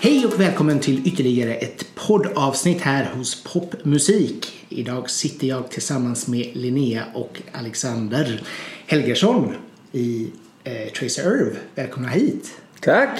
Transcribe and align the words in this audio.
Hej 0.00 0.26
och 0.26 0.40
välkommen 0.40 0.80
till 0.80 1.08
ytterligare 1.08 1.54
ett 1.54 1.94
poddavsnitt 1.94 2.80
här 2.80 3.10
hos 3.14 3.44
Popmusik. 3.44 4.66
Idag 4.68 5.10
sitter 5.10 5.46
jag 5.46 5.70
tillsammans 5.70 6.28
med 6.28 6.50
Linnea 6.52 7.04
och 7.14 7.42
Alexander 7.52 8.42
Helgersson 8.86 9.54
i 9.92 10.30
eh, 10.64 10.92
Tracer 10.92 11.22
Irv. 11.22 11.58
Välkomna 11.74 12.08
hit! 12.08 12.54
Tack! 12.80 13.18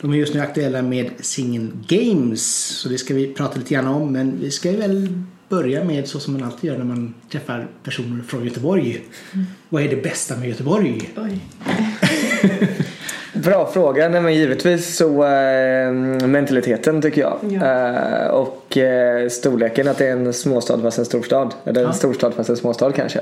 De 0.00 0.12
är 0.12 0.16
just 0.16 0.34
nu 0.34 0.40
aktuella 0.40 0.82
med 0.82 1.10
singeln 1.20 1.84
Games, 1.88 2.66
så 2.66 2.88
det 2.88 2.98
ska 2.98 3.14
vi 3.14 3.34
prata 3.34 3.58
lite 3.58 3.74
grann 3.74 3.86
om. 3.86 4.12
Men 4.12 4.40
vi 4.40 4.50
ska 4.50 4.72
väl 4.72 5.08
börja 5.52 5.84
med 5.84 6.08
så 6.08 6.20
som 6.20 6.32
man 6.32 6.42
alltid 6.42 6.70
gör 6.70 6.78
när 6.78 6.84
man 6.84 7.14
träffar 7.32 7.66
personer 7.84 8.22
från 8.22 8.44
Göteborg. 8.44 9.00
Vad 9.68 9.82
är 9.82 9.88
det 9.88 10.02
bästa 10.02 10.36
med 10.36 10.48
Göteborg? 10.48 11.10
Oj. 11.16 11.40
Bra 13.34 13.70
fråga. 13.72 14.08
Nej, 14.08 14.20
men 14.20 14.34
givetvis 14.34 14.96
så 14.96 15.24
äh, 15.24 15.92
mentaliteten 16.26 17.02
tycker 17.02 17.20
jag. 17.20 17.38
Ja. 17.50 17.66
Äh, 18.24 18.30
och 18.30 18.76
äh, 18.76 19.28
storleken 19.28 19.88
att 19.88 19.98
det 19.98 20.06
är 20.06 20.12
en 20.12 20.32
småstad 20.32 20.82
fast 20.82 20.98
en 20.98 21.04
storstad. 21.04 21.54
Eller 21.64 21.80
en 21.80 21.86
Ja. 21.86 21.92
storstad 21.92 22.34
fast 22.34 22.50
en 22.50 22.56
småstad 22.56 22.92
kanske. 22.92 23.18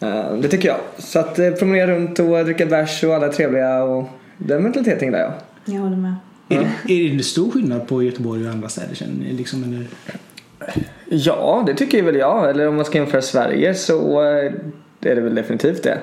Äh, 0.00 0.34
det 0.42 0.48
tycker 0.48 0.68
jag. 0.68 0.78
Så 0.98 1.18
att 1.18 1.38
äh, 1.38 1.50
promenera 1.50 1.90
runt 1.90 2.18
och 2.18 2.44
dricka 2.44 2.66
bärs 2.66 3.04
och 3.04 3.14
alla 3.14 3.26
är 3.26 3.32
trevliga 3.32 3.82
och 3.82 4.08
den 4.36 4.62
mentaliteten 4.62 5.04
gillar 5.08 5.18
jag. 5.20 5.32
Jag 5.64 5.80
håller 5.82 5.96
med. 5.96 6.14
Är, 6.48 6.68
det, 6.86 6.92
är 6.92 7.16
det 7.16 7.22
stor 7.24 7.50
skillnad 7.50 7.88
på 7.88 8.02
Göteborg 8.02 8.46
och 8.46 8.52
andra 8.52 8.68
städer? 8.68 8.94
Känner 8.94 9.14
ni? 9.14 9.32
Liksom, 9.32 9.64
eller? 9.64 9.86
Ja, 11.10 11.62
det 11.66 11.74
tycker 11.74 12.02
väl 12.02 12.16
jag. 12.16 12.50
Eller 12.50 12.68
om 12.68 12.76
man 12.76 12.84
ska 12.84 12.98
jämföra 12.98 13.22
Sverige 13.22 13.74
så 13.74 14.22
äh, 14.22 14.52
är 15.00 15.14
det 15.14 15.20
väl 15.20 15.34
definitivt 15.34 15.82
det. 15.82 15.98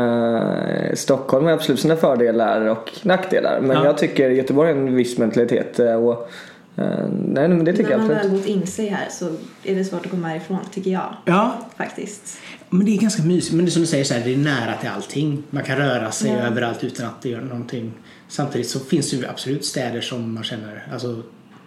Eh, 0.00 0.94
Stockholm 0.94 1.44
har 1.44 1.52
absolut 1.52 1.80
sina 1.80 1.96
fördelar 1.96 2.60
och 2.66 2.90
nackdelar. 3.02 3.60
Men 3.60 3.76
Ja. 3.76 3.84
jag 3.84 3.98
tycker 3.98 4.30
Göteborg 4.30 4.72
har 4.72 4.78
en 4.80 4.94
viss 4.94 5.18
mentalitet. 5.18 5.78
eh, 5.80 5.94
Och, 5.94 6.30
eh, 6.76 6.84
nej, 7.26 7.48
men 7.48 7.64
det 7.64 7.72
tycker 7.72 7.84
När 7.84 7.90
jag 7.90 8.00
man 8.00 8.08
väl 8.08 8.30
gått 8.30 8.46
in 8.46 8.66
sig 8.66 8.86
här 8.86 9.08
så 9.10 9.24
är 9.64 9.74
det 9.74 9.84
svårt 9.84 10.04
att 10.04 10.10
komma 10.10 10.28
härifrån, 10.28 10.58
tycker 10.72 10.90
jag. 10.90 11.16
Ja, 11.24 11.52
Faktiskt. 11.76 12.38
Men 12.70 12.86
det 12.86 12.96
är 12.96 13.00
ganska 13.00 13.22
mysigt. 13.22 13.54
Men 13.54 13.64
det 13.64 13.68
är 13.68 13.70
som 13.72 13.82
du 13.82 13.86
säger, 13.86 14.04
så 14.04 14.14
här, 14.14 14.20
det 14.24 14.34
är 14.34 14.38
nära 14.38 14.74
till 14.80 14.88
allting. 14.96 15.42
Man 15.50 15.62
kan 15.62 15.76
röra 15.76 16.10
sig 16.10 16.30
Ja. 16.30 16.46
överallt 16.46 16.84
utan 16.84 17.06
att 17.06 17.22
det 17.22 17.28
gör 17.28 17.40
någonting. 17.40 17.92
Samtidigt 18.28 18.68
så 18.68 18.80
finns 18.80 19.10
det 19.10 19.16
ju 19.16 19.26
absolut 19.26 19.64
städer 19.64 20.00
som 20.00 20.34
man 20.34 20.44
känner, 20.44 20.86
alltså 20.92 21.22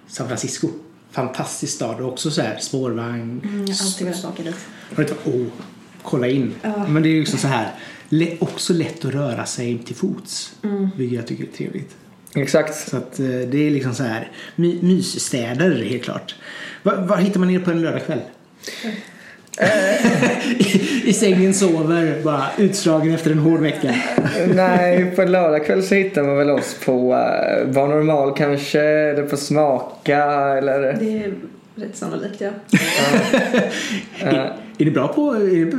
San 0.07 0.27
Francisco. 0.27 0.67
Fantastisk 1.11 1.73
stad 1.73 2.01
och 2.01 2.11
också 2.11 2.31
så 2.31 2.41
här 2.41 2.57
spårvagn. 2.59 3.41
Mm, 3.43 3.65
jag 3.67 3.75
har 3.75 3.85
alltid 3.85 4.07
velat 4.07 4.25
åka 4.25 4.43
dit. 4.43 4.55
Har 4.95 5.03
inte 5.03 5.15
oh, 5.29 5.47
kolla 6.03 6.27
in. 6.27 6.53
Ja. 6.61 6.87
Men 6.87 7.03
det 7.03 7.09
är 7.09 7.11
ju 7.11 7.19
liksom 7.19 7.39
så 7.39 7.47
här, 7.47 7.71
också 8.39 8.73
lätt 8.73 9.05
att 9.05 9.13
röra 9.13 9.45
sig 9.45 9.77
till 9.77 9.95
fots. 9.95 10.55
Mm. 10.63 10.89
Vilket 10.97 11.17
jag 11.17 11.27
tycker 11.27 11.43
är 11.43 11.47
trevligt. 11.47 11.95
Exakt. 12.35 12.89
Så 12.89 12.97
att 12.97 13.19
eh, 13.19 13.25
det 13.25 13.67
är 13.67 13.71
liksom 13.71 13.95
så 13.95 14.03
här 14.03 14.31
my- 14.55 14.81
mysstäder 14.81 15.83
helt 15.83 16.03
klart. 16.03 16.35
Var, 16.83 16.95
var 16.95 17.17
hittar 17.17 17.39
man 17.39 17.49
er 17.49 17.59
på 17.59 17.71
en 17.71 17.81
lördagkväll? 17.81 18.21
I, 20.59 20.81
I 21.09 21.13
sängen 21.13 21.53
sover, 21.53 22.23
bara 22.23 22.45
utslagen 22.57 23.13
efter 23.13 23.31
en 23.31 23.37
hård 23.39 23.59
vecka. 23.59 23.95
Nej, 24.53 25.11
på 25.15 25.23
lördagkväll 25.23 25.83
så 25.83 25.95
hittar 25.95 26.23
man 26.23 26.37
väl 26.37 26.49
oss 26.49 26.75
på 26.85 26.91
uh, 26.91 27.73
Var 27.73 27.87
Normal 27.87 28.33
kanske, 28.37 28.81
eller 28.81 29.23
på 29.23 29.37
Smaka 29.37 30.23
eller... 30.57 30.97
Det 30.99 31.23
är 31.23 31.33
rätt 31.75 31.95
sannolikt, 31.95 32.41
ja. 32.41 32.49
eh, 34.19 34.27
Är, 34.27 34.53
är 34.77 34.85
ni 34.85 34.91
bra 34.91 35.07
på, 35.07 35.31
är 35.31 35.65
det, 35.65 35.77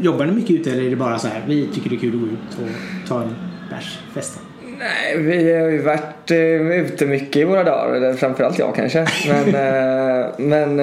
jobbar 0.00 0.26
ni 0.26 0.32
mycket 0.32 0.50
ute 0.50 0.70
eller 0.70 0.82
är 0.82 0.90
det 0.90 0.96
bara 0.96 1.18
så 1.18 1.28
här, 1.28 1.42
vi 1.46 1.68
tycker 1.74 1.90
det 1.90 1.96
är 1.96 2.00
kul 2.00 2.14
att 2.14 2.20
gå 2.20 2.26
ut 2.26 2.70
och 2.70 3.08
ta 3.08 3.22
en 3.22 3.34
bärs, 3.70 3.98
festa? 4.14 4.40
Nej, 4.80 5.18
vi 5.18 5.54
har 5.54 5.68
ju 5.68 5.82
varit 5.82 6.30
uh, 6.30 6.72
ute 6.72 7.06
mycket 7.06 7.36
i 7.36 7.44
våra 7.44 7.64
dagar, 7.64 7.94
eller 7.94 8.14
framförallt 8.14 8.58
jag 8.58 8.74
kanske. 8.74 9.06
Men, 9.28 9.54
eh, 9.54 10.26
men 10.38 10.80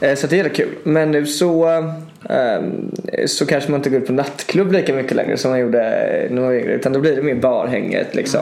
eh, 0.00 0.14
så 0.14 0.26
det 0.26 0.40
är 0.40 0.48
kul. 0.48 0.68
Men 0.82 1.10
nu 1.10 1.26
så, 1.26 1.68
eh, 2.28 2.60
så 3.26 3.46
kanske 3.46 3.70
man 3.70 3.80
inte 3.80 3.90
går 3.90 4.00
ut 4.00 4.06
på 4.06 4.12
nattklubb 4.12 4.72
lika 4.72 4.94
mycket 4.94 5.16
längre 5.16 5.36
som 5.36 5.50
man 5.50 5.60
gjorde 5.60 5.78
när 6.30 6.40
man 6.40 6.44
var 6.44 6.52
yngre. 6.52 6.72
Utan 6.72 6.92
då 6.92 7.00
blir 7.00 7.16
det 7.16 7.22
mer 7.22 7.34
barhänget 7.34 8.14
liksom. 8.14 8.40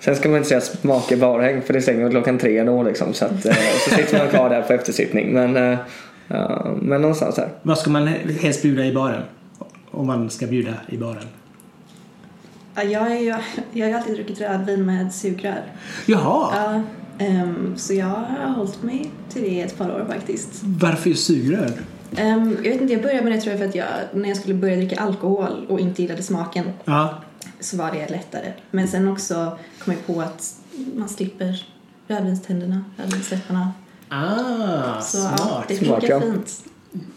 Sen 0.00 0.16
ska 0.16 0.28
man 0.28 0.36
inte 0.36 0.48
säga 0.48 0.60
smaka 0.60 1.16
barhäng 1.16 1.62
för 1.62 1.72
det 1.72 1.82
stänger 1.82 2.10
klockan 2.10 2.38
tre 2.38 2.64
då 2.64 2.82
liksom. 2.82 3.14
Så, 3.14 3.24
att, 3.24 3.46
eh, 3.46 3.54
så 3.84 3.90
sitter 3.90 4.18
man 4.18 4.28
kvar 4.28 4.50
där 4.50 4.62
på 4.62 4.72
eftersittning. 4.72 5.32
Men, 5.32 5.56
eh, 5.56 5.78
men 6.82 7.02
någonstans 7.02 7.36
där. 7.36 7.48
Vad 7.62 7.78
ska 7.78 7.90
man 7.90 8.06
helst 8.40 8.62
bjuda 8.62 8.84
i 8.84 8.92
baren? 8.92 9.22
Om 9.90 10.06
man 10.06 10.30
ska 10.30 10.46
bjuda 10.46 10.74
i 10.88 10.96
baren. 10.96 11.26
Ja 12.82 12.90
jag, 12.90 13.12
är 13.12 13.20
ju, 13.20 13.34
jag 13.72 13.84
har 13.86 13.90
ju 13.90 13.92
alltid 13.96 14.14
druckit 14.14 14.40
rödvin 14.40 14.86
med 14.86 15.12
sugrör. 15.14 15.62
Jaha, 16.06 16.50
Ja, 16.56 16.82
ehm, 17.26 17.74
så 17.76 17.94
jag 17.94 18.06
har 18.06 18.48
hållit 18.56 18.82
mig 18.82 19.10
till 19.28 19.42
det 19.42 19.48
i 19.48 19.60
ett 19.60 19.78
par 19.78 19.90
år 19.90 20.04
faktiskt. 20.08 20.48
varför 20.62 21.10
just 21.10 21.26
sugrör? 21.26 21.72
Ehm, 22.16 22.56
jag 22.64 22.70
vet 22.72 22.80
inte, 22.80 22.92
jag 22.92 23.02
började 23.02 23.22
med 23.22 23.32
det 23.32 23.40
tror 23.40 23.50
jag 23.52 23.58
för 23.60 23.68
att 23.68 23.74
jag, 23.74 23.86
när 24.14 24.28
jag 24.28 24.38
skulle 24.38 24.54
börja 24.54 24.76
dricka 24.76 25.00
alkohol 25.00 25.66
och 25.68 25.80
inte 25.80 26.02
gillade 26.02 26.22
smaken 26.22 26.64
Ja, 26.84 27.14
så 27.60 27.76
var 27.76 27.90
det 27.92 28.10
lättare. 28.10 28.52
Men 28.70 28.88
sen 28.88 29.08
också 29.08 29.58
kom 29.84 29.92
jag 29.94 30.06
på 30.14 30.20
att 30.22 30.54
man 30.96 31.08
slipper 31.08 31.66
rödvinständerna, 32.08 32.84
rödvinsläpparna. 32.96 33.72
ah, 34.08 35.00
Så 35.00 35.18
ja, 35.18 35.36
smart. 35.36 35.64
det 35.68 35.76
Smart, 35.76 35.88
funkar 36.00 36.08
ja. 36.14 36.20
fint. 36.20 36.64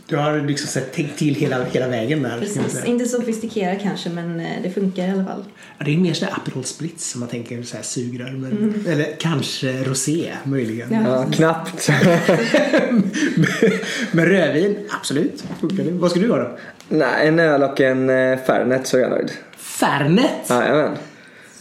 Du 0.07 0.17
har 0.17 0.41
liksom 0.41 0.67
så 0.67 0.79
här 0.79 0.85
tänkt 0.85 1.17
till 1.17 1.35
hela, 1.35 1.63
hela 1.63 1.87
vägen 1.87 2.23
där. 2.23 2.39
Precis. 2.39 2.85
Inte 2.85 3.05
sofistikerat 3.05 3.81
kanske 3.81 4.09
men 4.09 4.39
eh, 4.39 4.61
det 4.63 4.71
funkar 4.71 5.07
i 5.07 5.11
alla 5.11 5.25
fall. 5.25 5.43
Ja, 5.77 5.85
det 5.85 5.93
är 5.93 5.97
mer 5.97 6.13
sådär 6.13 6.33
Aperol 6.33 6.63
Spritz 6.63 7.11
som 7.11 7.19
man 7.19 7.29
tänker 7.29 7.63
så 7.63 7.75
här 7.75 7.83
sugrör. 7.83 8.31
Men, 8.31 8.83
Eller 8.87 9.15
kanske 9.19 9.83
rosé 9.83 10.31
möjligen. 10.43 10.93
Ja. 10.93 11.01
Ja, 11.07 11.25
knappt. 11.31 11.89
men 14.11 14.25
rödvin, 14.25 14.77
absolut. 14.89 15.43
Funkar 15.61 15.83
det. 15.83 15.91
Vad 15.91 16.11
ska 16.11 16.19
du 16.19 16.31
ha 16.31 16.37
då? 16.37 16.57
Nej, 16.89 17.27
en 17.27 17.39
öl 17.39 17.63
och 17.63 17.81
en 17.81 18.09
eh, 18.09 18.39
Fernet 18.45 18.87
så 18.87 18.97
är 18.97 19.01
jag 19.01 19.11
nöjd. 19.11 19.31
Fernet! 19.57 20.49
Jajamän. 20.49 20.97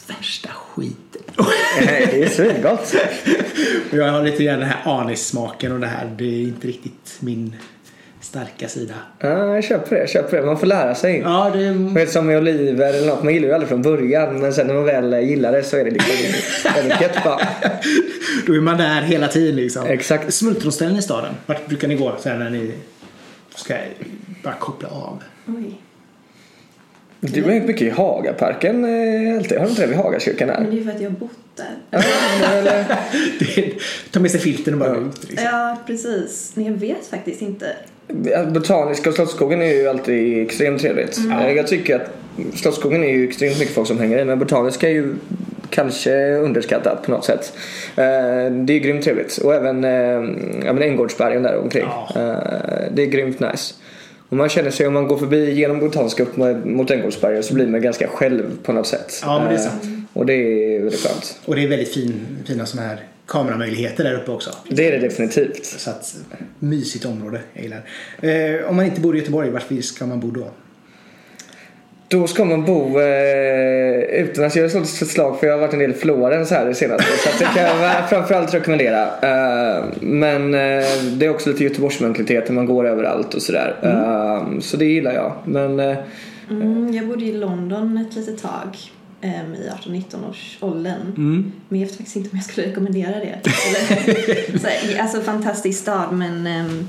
Värsta 0.08 0.48
skiten. 0.48 1.22
Nej, 1.80 2.08
det 2.12 2.22
är 2.22 2.28
svingott. 2.28 2.94
Jag 3.90 4.12
har 4.12 4.22
lite 4.22 4.44
grann 4.44 4.60
den 4.60 4.68
här 4.68 5.00
anissmaken 5.00 5.72
och 5.72 5.80
det 5.80 5.86
här. 5.86 6.14
Det 6.18 6.24
är 6.24 6.42
inte 6.42 6.66
riktigt 6.66 7.16
min 7.20 7.56
starka 8.20 8.68
sida. 8.68 8.94
Ja, 9.18 9.54
jag 9.54 9.64
köper 9.64 9.96
det, 9.96 10.00
jag 10.00 10.08
köper 10.08 10.36
det. 10.36 10.46
Man 10.46 10.58
får 10.58 10.66
lära 10.66 10.94
sig. 10.94 11.18
Ja, 11.18 11.50
det 11.54 11.64
är 12.02 12.06
som 12.06 12.26
med 12.26 12.38
oliver 12.38 12.94
eller 12.94 13.06
något. 13.06 13.22
Man 13.22 13.34
gillar 13.34 13.48
ju 13.48 13.54
aldrig 13.54 13.68
från 13.68 13.82
början. 13.82 14.40
Men 14.40 14.52
sen 14.52 14.66
när 14.66 14.74
man 14.74 14.84
väl 14.84 15.12
gillar 15.12 15.52
det 15.52 15.62
så 15.62 15.76
är 15.76 15.84
det 15.84 15.90
liksom 15.90 16.14
väldigt 16.74 17.00
gött 17.00 17.24
bara. 17.24 17.40
Då 18.46 18.54
är 18.54 18.60
man 18.60 18.78
där 18.78 19.02
hela 19.02 19.28
tiden 19.28 19.56
liksom. 19.56 19.86
Exakt. 19.86 20.34
Smultronställen 20.34 20.96
i 20.96 21.02
staden. 21.02 21.34
Vart 21.46 21.66
brukar 21.66 21.88
ni 21.88 21.94
gå 21.94 22.16
här 22.24 22.38
när 22.38 22.50
ni 22.50 22.72
ska 23.54 23.74
bara 24.42 24.54
koppla 24.54 24.88
av? 24.88 25.22
Oj. 25.46 25.80
Du 27.20 27.42
har 27.42 27.50
hängt 27.50 27.66
mycket 27.66 27.82
i 27.82 27.90
Hagaparken 27.90 28.84
eh, 28.84 29.36
alltid. 29.38 29.58
Har 29.58 29.64
du 29.64 29.70
inte 29.70 29.82
det 29.82 29.86
vid 29.88 29.96
Hagakyrkan 29.96 30.48
Men 30.48 30.64
här? 30.64 30.70
det 30.72 30.78
är 30.80 30.84
för 30.84 30.90
att 30.90 31.00
jag 31.00 31.10
har 31.10 31.16
bott 31.16 31.30
där. 31.56 31.66
Ta 34.12 34.20
med 34.20 34.30
sig 34.30 34.40
filten 34.40 34.74
och 34.74 34.80
bara 34.80 34.96
ut. 34.96 35.28
Liksom. 35.30 35.48
Ja, 35.52 35.76
precis. 35.86 36.52
Men 36.54 36.64
jag 36.64 36.72
vet 36.72 37.06
faktiskt 37.10 37.42
inte. 37.42 37.66
Botaniska 38.48 39.08
och 39.10 39.14
Slottsskogen 39.16 39.62
är 39.62 39.74
ju 39.74 39.88
alltid 39.88 40.42
extremt 40.46 40.80
trevligt. 40.80 41.18
Eh, 41.18 41.52
Jag 41.52 41.66
tycker 41.66 41.96
att 41.96 42.10
Slottsskogen 42.54 43.04
är 43.04 43.08
ju 43.08 43.28
extremt 43.28 43.58
mycket 43.58 43.74
folk 43.74 43.88
som 43.88 43.98
hänger 43.98 44.18
i. 44.18 44.24
Men 44.24 44.38
Botaniska 44.38 44.88
är 44.88 44.92
ju 44.92 45.14
kanske 45.70 46.32
underskattat 46.34 47.02
på 47.02 47.10
något 47.10 47.24
sätt. 47.24 47.52
Eh, 47.96 48.02
Det 48.50 48.72
är 48.72 48.74
ju 48.74 48.78
grymt 48.80 49.04
trevligt. 49.04 49.36
Och 49.38 49.54
även 49.54 49.82
ja, 50.64 50.72
men 50.72 50.82
Änggårdsbergen 50.82 51.42
där 51.42 51.56
omkring. 51.58 51.84
Ja. 52.14 52.32
Det 52.92 53.02
är 53.02 53.06
grymt 53.06 53.40
nice. 53.40 53.74
Och 54.30 54.36
man 54.36 54.48
känner 54.48 54.70
sig 54.70 54.86
om 54.86 54.94
man 54.94 55.08
går 55.08 55.18
förbi 55.18 55.52
genom 55.52 55.80
Botaniska 55.80 56.22
upp 56.22 56.36
mot- 56.64 56.90
Änggårdsbergen 56.90 57.42
så 57.42 57.54
blir 57.54 57.66
man 57.66 57.80
ganska 57.82 58.08
själv 58.08 58.42
på 58.62 58.72
något 58.72 58.86
sätt. 58.86 59.20
Ja, 59.22 59.38
men 59.38 59.48
det 59.48 59.54
är 59.54 59.58
Eh, 59.58 59.70
sant. 59.70 59.82
Och 60.12 60.26
det 60.26 60.32
är 60.34 60.80
väldigt 60.80 61.00
skönt. 61.06 61.38
Och 61.44 61.56
det 61.56 61.64
är 61.64 61.68
väldigt 61.68 61.94
fin, 61.94 62.26
fina 62.46 62.66
såna 62.66 62.82
här 62.82 63.00
kameramöjligheter 63.26 64.04
där 64.04 64.14
uppe 64.14 64.30
också. 64.30 64.50
Det 64.68 64.88
är 64.88 64.92
det 64.92 64.98
definitivt. 64.98 65.64
Så 65.66 65.90
att, 65.90 66.14
mysigt 66.58 67.04
område. 67.04 67.40
Jag 67.52 67.62
gillar. 67.62 67.84
Eh, 68.60 68.68
om 68.70 68.76
man 68.76 68.84
inte 68.84 69.00
bor 69.00 69.16
i 69.16 69.18
Göteborg, 69.18 69.50
varför 69.50 69.74
ska 69.82 70.06
man 70.06 70.20
bo 70.20 70.30
då? 70.30 70.50
Då 72.10 72.26
ska 72.26 72.44
man 72.44 72.64
bo 72.64 73.00
eh, 73.00 74.00
utomlands. 74.00 74.56
Jag 74.56 74.64
har 74.64 74.68
slått 74.68 75.02
ett 75.02 75.08
slag 75.08 75.40
för 75.40 75.46
jag 75.46 75.54
har 75.54 75.60
varit 75.60 75.72
en 75.72 75.78
del 75.78 75.90
i 75.90 75.94
Florens 75.94 76.50
här 76.50 76.66
det 76.66 76.74
senaste. 76.74 77.04
Så 77.18 77.28
att 77.28 77.38
det 77.38 77.44
kan 77.44 77.62
jag 77.62 78.08
framförallt 78.08 78.54
rekommendera. 78.54 79.02
Eh, 79.06 79.84
men 80.00 80.54
eh, 80.54 80.84
det 81.16 81.26
är 81.26 81.30
också 81.30 81.50
lite 81.50 81.64
Göteborgsmentalitet 81.64 82.48
när 82.48 82.54
man 82.54 82.66
går 82.66 82.86
överallt 82.88 83.34
och 83.34 83.42
sådär. 83.42 83.76
Eh, 83.82 84.60
så 84.60 84.76
det 84.76 84.84
gillar 84.84 85.12
jag. 85.12 85.32
Men 85.44 85.80
eh, 85.80 85.96
Mm, 86.50 86.94
jag 86.94 87.06
bodde 87.08 87.24
i 87.24 87.32
London 87.32 87.98
ett 87.98 88.16
litet 88.16 88.42
tag. 88.42 88.78
em, 89.20 89.54
I 89.54 89.70
18-19 89.86 90.30
års 90.30 90.58
åldern. 90.60 91.00
Mm. 91.16 91.52
Men 91.68 91.80
jag 91.80 91.86
vet 91.86 91.96
faktiskt 91.96 92.16
inte 92.16 92.30
om 92.30 92.36
jag 92.38 92.44
skulle 92.44 92.66
rekommendera 92.66 93.10
det. 93.10 93.38
Eller, 93.68 94.58
så 94.58 95.02
alltså 95.02 95.20
fantastisk 95.20 95.80
stad 95.80 96.12
men 96.12 96.46
em, 96.46 96.88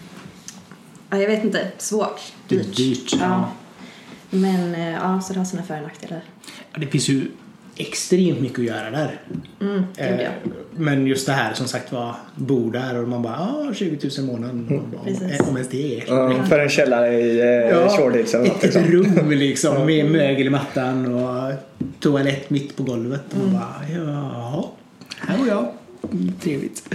Ja, 1.10 1.18
jag 1.18 1.28
vet 1.28 1.44
inte. 1.44 1.60
Svårt. 1.78 2.22
Det 2.48 2.56
är 2.56 2.60
Dyrt. 2.60 2.78
dyrt, 2.78 3.14
ja. 3.22 3.50
Men 4.32 4.76
eh, 4.76 4.90
ja, 4.94 5.22
så 5.22 5.34
det 5.34 5.40
har 5.40 5.46
sina 5.46 5.64
för 5.64 5.76
och 5.78 5.84
nackdelar. 5.84 6.22
Ja, 6.74 6.80
Det 6.80 6.88
finns 6.88 7.10
ju 7.10 7.28
extremt 7.76 8.40
mycket 8.42 8.60
att 8.60 8.66
göra 8.66 8.92
där. 8.92 9.20
Mm, 9.62 9.84
Eh. 9.98 10.30
Men 10.76 11.08
just 11.08 11.26
det 11.28 11.34
här 11.34 11.54
som 11.54 11.68
sagt 11.68 11.92
var, 11.92 12.16
bo 12.36 12.70
där 12.70 13.02
och 13.02 13.08
man 13.10 13.22
bara 13.22 13.36
ah, 13.40 13.74
20 13.74 14.10
000 14.18 14.30
i 14.30 14.32
månaden. 14.32 14.68
Mm. 14.70 14.84
Om, 14.84 15.48
om 15.50 15.56
ens 15.58 15.70
det 15.70 15.98
är. 16.02 16.04
Ja, 16.08 16.44
för 16.44 16.60
en 16.60 16.70
källare 16.70 17.14
i 17.22 17.40
eh, 17.40 17.46
Ja, 17.46 17.90
Shoreditch 17.90 18.34
eller 18.36 18.46
något, 18.48 18.58
ett, 18.58 18.64
liksom. 18.64 18.84
rum 18.84 19.30
liksom 19.32 19.86
med 19.86 20.12
mögel 20.12 20.48
i 20.48 20.50
mattan 20.50 21.14
och 21.16 21.54
toalett 22.00 22.50
mitt 22.50 22.78
på 22.78 22.84
golvet. 22.84 23.22
Och 23.30 23.36
Mm. 23.40 23.54
man 23.54 23.62
bara, 23.62 23.90
jaha, 24.04 24.64
här 25.20 25.38
bor 25.38 25.48
jag. 25.48 25.66
Mm, 26.12 26.34
Trevligt. 26.42 26.94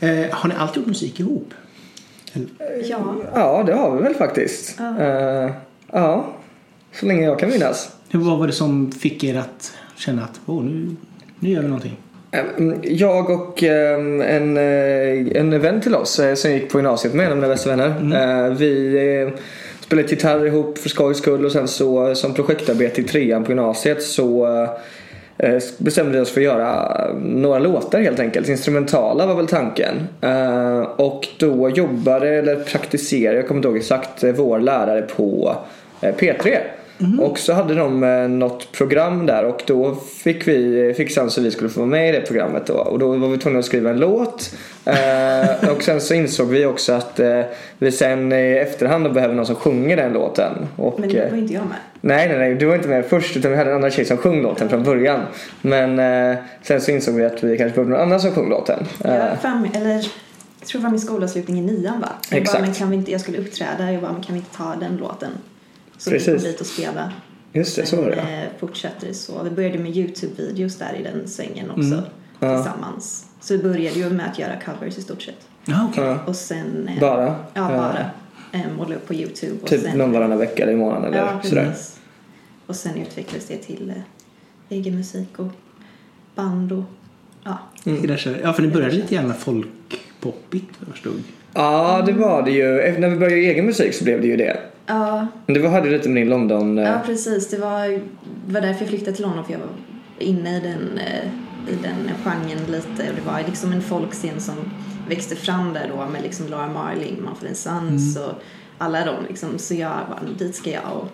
Eh, 0.00 0.30
har 0.30 0.48
ni 0.48 0.54
alltid 0.58 0.76
gjort 0.76 0.86
musik 0.88 1.20
ihop? 1.20 1.54
Ja, 2.84 3.16
Ja, 3.34 3.62
det 3.66 3.74
har 3.74 3.96
vi 3.96 4.02
väl 4.02 4.14
faktiskt. 4.14 4.76
Ja. 4.78 4.98
Eh, 5.00 5.50
ja, 5.92 6.34
så 6.94 7.06
länge 7.06 7.24
jag 7.24 7.38
kan 7.38 7.50
minnas. 7.50 7.96
Vad 8.10 8.38
var 8.38 8.46
det 8.46 8.52
som 8.52 8.92
fick 8.92 9.24
er 9.24 9.36
att 9.36 9.72
känna 9.96 10.24
att 10.24 10.40
oh, 10.46 10.64
nu, 10.64 10.96
nu 11.38 11.50
gör 11.50 11.62
vi 11.62 11.68
någonting? 11.68 11.96
Ehm, 12.32 12.74
jag 12.82 13.30
och 13.30 13.62
ehm, 13.62 14.20
en, 14.20 14.56
eh, 14.56 15.40
en 15.40 15.60
vän 15.60 15.80
till 15.80 15.94
oss 15.94 16.18
eh, 16.18 16.34
som 16.34 16.52
gick 16.52 16.70
på 16.70 16.78
gymnasiet 16.78 17.14
med, 17.14 17.26
en 17.26 17.32
av 17.32 17.38
mina 17.38 17.48
bästa 17.48 17.70
vänner. 17.70 17.94
Mm. 18.00 18.12
Eh, 18.12 18.58
vi 18.58 19.30
spelade 19.80 20.08
gitarr 20.08 20.46
ihop 20.46 20.78
för 20.78 20.88
skojs 20.88 21.18
skull 21.18 21.44
och 21.44 21.52
sen 21.52 21.68
så 21.68 22.14
som 22.14 22.34
projektarbete 22.34 23.00
i 23.00 23.04
trean 23.04 23.44
på 23.44 23.50
gymnasiet 23.50 24.02
så 24.02 24.48
bestämde 25.78 26.12
vi 26.12 26.20
oss 26.20 26.30
för 26.30 26.40
att 26.40 26.44
göra 26.44 26.96
ehm, 27.10 27.42
några 27.42 27.58
låtar 27.58 28.00
helt 28.00 28.20
enkelt. 28.20 28.48
Instrumentala 28.48 29.26
var 29.26 29.34
väl 29.34 29.46
tanken. 29.46 29.94
Och 30.96 31.28
då 31.38 31.70
jobbade 31.70 32.28
eller 32.28 32.56
praktiserade, 32.56 33.36
jag 33.36 33.48
kommer 33.48 33.58
inte 33.58 33.68
ihåg 33.68 33.76
exakt, 33.76 34.24
vår 34.36 34.60
lärare 34.60 35.02
på 35.02 35.56
P3. 36.00 36.58
Mm. 37.02 37.20
Och 37.20 37.38
så 37.38 37.52
hade 37.52 37.74
de 37.74 38.04
eh, 38.04 38.28
något 38.28 38.72
program 38.72 39.26
där 39.26 39.44
och 39.44 39.62
då 39.66 39.94
fick 39.94 40.48
vi 40.48 40.94
fick 40.96 41.10
så 41.10 41.40
vi 41.40 41.50
skulle 41.50 41.70
få 41.70 41.80
vara 41.80 41.90
med 41.90 42.08
i 42.08 42.12
det 42.12 42.20
programmet 42.20 42.66
då. 42.66 42.74
Och 42.74 42.98
då 42.98 43.16
var 43.16 43.28
vi 43.28 43.38
tvungna 43.38 43.58
att 43.58 43.64
skriva 43.64 43.90
en 43.90 43.98
låt. 43.98 44.54
Eh, 44.84 45.70
och 45.70 45.82
sen 45.82 46.00
så 46.00 46.14
insåg 46.14 46.48
vi 46.48 46.66
också 46.66 46.92
att 46.92 47.20
eh, 47.20 47.40
vi 47.78 47.92
sen 47.92 48.32
i 48.32 48.56
efterhand 48.56 49.12
behöver 49.12 49.34
någon 49.34 49.46
som 49.46 49.56
sjunger 49.56 49.96
den 49.96 50.12
låten. 50.12 50.52
Och, 50.76 51.00
Men 51.00 51.08
det 51.08 51.18
eh, 51.18 51.30
var 51.30 51.38
inte 51.38 51.54
jag 51.54 51.66
med. 51.66 51.76
Nej, 52.00 52.28
nej, 52.28 52.38
nej, 52.38 52.54
du 52.54 52.66
var 52.66 52.74
inte 52.74 52.88
med 52.88 53.04
först 53.04 53.36
utan 53.36 53.50
vi 53.50 53.56
hade 53.56 53.70
en 53.70 53.76
annan 53.76 53.90
tjej 53.90 54.04
som 54.04 54.16
sjöng 54.16 54.42
låten 54.42 54.68
från 54.68 54.82
början. 54.82 55.20
Men 55.62 55.98
eh, 55.98 56.38
sen 56.62 56.80
så 56.80 56.90
insåg 56.90 57.14
vi 57.14 57.24
att 57.24 57.42
vi 57.44 57.58
kanske 57.58 57.74
behövde 57.74 57.92
någon 57.92 58.02
annan 58.02 58.20
som 58.20 58.32
sjöng 58.32 58.48
låten. 58.48 58.86
Ja, 59.04 59.36
fem, 59.42 59.66
eller... 59.74 60.06
Jag 60.60 60.68
tror 60.68 60.80
det 60.80 60.84
var 60.84 60.90
min 60.90 61.00
skolavslutning 61.00 61.58
i 61.58 61.60
nian 61.60 62.00
va? 62.00 62.08
Jag 62.30 62.38
Exakt. 62.38 62.58
Bara, 62.58 62.66
men 62.66 62.74
kan 62.74 62.90
vi 62.90 62.96
inte, 62.96 63.12
jag 63.12 63.20
skulle 63.20 63.38
uppträda, 63.38 63.92
jag 63.92 64.02
bara, 64.02 64.12
men 64.12 64.22
kan 64.22 64.34
vi 64.34 64.38
inte 64.38 64.56
ta 64.56 64.74
den 64.80 64.96
låten? 64.96 65.30
Så 66.02 66.10
Precis. 66.10 66.28
vi 66.28 66.32
kom 66.38 66.44
dit 66.44 66.60
och 66.60 66.66
spela. 66.66 67.12
just 67.52 67.76
det, 67.76 67.86
så 67.86 67.96
var 67.96 68.10
det 68.10 68.16
ja. 68.16 68.22
eh, 68.42 68.48
fortsatte 68.58 69.06
det 69.06 69.14
så. 69.14 69.42
Vi 69.42 69.50
började 69.50 69.78
med 69.78 69.96
Youtube-videos 69.96 70.78
där 70.78 70.94
i 71.00 71.02
den 71.02 71.28
svängen 71.28 71.70
också. 71.70 71.82
Mm. 71.82 72.00
Ja. 72.40 72.56
Tillsammans. 72.62 73.26
Så 73.40 73.56
vi 73.56 73.62
började 73.62 73.98
ju 73.98 74.10
med 74.10 74.26
att 74.30 74.38
göra 74.38 74.52
covers 74.60 74.98
i 74.98 75.02
stort 75.02 75.22
sett. 75.22 75.48
Ja, 75.64 75.88
okej. 75.92 76.04
ja. 76.04 76.18
Och 76.26 76.36
sen... 76.36 76.88
eh, 76.88 77.00
Bara? 77.00 77.36
Ja, 77.54 77.68
bara. 77.68 78.10
Eh, 78.52 78.60
måla 78.76 78.94
upp 78.94 79.06
på 79.06 79.14
Youtube. 79.14 79.52
Och 79.62 79.68
Typ 79.68 79.80
sen, 79.82 79.98
någon 79.98 80.12
varannan 80.12 80.38
vecka 80.38 80.62
eller 80.62 80.72
i 80.72 80.76
månaden 80.76 81.04
eller 81.14 81.18
Ja, 81.18 81.40
sådär. 81.42 81.64
precis. 81.70 82.00
Och 82.66 82.76
sen 82.76 82.92
utvecklades 83.02 83.46
det 83.48 83.56
till 83.56 83.90
eh, 83.96 84.76
egen 84.78 84.96
musik 84.96 85.38
och 85.38 85.48
band 86.34 86.72
och 86.72 86.84
ja. 87.44 87.58
Här- 87.84 88.40
Ja, 88.42 88.52
för 88.52 88.62
ni 88.62 88.68
började 88.68 88.94
lite 88.94 89.14
grann 89.14 89.34
folkpoppigt 89.34 90.68
vad 90.78 90.88
jag 90.88 90.92
förstod. 90.94 91.22
Ja, 91.54 92.02
det 92.06 92.12
var 92.12 92.42
det 92.42 92.50
ju. 92.50 92.80
Efter- 92.80 93.00
När 93.00 93.08
vi 93.08 93.16
började 93.16 93.36
göra 93.40 93.52
egen 93.52 93.66
musik 93.66 93.94
så 93.94 94.04
blev 94.04 94.20
det 94.20 94.26
ju 94.26 94.36
det. 94.36 94.56
Ja, 94.86 95.26
Men 95.46 95.54
det 95.54 95.60
var, 95.60 95.70
hade 95.70 95.90
lite 95.90 96.08
med 96.08 96.22
din 96.22 96.30
London... 96.30 96.78
eh, 96.78 96.84
ja 96.84 97.02
precis. 97.06 97.48
Det 97.50 97.58
var, 97.58 98.00
var 98.46 98.60
därför 98.60 98.80
jag 98.80 98.88
flyttade 98.88 99.12
till 99.12 99.24
London 99.24 99.44
för 99.44 99.52
jag 99.52 99.60
var 99.60 99.68
inne 100.18 100.56
i 100.56 100.60
den, 100.60 100.98
eh, 100.98 101.24
i 101.72 101.76
den 101.82 102.10
genren 102.24 102.66
lite. 102.66 103.10
Och 103.10 103.16
det 103.16 103.22
var 103.26 103.42
liksom 103.46 103.72
en 103.72 103.82
folkscen 103.82 104.40
som 104.40 104.54
växte 105.08 105.36
fram 105.36 105.72
där 105.72 105.90
då 105.96 106.06
med 106.12 106.22
liksom 106.22 106.46
Laura 106.48 106.68
Marling, 106.72 107.16
Mumford 107.22 107.56
Sons 107.56 108.16
och 108.16 108.32
alla 108.78 109.04
dem 109.04 109.24
liksom. 109.28 109.58
Så 109.58 109.74
jag 109.74 109.90
bara, 110.08 110.20
dit 110.38 110.54
ska 110.54 110.70
jag 110.70 110.82
och, 110.94 111.08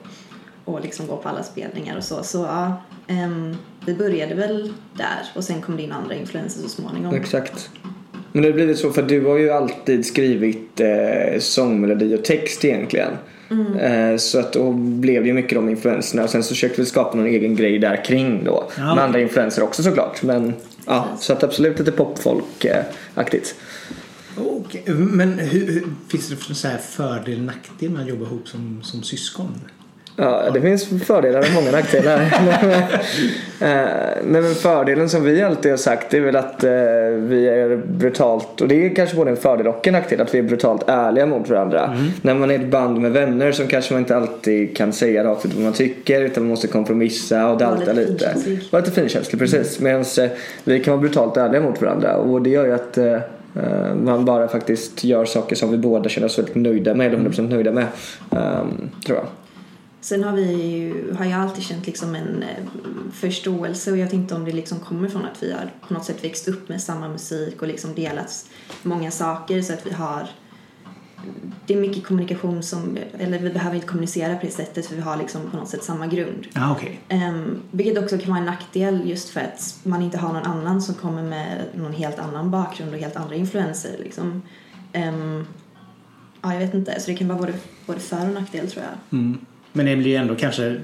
och 0.74 0.80
liksom 0.80 1.06
gå 1.06 1.16
på 1.16 1.28
alla 1.28 1.42
spelningar 1.42 1.96
och 1.96 2.04
så. 2.04 2.22
Så 2.22 2.38
ja, 2.38 2.82
ehm, 3.08 3.56
vi 3.86 3.94
började 3.94 4.34
väl 4.34 4.72
där 4.96 5.22
och 5.34 5.44
sen 5.44 5.60
kom 5.62 5.76
det 5.76 5.82
in 5.82 5.92
andra 5.92 6.14
influenser 6.14 6.62
så 6.62 6.68
småningom. 6.68 7.14
Exakt. 7.14 7.70
Men 8.32 8.42
det 8.42 8.48
har 8.48 8.54
blivit 8.54 8.78
så 8.78 8.90
för 8.90 9.02
du 9.02 9.26
har 9.26 9.38
ju 9.38 9.50
alltid 9.50 10.06
skrivit 10.06 10.80
eh, 10.80 11.38
sångmelodi 11.40 12.16
och 12.16 12.24
text 12.24 12.64
egentligen. 12.64 13.10
Mm. 13.50 13.76
Eh, 13.76 14.16
så 14.16 14.38
att 14.38 14.52
då 14.52 14.72
blev 14.72 15.22
det 15.22 15.28
ju 15.28 15.34
mycket 15.34 15.54
de 15.54 15.68
influenserna 15.68 16.24
och 16.24 16.30
sen 16.30 16.42
så 16.42 16.48
försökte 16.48 16.80
vi 16.80 16.86
skapa 16.86 17.16
någon 17.16 17.26
egen 17.26 17.56
grej 17.56 17.78
där 17.78 18.04
kring 18.04 18.44
då. 18.44 18.70
Ja. 18.76 18.94
Med 18.94 19.04
andra 19.04 19.20
influenser 19.20 19.62
också 19.62 19.82
såklart. 19.82 20.22
Men 20.22 20.54
ja, 20.86 21.08
så 21.20 21.32
att 21.32 21.42
absolut 21.42 21.78
lite 21.78 21.92
popfolk-aktigt. 21.92 23.54
Okej, 24.36 24.82
Men 24.94 25.38
hur, 25.38 25.72
hur, 25.72 25.86
finns 26.08 26.28
det 26.28 26.54
så 26.54 26.68
här 26.68 26.78
fördel 26.78 27.42
nackdel 27.42 27.90
med 27.90 28.02
att 28.02 28.08
jobba 28.08 28.24
ihop 28.24 28.48
som, 28.48 28.80
som 28.82 29.02
syskon? 29.02 29.60
Ja, 30.20 30.50
det 30.54 30.60
finns 30.60 31.04
fördelar 31.06 31.38
och 31.38 31.46
många 31.54 31.70
nackdelar. 31.70 32.20
Eh, 33.60 34.22
men 34.24 34.54
fördelen 34.54 35.08
som 35.08 35.24
vi 35.24 35.42
alltid 35.42 35.70
har 35.72 35.76
sagt 35.76 36.14
är 36.14 36.20
väl 36.20 36.36
att 36.36 36.64
eh, 36.64 36.70
vi 37.16 37.48
är 37.48 37.76
brutalt, 37.76 38.60
och 38.60 38.68
det 38.68 38.86
är 38.86 38.94
kanske 38.94 39.16
både 39.16 39.30
en 39.30 39.36
fördel 39.36 39.66
och 39.66 39.86
en 39.86 39.92
nackdel, 39.92 40.20
att 40.20 40.34
vi 40.34 40.38
är 40.38 40.42
brutalt 40.42 40.88
ärliga 40.88 41.26
mot 41.26 41.48
varandra. 41.48 41.96
När 42.22 42.34
man 42.34 42.50
är 42.50 42.54
ett 42.54 42.70
band 42.70 43.00
med 43.00 43.12
vänner 43.12 43.52
så 43.52 43.66
kanske 43.66 43.92
man 43.94 44.02
inte 44.02 44.16
alltid 44.16 44.76
kan 44.76 44.92
säga 44.92 45.24
rakt 45.24 45.46
ut 45.46 45.54
vad 45.54 45.64
man 45.64 45.72
tycker 45.72 46.22
utan 46.22 46.42
man 46.42 46.50
måste 46.50 46.66
kompromissa 46.66 47.48
och 47.50 47.58
dalta 47.58 47.92
lite 47.92 48.12
lite. 48.12 48.18
finkänslig. 48.18 48.60
Vara 48.70 48.82
lite 48.84 49.00
finkänslig, 49.00 49.38
precis. 49.40 49.80
Medan 49.80 50.00
eh, 50.00 50.30
vi 50.64 50.80
kan 50.80 50.92
vara 50.92 51.00
brutalt 51.00 51.36
ärliga 51.36 51.60
mot 51.60 51.82
varandra 51.82 52.16
och 52.16 52.42
det 52.42 52.50
gör 52.50 52.64
ju 52.66 52.72
att 52.72 52.98
man 54.02 54.24
bara 54.24 54.48
faktiskt 54.48 55.04
gör 55.04 55.24
saker 55.24 55.56
som 55.56 55.70
vi 55.70 55.78
båda 55.78 56.08
känner 56.08 56.26
oss 56.26 56.38
väldigt 56.38 56.54
nöjda 56.54 56.94
med, 56.94 57.06
eller 57.06 57.18
100% 57.18 57.48
nöjda 57.48 57.72
med. 57.72 57.86
ehm, 58.30 58.90
tror 59.06 59.18
jag. 59.18 59.26
Sen 60.00 60.24
har 60.24 60.32
vi 60.32 60.52
ju, 60.52 61.14
har 61.14 61.24
jag 61.24 61.40
alltid 61.40 61.64
känt 61.64 61.86
liksom 61.86 62.14
en 62.14 62.42
eh, 62.42 62.64
förståelse 63.12 63.90
och 63.92 63.98
jag 63.98 64.04
vet 64.04 64.12
inte 64.12 64.34
om 64.34 64.44
det 64.44 64.52
liksom 64.52 64.80
kommer 64.80 65.08
från 65.08 65.24
att 65.24 65.42
vi 65.42 65.52
har 65.52 65.72
på 65.88 65.94
något 65.94 66.04
sätt 66.04 66.24
växt 66.24 66.48
upp 66.48 66.68
med 66.68 66.82
samma 66.82 67.08
musik 67.08 67.62
och 67.62 67.68
liksom 67.68 67.94
delat 67.94 68.46
många 68.82 69.10
saker 69.10 69.62
så 69.62 69.72
att 69.72 69.86
vi 69.86 69.92
har 69.92 70.28
det 71.66 71.74
är 71.74 71.80
mycket 71.80 72.06
kommunikation 72.06 72.62
som, 72.62 72.98
eller 73.18 73.38
vi 73.38 73.50
behöver 73.50 73.74
inte 73.74 73.86
kommunicera 73.86 74.36
på 74.36 74.46
det 74.46 74.52
sättet 74.52 74.86
för 74.86 74.94
vi 74.94 75.00
har 75.00 75.16
liksom 75.16 75.50
på 75.50 75.56
något 75.56 75.68
sätt 75.68 75.84
samma 75.84 76.06
grund. 76.06 76.46
Ja, 76.54 76.72
okej. 76.72 77.00
Um, 77.10 77.62
vilket 77.70 77.98
också 78.02 78.18
kan 78.18 78.28
vara 78.28 78.38
en 78.38 78.46
nackdel 78.46 79.08
just 79.08 79.28
för 79.28 79.40
att 79.40 79.78
man 79.82 80.02
inte 80.02 80.18
har 80.18 80.32
någon 80.32 80.42
annan 80.42 80.82
som 80.82 80.94
kommer 80.94 81.22
med 81.22 81.64
någon 81.74 81.92
helt 81.92 82.18
annan 82.18 82.50
bakgrund 82.50 82.94
och 82.94 82.98
helt 82.98 83.16
andra 83.16 83.34
influenser 83.34 83.96
liksom. 83.98 84.42
Ehm, 84.92 85.46
ja, 86.42 86.52
jag 86.52 86.60
vet 86.60 86.74
inte. 86.74 87.00
Så 87.00 87.10
det 87.10 87.16
kan 87.16 87.28
vara 87.28 87.38
både, 87.38 87.54
både 87.86 88.00
för 88.00 88.28
och 88.28 88.34
nackdel 88.34 88.70
tror 88.70 88.84
jag. 88.84 89.18
Mm. 89.18 89.46
Men 89.72 89.86
det 89.86 89.96
blir 89.96 90.10
ju 90.10 90.16
ändå 90.16 90.34
kanske 90.34 90.76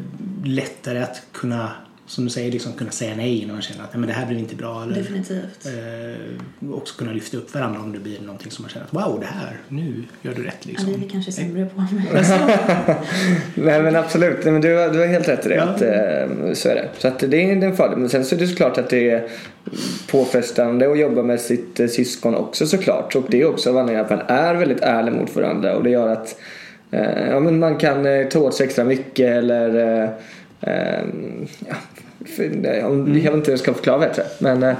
lättare 0.44 0.98
att 1.02 1.22
kunna, 1.32 1.70
som 2.06 2.24
du 2.24 2.30
säger, 2.30 2.52
liksom 2.52 2.72
kunna 2.72 2.90
säga 2.90 3.16
nej 3.16 3.44
när 3.46 3.52
man 3.52 3.62
känner 3.62 3.84
att 3.84 3.92
nej, 3.92 4.00
men 4.00 4.08
det 4.08 4.14
här 4.14 4.26
blir 4.26 4.38
inte 4.38 4.56
bra. 4.56 4.82
Eller, 4.82 4.94
Definitivt. 4.94 5.66
eh, 5.66 6.72
också 6.74 6.98
kunna 6.98 7.12
lyfta 7.12 7.36
upp 7.36 7.54
varandra 7.54 7.80
om 7.80 7.92
det 7.92 7.98
blir 7.98 8.20
någonting 8.20 8.50
som 8.50 8.62
man 8.62 8.70
känner 8.70 8.86
att 8.86 8.94
wow, 8.94 9.20
det 9.20 9.26
här, 9.26 9.56
nu 9.68 10.02
gör 10.22 10.34
du 10.34 10.42
rätt 10.42 10.56
Ja, 10.62 10.68
liksom. 10.68 10.88
det 10.88 10.94
är 10.94 10.98
vi 10.98 11.08
kanske 11.08 11.32
sämre 11.32 11.66
på. 11.66 11.84
Nej 13.54 13.82
men 13.82 13.96
absolut, 13.96 14.36
Nej, 14.44 14.52
men 14.52 14.60
du, 14.62 14.76
har- 14.76 14.88
du 14.88 14.98
har 14.98 15.06
helt 15.06 15.28
rätt 15.28 15.46
i 15.46 15.48
det. 15.48 15.54
Ja. 15.54 15.62
Att, 15.62 15.82
eh, 15.82 16.52
så 16.54 16.68
är 16.68 16.74
det. 16.74 16.88
Så 16.98 17.08
att 17.08 17.18
det 17.18 17.36
är 17.50 17.62
en 17.64 17.76
fördel. 17.76 17.98
Men 17.98 18.08
sen 18.08 18.24
så 18.24 18.34
är 18.34 18.38
det 18.38 18.46
såklart 18.46 18.78
att 18.78 18.90
det 18.90 19.10
är 19.10 19.28
påfrestande 20.10 20.90
att 20.92 20.98
jobba 20.98 21.22
med 21.22 21.40
sitt 21.40 21.80
eh, 21.80 21.86
syskon 21.86 22.34
också 22.34 22.66
såklart. 22.66 23.16
Och 23.16 23.24
det 23.28 23.40
är 23.40 23.46
också 23.48 23.70
av 23.70 23.76
anledningen 23.78 24.04
att 24.04 24.10
man 24.10 24.36
är 24.38 24.54
väldigt 24.54 24.80
ärlig 24.80 25.12
mot 25.12 25.36
varandra. 25.36 25.76
Och 25.76 25.84
det 25.84 25.90
gör 25.90 26.08
att 26.08 26.36
ja, 27.30 27.40
men 27.40 27.58
man 27.58 27.76
kan 27.76 28.06
eh, 28.06 28.28
ta 28.28 28.38
åt 28.38 28.54
sig 28.54 28.66
extra 28.66 28.84
mycket 28.84 29.36
eller 29.36 30.02
eh, 30.02 30.10
eh, 30.60 31.04
ja, 31.66 31.76
om, 32.86 33.18
Jag 33.18 33.32
vet 33.32 33.34
inte 33.34 33.46
hur 33.46 33.52
jag 33.52 33.58
ska 33.58 33.74
förklara 33.74 33.98
bättre. 33.98 34.22
Men, 34.38 34.62
eh, 34.62 34.68
eh, 34.68 34.76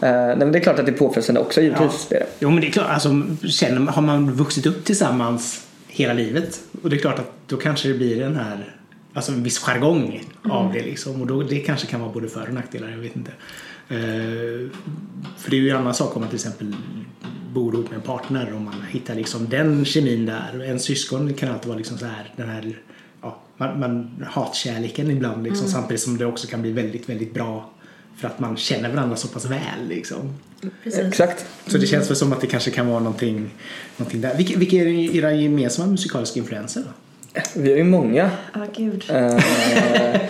nej, 0.00 0.36
men 0.36 0.52
det 0.52 0.58
är 0.58 0.62
klart 0.62 0.78
att 0.78 0.86
det 0.86 0.92
är 0.92 0.96
påfrestande 0.96 1.40
också 1.40 1.60
givetvis. 1.60 2.06
Det. 2.08 2.26
Jo, 2.38 2.50
men 2.50 2.60
det 2.60 2.66
är 2.66 2.70
klart, 2.70 2.90
alltså, 2.90 3.22
känner, 3.48 3.92
har 3.92 4.02
man 4.02 4.32
vuxit 4.32 4.66
upp 4.66 4.84
tillsammans 4.84 5.66
hela 5.88 6.12
livet 6.12 6.60
och 6.82 6.90
det 6.90 6.96
är 6.96 7.00
klart 7.00 7.18
att 7.18 7.32
då 7.46 7.56
kanske 7.56 7.88
det 7.88 7.94
blir 7.94 8.20
den 8.20 8.36
här, 8.36 8.76
alltså 9.14 9.32
en 9.32 9.42
viss 9.42 9.58
jargong 9.58 10.22
av 10.50 10.72
det 10.72 10.82
liksom 10.82 11.20
och 11.20 11.26
då, 11.26 11.42
det 11.42 11.58
kanske 11.58 11.86
kan 11.86 12.00
vara 12.00 12.12
både 12.12 12.28
för 12.28 12.48
och 12.48 12.54
nackdelar, 12.54 12.88
jag 12.88 12.98
vet 12.98 13.16
inte. 13.16 13.30
Eh, 13.88 14.68
för 15.38 15.50
det 15.50 15.56
är 15.56 15.60
ju 15.60 15.70
en 15.70 15.76
annan 15.76 15.94
sak 15.94 16.16
om 16.16 16.22
man 16.22 16.28
till 16.28 16.36
exempel 16.36 16.74
bor 17.54 17.74
ihop 17.74 17.90
med 17.90 17.96
en 17.96 18.02
partner 18.02 18.52
och 18.52 18.60
man 18.60 18.84
hittar 18.90 19.14
liksom 19.14 19.48
den 19.48 19.84
kemin 19.84 20.26
där. 20.26 20.64
En 20.64 20.80
syskon 20.80 21.34
kan 21.34 21.52
alltid 21.52 21.68
vara 21.68 21.78
liksom 21.78 21.98
så 21.98 22.06
här, 22.06 22.32
den 22.36 22.48
här, 22.48 22.78
ja, 23.22 23.38
man, 23.56 23.80
man 23.80 24.24
hatkärleken 24.28 25.10
ibland 25.10 25.44
liksom 25.44 25.68
samtidigt 25.68 26.02
som 26.02 26.18
det 26.18 26.26
också 26.26 26.46
kan 26.46 26.62
bli 26.62 26.72
väldigt, 26.72 27.08
väldigt 27.08 27.34
bra 27.34 27.70
för 28.16 28.28
att 28.28 28.40
man 28.40 28.56
känner 28.56 28.90
varandra 28.90 29.16
så 29.16 29.28
pass 29.28 29.44
väl 29.44 29.88
liksom. 29.88 30.34
Precis. 30.84 31.00
Exakt. 31.00 31.46
Så 31.66 31.78
det 31.78 31.86
känns 31.86 32.10
väl 32.10 32.16
som 32.16 32.32
att 32.32 32.40
det 32.40 32.46
kanske 32.46 32.70
kan 32.70 32.86
vara 32.86 33.00
någonting, 33.00 33.50
någonting 33.96 34.20
där. 34.20 34.36
Vilka, 34.36 34.58
vilka 34.58 34.76
är 34.76 35.16
era 35.16 35.32
gemensamma 35.32 35.90
musikaliska 35.90 36.40
influenser 36.40 36.82
då? 36.82 36.90
Vi 37.60 37.72
är 37.72 37.76
ju 37.76 37.84
många. 37.84 38.30
Ja, 38.54 38.66
gud. 38.76 39.04
Eh, 39.08 39.36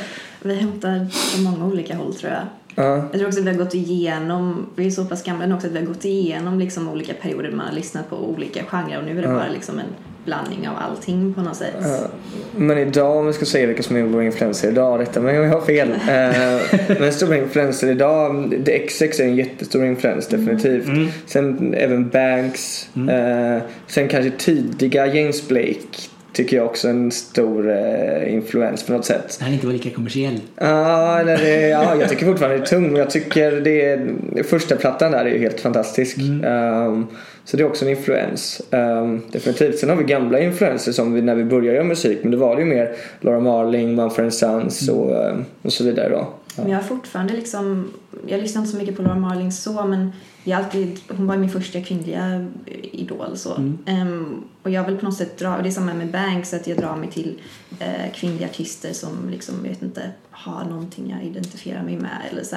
Vi 0.42 0.54
hämtar 0.54 1.06
från 1.10 1.44
många 1.44 1.66
olika 1.66 1.96
håll 1.96 2.14
tror 2.14 2.32
jag. 2.32 2.42
Ja. 2.74 2.96
Jag 2.96 3.12
tror 3.12 3.26
också 3.26 3.40
att 3.40 3.46
vi 3.46 3.50
har 3.50 3.58
gått 3.58 3.74
igenom, 3.74 4.66
vi 4.76 4.86
är 4.86 4.90
så 4.90 5.04
pass 5.04 5.24
gamla 5.24 5.46
nu 5.46 5.54
också, 5.54 5.66
att 5.66 5.72
vi 5.72 5.78
har 5.78 5.86
gått 5.86 6.04
igenom 6.04 6.58
liksom 6.58 6.88
olika 6.88 7.14
perioder 7.14 7.50
man 7.50 7.66
har 7.66 7.74
lyssnat 7.74 8.10
på 8.10 8.16
olika 8.16 8.64
genrer 8.64 8.98
och 8.98 9.04
nu 9.04 9.18
är 9.18 9.22
det 9.22 9.28
bara 9.28 9.48
liksom 9.48 9.78
en 9.78 9.86
blandning 10.24 10.68
av 10.68 10.74
allting 10.76 11.34
på 11.34 11.40
något 11.40 11.56
sätt. 11.56 11.74
Ja, 11.82 12.08
Men 12.56 12.78
idag 12.78 13.16
om 13.16 13.26
vi 13.26 13.32
ska 13.32 13.44
säga 13.44 13.66
vilka 13.66 13.82
som 13.82 13.96
är 13.96 14.02
våra 14.02 14.24
influenser 14.24 14.68
idag, 14.68 15.00
rätta 15.00 15.20
mig 15.20 15.38
om 15.38 15.44
jag 15.44 15.52
har 15.52 15.60
fel. 15.60 15.88
Eh, 16.14 16.60
men 17.00 17.12
stora 17.12 17.36
influenser 17.36 17.90
idag, 17.90 18.50
The 18.64 18.78
XX 18.78 19.20
är 19.20 19.24
en 19.24 19.36
jättestor 19.36 19.84
influens 19.84 20.28
definitivt. 20.28 21.12
Sen 21.26 21.74
även 21.74 22.08
Banks. 22.08 22.88
Eh, 22.96 23.62
sen 23.86 24.08
kanske 24.08 24.30
tidiga 24.30 25.06
James 25.06 25.48
Blake 25.48 25.86
tycker 26.34 26.56
jag 26.56 26.66
också 26.66 26.88
en 26.88 27.10
stor 27.10 27.70
eh, 27.70 28.34
influens 28.34 28.82
på 28.82 28.92
något 28.92 29.04
sätt. 29.04 29.36
Det 29.38 29.44
här 29.44 29.52
inte 29.52 29.66
var 29.66 29.72
lika 29.72 29.90
kommersiell. 29.90 30.40
Ja, 30.56 31.20
eller 31.20 31.36
det, 31.36 31.68
ja, 31.68 31.94
jag 32.00 32.08
tycker 32.08 32.26
fortfarande 32.26 32.56
det 32.56 32.62
är 32.62 32.66
tung. 32.66 32.86
men 32.86 32.96
Jag 32.96 33.10
tycker 33.10 33.52
det 33.52 33.82
är, 33.82 34.42
första 34.42 34.76
plattan 34.76 35.12
där 35.12 35.24
är 35.24 35.30
ju 35.30 35.38
helt 35.38 35.60
fantastisk. 35.60 36.18
Ehm, 36.44 37.06
så 37.44 37.56
det 37.56 37.62
är 37.62 37.66
också 37.66 37.84
en 37.84 37.90
influens. 37.90 38.62
Ehm, 38.70 39.22
definitivt. 39.32 39.78
Sen 39.78 39.88
har 39.88 39.96
vi 39.96 40.04
gamla 40.04 40.40
influenser 40.40 40.92
som 40.92 41.12
vi, 41.12 41.22
när 41.22 41.34
vi 41.34 41.44
började 41.44 41.76
göra 41.76 41.84
musik. 41.84 42.18
Men 42.22 42.32
då 42.32 42.38
var 42.38 42.56
det 42.56 42.62
ju 42.62 42.68
mer 42.68 42.92
Laura 43.20 43.40
Marling, 43.40 43.94
Mumford 43.94 44.32
Sons 44.32 44.88
och, 44.88 45.26
ehm, 45.26 45.44
och 45.62 45.72
så 45.72 45.84
vidare 45.84 46.08
då. 46.08 46.28
Men 46.56 46.70
jag 46.70 46.78
har 46.78 46.84
fortfarande 46.84 47.34
liksom, 47.34 47.90
jag 48.26 48.40
lyssnar 48.40 48.62
inte 48.62 48.72
så 48.72 48.78
mycket 48.78 48.96
på 48.96 49.02
Laura 49.02 49.18
Marling 49.18 49.52
så 49.52 49.86
men 49.86 50.12
jag 50.44 50.58
alltid, 50.58 51.00
hon 51.08 51.26
var 51.26 51.36
min 51.36 51.50
första 51.50 51.80
kvinnliga 51.80 52.46
idol 52.92 53.36
så. 53.36 53.54
Ehm, 53.86 54.44
och 54.62 54.70
jag 54.70 54.84
vill 54.84 54.96
på 54.96 55.04
något 55.04 55.16
sätt 55.16 55.38
dra, 55.38 55.62
det 55.62 55.68
är 55.68 55.70
samma 55.70 55.94
med 55.94 56.10
Banks, 56.10 56.54
att 56.54 56.66
jag 56.66 56.78
drar 56.78 56.96
mig 56.96 57.10
till 57.10 57.40
eh, 57.78 58.12
kvinnliga 58.14 58.48
artister 58.48 58.92
som 58.92 59.28
liksom, 59.30 59.54
jag 59.62 59.70
vet 59.70 59.82
inte, 59.82 60.10
har 60.30 60.64
någonting 60.64 61.10
jag 61.10 61.24
identifierar 61.24 61.82
mig 61.82 61.96
med 61.96 62.22
eller 62.30 62.44
så. 62.44 62.56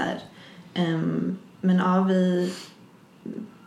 Ehm, 0.73 1.37
men 1.61 1.75
ja, 1.77 2.03
vi, 2.03 2.51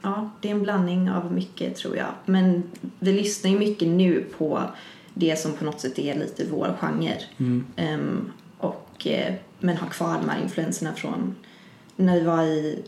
ja, 0.02 0.30
det 0.40 0.48
är 0.48 0.52
en 0.52 0.62
blandning 0.62 1.10
av 1.10 1.32
mycket 1.32 1.76
tror 1.76 1.96
jag. 1.96 2.10
Men 2.26 2.62
vi 2.98 3.12
lyssnar 3.12 3.50
ju 3.50 3.58
mycket 3.58 3.88
nu 3.88 4.24
på 4.38 4.62
det 5.14 5.38
som 5.38 5.52
på 5.52 5.64
något 5.64 5.80
sätt 5.80 5.98
är 5.98 6.18
lite 6.18 6.46
vår 6.50 6.76
genre. 6.80 7.16
Ehm, 7.76 8.32
och, 9.00 9.06
eh, 9.06 9.34
men 9.60 9.76
har 9.76 9.88
kvar 9.88 10.18
de 10.20 10.28
här 10.28 10.42
influenserna 10.42 10.92
från 10.94 11.34
när 11.96 12.14
vi 12.14 12.24
var 12.24 12.42
i 12.42 12.78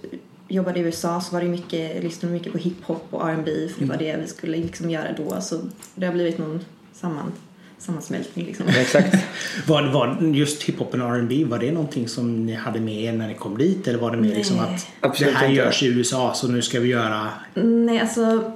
jobbade 0.49 0.81
i 0.81 0.83
USA 0.83 1.21
så 1.21 1.33
var 1.35 1.41
det 1.41 1.49
mycket, 1.49 2.03
lyssnade 2.03 2.35
mycket 2.35 2.53
på 2.53 2.59
hiphop 2.59 3.07
och 3.11 3.31
R&B 3.31 3.51
för 3.75 3.81
det 3.81 3.87
var 3.87 3.97
det 3.97 4.17
vi 4.17 4.27
skulle 4.27 4.57
liksom 4.57 4.91
göra 4.91 5.13
då 5.13 5.41
så 5.41 5.61
det 5.95 6.07
har 6.07 6.13
blivit 6.13 6.39
någon 6.39 6.61
samman, 6.93 7.33
sammansmältning 7.79 8.47
liksom. 8.47 8.67
Exakt. 8.69 9.17
Var, 9.67 9.83
var 9.93 10.23
just 10.35 10.63
hiphopen 10.63 11.03
och 11.03 11.17
R&B 11.17 11.45
var 11.45 11.59
det 11.59 11.73
någonting 11.73 12.09
som 12.09 12.47
ni 12.47 12.55
hade 12.55 12.81
med 12.81 13.03
er 13.03 13.13
när 13.13 13.29
ni 13.29 13.35
kom 13.35 13.59
dit? 13.59 13.89
Eller 13.89 13.99
var 13.99 14.11
det 14.11 14.17
mer 14.17 14.35
liksom 14.35 14.59
att 14.61 14.87
Absolut 15.01 15.35
det 15.35 15.39
här 15.39 15.49
inte. 15.49 15.57
görs 15.63 15.83
i 15.83 15.87
USA 15.87 16.35
så 16.35 16.49
nu 16.49 16.63
ska 16.63 16.81
vi 16.81 16.89
göra... 16.89 17.29
Nej, 17.55 18.01
alltså 18.01 18.53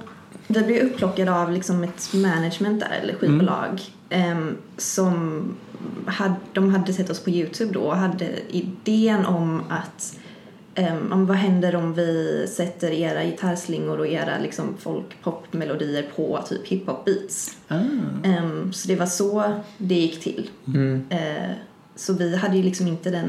vi 0.47 0.63
blev 0.63 0.85
upplockade 0.85 1.35
av 1.35 1.51
liksom 1.51 1.83
ett 1.83 2.13
management 2.13 2.79
där, 2.79 2.99
eller 3.01 3.13
skivbolag 3.13 3.81
em, 4.09 4.57
som 4.77 5.43
hade, 6.05 6.35
de 6.53 6.69
hade 6.69 6.93
sett 6.93 7.09
oss 7.09 7.23
på 7.23 7.29
Youtube 7.29 7.73
då 7.73 7.81
och 7.81 7.97
hade 7.97 8.29
idén 8.49 9.25
om 9.25 9.63
att 9.69 10.19
em, 10.75 11.13
om 11.13 11.25
vad 11.25 11.37
händer 11.37 11.75
om 11.75 11.93
vi 11.93 12.45
sätter 12.49 12.91
era 12.91 13.23
gitarrslingor 13.23 13.99
och 13.99 14.07
era 14.07 14.39
liksom 14.39 14.77
folkpopmelodier 14.79 16.05
på 16.15 16.39
typ 16.49 16.67
hiphop 16.67 17.05
beats. 17.05 17.57
Ah. 17.67 17.79
Em, 18.23 18.73
så 18.73 18.87
det 18.87 18.95
var 18.95 19.05
så 19.05 19.53
det 19.77 19.95
gick 19.95 20.19
till. 20.23 20.49
Eh, 21.09 21.51
så 21.95 22.13
vi 22.13 22.35
hade 22.35 22.57
ju 22.57 22.63
liksom 22.63 22.87
inte 22.87 23.09
den 23.09 23.27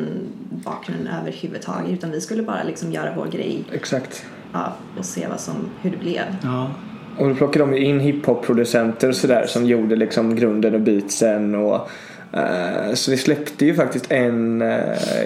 bakgrunden 0.50 1.14
överhuvudtaget 1.14 1.90
utan 1.90 2.10
vi 2.10 2.20
skulle 2.20 2.42
bara 2.42 2.62
liksom 2.62 2.92
göra 2.92 3.14
vår 3.16 3.26
grej 3.26 3.64
Exakt. 3.72 4.26
ja, 4.52 4.76
och 4.98 5.04
se 5.04 5.26
vad 5.28 5.40
som, 5.40 5.54
hur 5.80 5.90
det 5.90 5.96
blev. 5.96 6.36
Ja. 6.42 6.70
Och 7.18 7.28
då 7.28 7.34
plockade 7.34 7.64
de 7.64 7.76
in 7.76 8.00
hiphop-producenter 8.00 9.08
och 9.08 9.16
sådär 9.16 9.44
som 9.46 9.64
gjorde 9.66 9.96
liksom 9.96 10.36
grunden 10.36 10.74
och 10.74 10.80
beatsen 10.80 11.54
och 11.54 11.88
eh, 12.32 12.94
så 12.94 13.10
vi 13.10 13.16
släppte 13.16 13.64
ju 13.66 13.74
faktiskt 13.74 14.12
en 14.12 14.62
eh, 14.62 14.78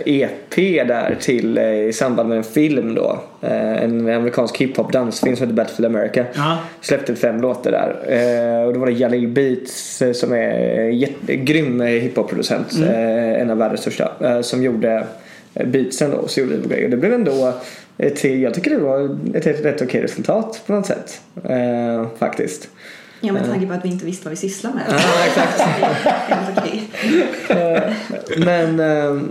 EP 0.07 0.55
där 0.89 1.17
till 1.21 1.59
eh, 1.59 1.65
i 1.75 1.93
samband 1.93 2.29
med 2.29 2.39
en 2.39 2.45
film 2.45 2.95
då. 2.95 3.21
En 3.41 4.09
amerikansk 4.09 4.57
hiphop 4.59 4.93
dansfilm 4.93 5.37
som 5.37 5.45
heter 5.47 5.57
Battlefield 5.57 5.97
America. 5.97 6.25
Ja. 6.35 6.59
Släppte 6.81 7.15
fem 7.15 7.41
låtar 7.41 7.71
där. 7.71 8.67
Och 8.67 8.73
då 8.75 8.81
var 8.81 8.87
det 8.87 8.93
Jalil 8.93 9.29
Beats 9.29 10.03
som 10.15 10.33
är 10.33 10.79
en 10.79 10.99
jätte- 10.99 11.37
grym 11.37 11.81
hiphop-producent. 11.81 12.73
Eh, 12.83 13.41
en 13.41 13.51
av 13.51 13.59
världens 13.59 13.81
största. 13.81 14.43
Som 14.43 14.63
gjorde 14.63 15.05
beatsen 15.67 16.11
då. 16.11 16.29
Så 16.29 16.41
gjorde 16.41 16.53
vi 16.53 16.59
vår 16.63 16.69
grej. 16.69 16.85
Och 16.85 16.91
det 16.91 16.97
blev 16.97 17.13
ändå 17.13 17.53
till, 18.11 18.42
jag 18.42 18.54
tycker 18.54 18.71
det 18.71 18.78
var 18.78 19.18
ett 19.35 19.44
helt 19.44 19.64
rätt 19.64 19.82
okej 19.82 20.02
resultat 20.02 20.62
på 20.66 20.73
något 20.73 20.87
sätt. 20.87 21.21
Eh, 21.44 22.06
faktiskt. 22.18 22.68
Ja, 23.21 23.32
med 23.32 23.47
tanke 23.47 23.66
på 23.66 23.73
att 23.73 23.85
vi 23.85 23.88
inte 23.88 24.04
visste 24.04 24.25
vad 24.25 24.30
vi 24.30 24.37
sysslade 24.37 24.75
med. 24.75 24.85
Ja, 24.88 25.26
exakt. 25.26 25.61
Okej. 26.59 26.88
Men, 28.37 28.80
eh, 28.80 29.23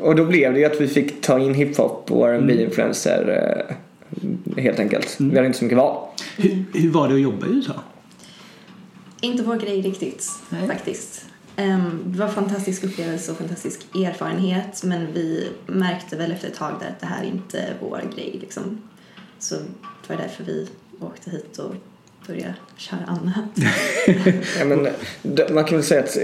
och 0.00 0.16
då 0.16 0.24
blev 0.24 0.52
det 0.52 0.58
ju 0.58 0.64
att 0.64 0.80
vi 0.80 0.88
fick 0.88 1.20
ta 1.20 1.38
in 1.38 1.54
hiphop 1.54 2.10
och 2.12 2.28
rb 2.28 2.50
influencer 2.50 3.66
eh, 3.68 3.76
Helt 4.56 4.80
enkelt. 4.80 5.16
Vi 5.20 5.36
hade 5.36 5.46
inte 5.46 5.58
så 5.58 5.64
mycket 5.64 5.78
val. 5.78 6.08
Hur, 6.36 6.64
hur 6.74 6.90
var 6.90 7.08
det 7.08 7.14
att 7.14 7.20
jobba 7.20 7.46
i 7.46 7.50
USA? 7.50 7.74
Inte 9.20 9.42
vår 9.42 9.56
grej 9.56 9.80
riktigt, 9.80 10.28
Nej. 10.48 10.68
faktiskt. 10.68 11.26
Ehm, 11.56 12.02
det 12.04 12.18
var 12.18 12.26
en 12.26 12.32
fantastisk 12.32 12.84
upplevelse 12.84 13.32
och 13.32 13.38
fantastisk 13.38 13.80
erfarenhet 13.94 14.82
men 14.82 15.12
vi 15.12 15.48
märkte 15.66 16.16
väl 16.16 16.32
efter 16.32 16.48
ett 16.48 16.54
tag 16.54 16.72
att 16.72 17.00
det 17.00 17.06
här 17.06 17.22
är 17.22 17.26
inte 17.26 17.64
vår 17.80 18.02
grej. 18.16 18.38
Liksom. 18.40 18.82
Så 19.38 19.54
det 19.54 20.14
var 20.14 20.16
därför 20.16 20.44
vi 20.44 20.68
åkte 21.00 21.30
hit 21.30 21.58
och 21.58 21.74
började 22.26 22.54
köra 22.76 23.04
annat. 23.06 23.44
Ja, 24.58 24.64
men, 24.64 24.88
man 25.54 25.64
kan 25.64 25.78
väl 25.78 25.84
säga 25.84 26.02
att 26.02 26.16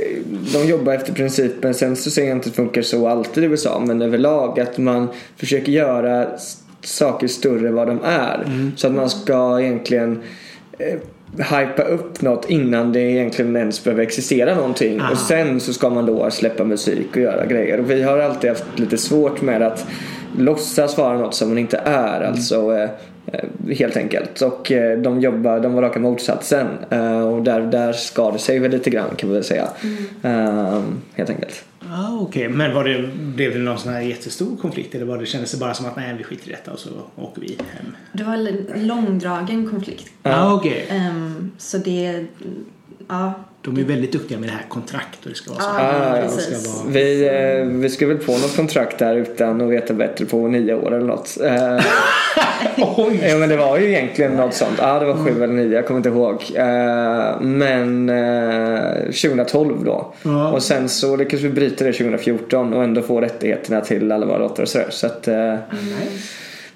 de 0.52 0.68
jobbar 0.68 0.92
efter 0.92 1.12
principen, 1.12 1.74
sen 1.74 1.96
så 1.96 2.10
säger 2.10 2.28
jag 2.28 2.36
inte 2.36 2.48
att 2.48 2.54
det 2.54 2.56
funkar 2.56 2.82
så 2.82 3.08
alltid 3.08 3.44
i 3.44 3.46
USA, 3.46 3.82
men 3.86 4.02
överlag 4.02 4.60
att 4.60 4.78
man 4.78 5.08
försöker 5.36 5.72
göra 5.72 6.28
saker 6.82 7.28
större 7.28 7.68
än 7.68 7.74
vad 7.74 7.86
de 7.86 8.00
är. 8.04 8.70
Så 8.76 8.86
att 8.86 8.92
man 8.92 9.10
ska 9.10 9.60
egentligen 9.60 10.22
eh, 10.78 10.98
hypa 11.38 11.82
upp 11.82 12.22
något 12.22 12.50
innan 12.50 12.92
det 12.92 13.00
egentligen 13.00 13.56
ens 13.56 13.84
behöver 13.84 14.02
existera 14.02 14.54
någonting. 14.54 15.00
Ah. 15.00 15.10
Och 15.10 15.18
sen 15.18 15.60
så 15.60 15.72
ska 15.72 15.90
man 15.90 16.06
då 16.06 16.30
släppa 16.30 16.64
musik 16.64 17.06
och 17.10 17.22
göra 17.22 17.46
grejer. 17.46 17.80
Och 17.80 17.90
vi 17.90 18.02
har 18.02 18.18
alltid 18.18 18.50
haft 18.50 18.64
lite 18.76 18.98
svårt 18.98 19.42
med 19.42 19.62
att 19.62 19.86
låtsas 20.38 20.98
vara 20.98 21.18
något 21.18 21.34
som 21.34 21.48
man 21.48 21.58
inte 21.58 21.80
är. 21.84 22.20
Alltså 22.20 22.76
eh, 22.76 22.90
eh, 23.26 23.76
helt 23.78 23.96
enkelt. 23.96 24.42
Och 24.42 24.72
eh, 24.72 24.98
de 24.98 25.20
jobbar, 25.20 25.60
de 25.60 25.74
var 25.74 25.82
raka 25.82 25.98
motsatsen. 25.98 26.66
Eh, 26.90 27.28
och 27.28 27.42
där, 27.42 27.60
där 27.60 27.92
skar 27.92 28.32
det 28.32 28.38
sig 28.38 28.58
väl 28.58 28.70
lite 28.70 28.90
grann 28.90 29.10
kan 29.16 29.28
man 29.28 29.34
väl 29.34 29.44
säga. 29.44 29.68
Eh, 30.22 30.80
helt 31.14 31.30
enkelt. 31.30 31.64
Ah, 31.92 32.18
Okej, 32.20 32.48
men 32.48 32.74
var 32.74 32.84
det, 32.84 33.08
blev 33.16 33.52
det 33.52 33.58
någon 33.58 33.78
sån 33.78 33.92
här 33.92 34.00
jättestor 34.00 34.56
konflikt 34.56 34.94
eller 34.94 35.06
var 35.06 35.18
det, 35.18 35.26
kändes 35.26 35.52
det 35.52 35.58
bara 35.58 35.74
som 35.74 35.86
att 35.86 35.96
nej, 35.96 36.14
vi 36.18 36.24
skiter 36.24 36.48
i 36.48 36.50
detta 36.52 36.72
och 36.72 36.78
så 36.78 36.90
åker 37.16 37.40
vi 37.40 37.58
hem? 37.72 37.96
Det 38.12 38.24
var 38.24 38.34
en 38.34 38.86
långdragen 38.86 39.70
konflikt. 39.70 40.10
Ja, 40.22 40.54
okej. 40.54 40.86
Ehm, 40.90 41.50
så 41.58 41.78
det, 41.78 42.26
ja. 43.08 43.32
De 43.64 43.76
är 43.78 43.84
väldigt 43.84 44.12
duktiga 44.12 44.38
med 44.38 44.48
det 44.48 44.52
här 44.52 44.66
kontrakt 44.68 45.18
och 45.24 45.28
det 45.28 45.34
ska 45.36 45.50
vara 45.52 45.62
så. 45.62 45.68
Ja, 45.68 45.80
Ah, 45.80 46.16
ja. 46.16 46.22
Det 46.22 46.28
ska 46.30 46.70
vara... 46.70 46.90
Vi, 46.92 47.26
eh, 47.26 47.66
vi 47.80 47.90
skrev 47.90 48.08
väl 48.08 48.18
på 48.18 48.32
något 48.32 48.56
kontrakt 48.56 48.98
där 48.98 49.16
utan 49.16 49.60
att 49.60 49.70
veta 49.70 49.94
bättre 49.94 50.24
på 50.24 50.48
nio 50.48 50.74
år 50.74 50.94
eller 50.94 51.06
något. 51.06 51.36
Eh, 51.44 51.84
Oj! 52.96 53.20
Ja 53.28 53.36
men 53.36 53.48
det 53.48 53.56
var 53.56 53.78
ju 53.78 53.88
egentligen 53.88 54.32
något 54.36 54.54
sånt. 54.54 54.74
Ja 54.78 54.98
det 55.00 55.06
var 55.06 55.14
sju 55.14 55.30
eller 55.44 55.54
nio, 55.54 55.74
jag 55.74 55.86
kommer 55.86 55.98
inte 55.98 56.08
ihåg. 56.08 56.42
Eh, 56.54 57.40
men 57.40 58.08
eh, 58.08 59.02
2012 59.04 59.84
då. 59.84 60.14
Ja. 60.22 60.52
Och 60.52 60.62
sen 60.62 60.88
så 60.88 61.16
lyckades 61.16 61.44
vi 61.44 61.48
bryta 61.48 61.84
det 61.84 61.92
2014 61.92 62.72
och 62.74 62.84
ändå 62.84 63.02
få 63.02 63.20
rättigheterna 63.20 63.80
till 63.80 64.12
alla 64.12 64.26
våra 64.26 64.38
låtar 64.38 64.62
och 64.62 64.68
sådär. 64.68 64.86
Så 64.90 65.06
att 65.06 65.28
eh, 65.28 65.54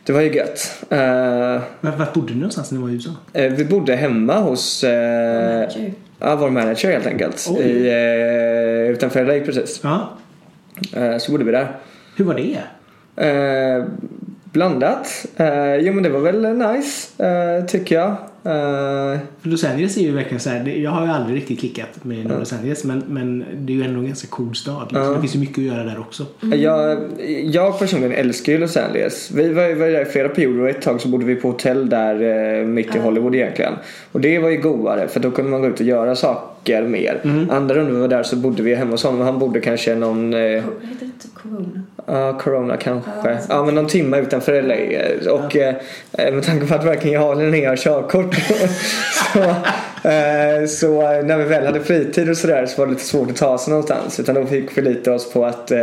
det 0.04 0.12
var 0.12 0.20
ju 0.20 0.34
gött. 0.34 0.84
Eh, 0.90 0.98
Men 1.80 1.98
Vart 1.98 2.12
bodde 2.14 2.32
ni 2.32 2.38
någonstans 2.38 2.70
när 2.70 2.78
ni 2.78 2.82
var 2.84 2.90
i 2.90 2.94
USA? 2.94 3.10
eh, 3.32 3.52
vi 3.52 3.64
bodde 3.64 3.96
hemma 3.96 4.38
hos 4.40 4.84
eh, 4.84 5.50
Manager. 5.60 5.92
Ja, 6.24 6.36
vår 6.36 6.50
manager 6.50 6.92
helt 6.92 7.06
enkelt. 7.06 7.46
Oj. 7.50 7.62
I, 7.62 7.88
eh, 7.88 8.92
utanför 8.92 9.24
LA 9.24 9.44
precis. 9.44 9.80
Ja. 9.82 10.08
Eh, 10.96 11.16
så 11.18 11.32
bodde 11.32 11.44
vi 11.44 11.52
där. 11.52 11.76
Hur 12.16 12.24
var 12.24 12.34
det? 12.34 12.58
Eh, 13.26 13.84
blandat. 14.52 15.26
Eh, 15.36 15.74
jo 15.76 15.92
men 15.92 16.02
det 16.02 16.08
var 16.08 16.20
väl 16.20 16.56
nice 16.58 17.24
eh, 17.24 17.64
tycker 17.66 17.94
jag. 17.94 18.16
Eh, 18.46 19.20
För 19.40 19.48
Los 19.48 19.64
Angeles 19.64 19.96
är 19.96 20.00
ju 20.00 20.12
verkligen 20.12 20.40
så 20.40 20.50
här, 20.50 20.68
jag 20.68 20.90
har 20.90 21.06
ju 21.06 21.12
aldrig 21.12 21.36
riktigt 21.36 21.60
klickat 21.60 22.04
med 22.04 22.28
Los 22.28 22.52
Angeles 22.52 22.84
men, 22.84 23.02
men 23.08 23.44
det 23.58 23.72
är 23.72 23.76
ju 23.76 23.82
ändå 23.84 24.00
en 24.00 24.06
ganska 24.06 24.28
cool 24.28 24.54
stad. 24.54 24.86
Liksom. 24.90 25.14
Det 25.14 25.20
finns 25.20 25.34
ju 25.34 25.38
mycket 25.38 25.58
att 25.58 25.64
göra 25.64 25.84
där 25.84 26.00
också. 26.00 26.26
Jag, 26.54 26.98
jag 27.44 27.78
personligen 27.78 28.12
älskar 28.12 28.52
ju 28.52 28.58
Los 28.58 28.76
Angeles. 28.76 29.30
Vi 29.30 29.52
var 29.52 29.62
ju 29.62 29.74
var 29.74 29.86
där 29.86 30.02
i 30.02 30.04
flera 30.04 30.28
perioder 30.28 30.62
och 30.62 30.68
ett 30.68 30.82
tag 30.82 31.00
så 31.00 31.08
bodde 31.08 31.24
vi 31.24 31.34
på 31.34 31.48
hotell 31.48 31.88
där 31.88 32.22
eh, 32.60 32.66
mitt 32.66 32.94
i 32.94 32.98
Hollywood 32.98 33.34
egentligen. 33.34 33.72
Och 34.12 34.20
det 34.20 34.38
var 34.38 34.50
ju 34.50 34.56
godare 34.56 35.08
för 35.08 35.20
då 35.20 35.30
kunde 35.30 35.50
man 35.50 35.60
gå 35.60 35.66
ut 35.66 35.80
och 35.80 35.86
göra 35.86 36.16
saker 36.16 36.82
mer. 36.82 37.20
Andra 37.50 37.74
rundan 37.74 37.94
vi 37.94 38.00
var 38.00 38.08
där 38.08 38.22
så 38.22 38.36
bodde 38.36 38.62
vi 38.62 38.74
hemma 38.74 38.90
hos 38.90 39.04
honom 39.04 39.20
och 39.20 39.26
han 39.26 39.38
bodde 39.38 39.60
kanske 39.60 39.94
någon, 39.94 40.34
eh? 40.34 40.64
Typ 41.22 41.34
Corona? 41.34 41.82
ja 42.06 42.38
Corona 42.38 42.76
kanske. 42.76 43.10
Ja, 43.24 43.38
Ja 43.48 43.64
men 43.64 43.74
någon 43.74 43.86
timme 43.86 44.18
utanför 44.20 44.62
LA. 44.62 44.74
eh, 44.74 45.26
Och 45.26 45.56
eh, 45.56 45.74
med 46.12 46.42
tanke 46.42 46.66
på 46.66 46.74
att 46.74 46.84
varken 46.84 47.12
jag 47.12 47.32
eller 47.32 47.50
Linnea 47.50 47.68
har 47.68 47.76
körkort 47.76 48.34
så, 49.32 49.38
eh, 50.08 50.66
så 50.68 51.02
eh, 51.12 51.24
när 51.24 51.38
vi 51.38 51.44
väl 51.44 51.66
hade 51.66 51.80
fritid 51.80 52.30
och 52.30 52.36
sådär 52.36 52.66
så 52.66 52.80
var 52.80 52.86
det 52.86 52.92
lite 52.92 53.04
svårt 53.04 53.30
att 53.30 53.36
ta 53.36 53.58
sig 53.58 53.70
någonstans. 53.70 54.20
Utan 54.20 54.34
då 54.34 54.46
fick 54.46 54.70
vi 54.70 54.74
förlita 54.74 55.12
oss 55.12 55.32
på 55.32 55.44
att 55.44 55.70
eh, 55.70 55.82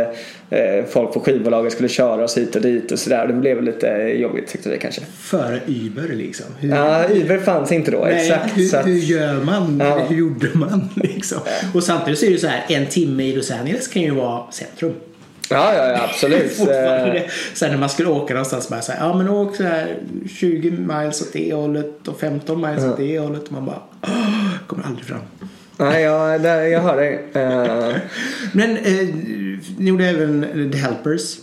eh, 0.50 0.84
folk 0.88 1.12
på 1.12 1.20
skivbolaget 1.20 1.72
skulle 1.72 1.88
köra 1.88 2.24
oss 2.24 2.36
hit 2.36 2.56
och 2.56 2.62
dit 2.62 2.92
och 2.92 2.98
sådär. 2.98 3.26
Det 3.26 3.32
blev 3.32 3.62
lite 3.62 3.86
jobbigt 4.16 4.48
tyckte 4.48 4.68
vi 4.70 4.78
kanske. 4.78 5.00
Före 5.18 5.60
Uber 5.66 6.08
liksom. 6.14 6.46
Hur, 6.58 6.68
Ja, 6.70 7.04
Uber 7.10 7.38
fanns 7.38 7.72
inte 7.72 7.90
då. 7.90 7.98
Nej, 8.04 8.28
exakt. 8.30 8.58
hur, 8.58 8.64
så 8.68 8.76
att, 8.76 8.86
hur 8.86 8.92
gör 8.98 9.34
man? 9.34 9.80
Ja. 9.80 9.86
Eller 9.96 10.06
hur 10.08 10.16
gjorde 10.16 10.48
man? 10.54 10.88
Liksom? 10.96 11.38
Och 11.74 11.82
samtidigt 11.82 12.18
så 12.18 12.24
är 12.24 12.28
det 12.28 12.32
ju 12.34 12.38
så 12.38 12.46
här, 12.46 12.64
en 12.68 12.86
timme 12.86 13.22
i 13.24 13.36
Los 13.36 13.50
Angeles 13.50 13.88
kan 13.88 14.02
ju 14.02 14.10
vara 14.10 14.52
centrum. 14.52 14.92
Ja, 15.52 15.74
ja, 15.74 15.88
ja, 15.88 16.02
absolut. 16.10 16.60
Eh, 16.68 17.22
Sen 17.54 17.70
när 17.70 17.78
man 17.78 17.88
skulle 17.88 18.08
åka 18.08 18.34
någonstans 18.34 18.68
bara 18.68 18.82
så 18.82 18.92
här, 18.92 19.06
ja 19.06 19.14
men 19.16 19.28
åk 19.28 19.56
så 19.56 19.62
här 19.62 19.96
20 20.38 20.70
miles 20.70 21.22
åt 21.22 21.32
det 21.32 21.54
hållet 21.54 22.08
och 22.08 22.20
15 22.20 22.60
miles 22.60 22.84
åt 22.84 22.96
det 22.96 23.18
hållet. 23.18 23.44
Och 23.46 23.52
man 23.52 23.64
bara, 23.66 23.82
"Åh, 24.02 24.08
kommer 24.66 24.84
aldrig 24.86 25.04
fram. 25.06 25.20
Nej, 25.76 26.02
ja, 26.02 26.38
där, 26.38 26.60
jag 26.62 26.80
hör 26.80 26.96
dig. 26.96 27.24
Eh, 27.34 27.94
Men 28.52 28.76
eh, 28.76 29.08
ni 29.78 29.88
gjorde 29.88 30.06
även 30.06 30.70
The 30.72 30.78
Helpers. 30.78 31.36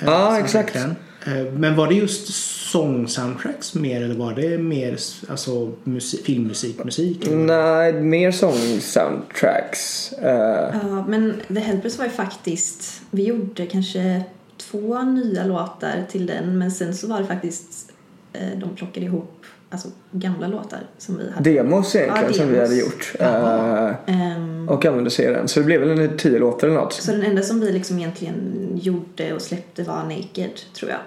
eh, 0.00 0.06
Ja, 0.06 0.34
som 0.34 0.44
exakt. 0.44 0.72
den. 0.74 0.96
Eh, 1.26 1.52
men 1.52 1.76
var 1.76 1.88
det 1.88 1.94
just 1.94 2.28
sång-soundtracks 2.72 3.74
mer 3.74 4.02
eller 4.02 4.14
var 4.14 4.34
det 4.34 4.58
mer 4.58 4.98
alltså, 5.28 5.72
musik, 5.84 6.24
filmmusik, 6.24 6.84
musik? 6.84 7.26
eller? 7.26 7.36
nej, 7.36 7.92
mer 7.92 8.30
sång-soundtracks. 8.30 10.12
Eh, 10.12 10.76
Ja, 10.82 11.04
men 11.08 11.34
The 11.48 11.60
Helpers 11.60 11.98
var 11.98 12.04
ju 12.04 12.10
faktiskt... 12.10 13.02
Vi 13.10 13.24
gjorde 13.24 13.66
kanske 13.66 14.22
två 14.56 15.02
nya 15.02 15.44
låtar 15.44 16.04
till 16.10 16.26
den 16.26 16.58
men 16.58 16.70
sen 16.70 16.94
så 16.94 17.06
var 17.06 17.20
det 17.20 17.26
faktiskt... 17.26 17.92
Eh, 18.32 18.58
de 18.58 18.76
plockade 18.76 19.06
ihop 19.06 19.44
alltså, 19.70 19.88
gamla 20.10 20.46
låtar 20.48 20.80
som 20.98 21.18
vi 21.18 21.30
hade. 21.30 21.50
demos 21.50 21.94
egentligen 21.96 22.26
Ja, 22.28 22.32
som 22.32 22.48
vi 22.48 22.60
hade 22.60 22.76
gjort. 22.76 23.12
Eh, 23.18 23.90
Ehm, 24.06 24.68
och 24.68 24.86
använde 24.86 25.10
serien. 25.10 25.48
Så 25.48 25.60
det 25.60 25.66
blev 25.66 25.80
väl 25.80 25.98
en 25.98 26.16
tio 26.18 26.38
låtar 26.38 26.68
eller 26.68 26.76
något. 26.80 26.92
så 26.92 27.12
den 27.12 27.22
enda 27.22 27.42
som 27.42 27.60
vi 27.60 27.72
liksom 27.72 27.98
egentligen 27.98 28.70
gjorde 28.82 29.32
och 29.34 29.42
släppte 29.42 29.82
var 29.82 30.02
Naked, 30.04 30.50
tror 30.74 30.90
jag. 30.90 31.00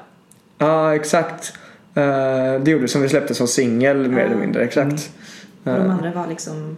Ja, 0.57 0.95
exakt. 0.95 1.53
Eh, 1.95 2.61
det 2.63 2.71
gjorde 2.71 2.87
som 2.87 3.01
vi 3.01 3.09
släppte 3.09 3.33
som 3.35 3.47
singel 3.47 4.09
mer 4.09 4.25
eller 4.25 4.35
mindre. 4.35 4.63
Exakt. 4.63 5.09
Och 5.63 5.71
Eh, 5.71 5.77
de 5.83 5.89
andra 5.89 6.11
var 6.11 6.27
liksom 6.27 6.77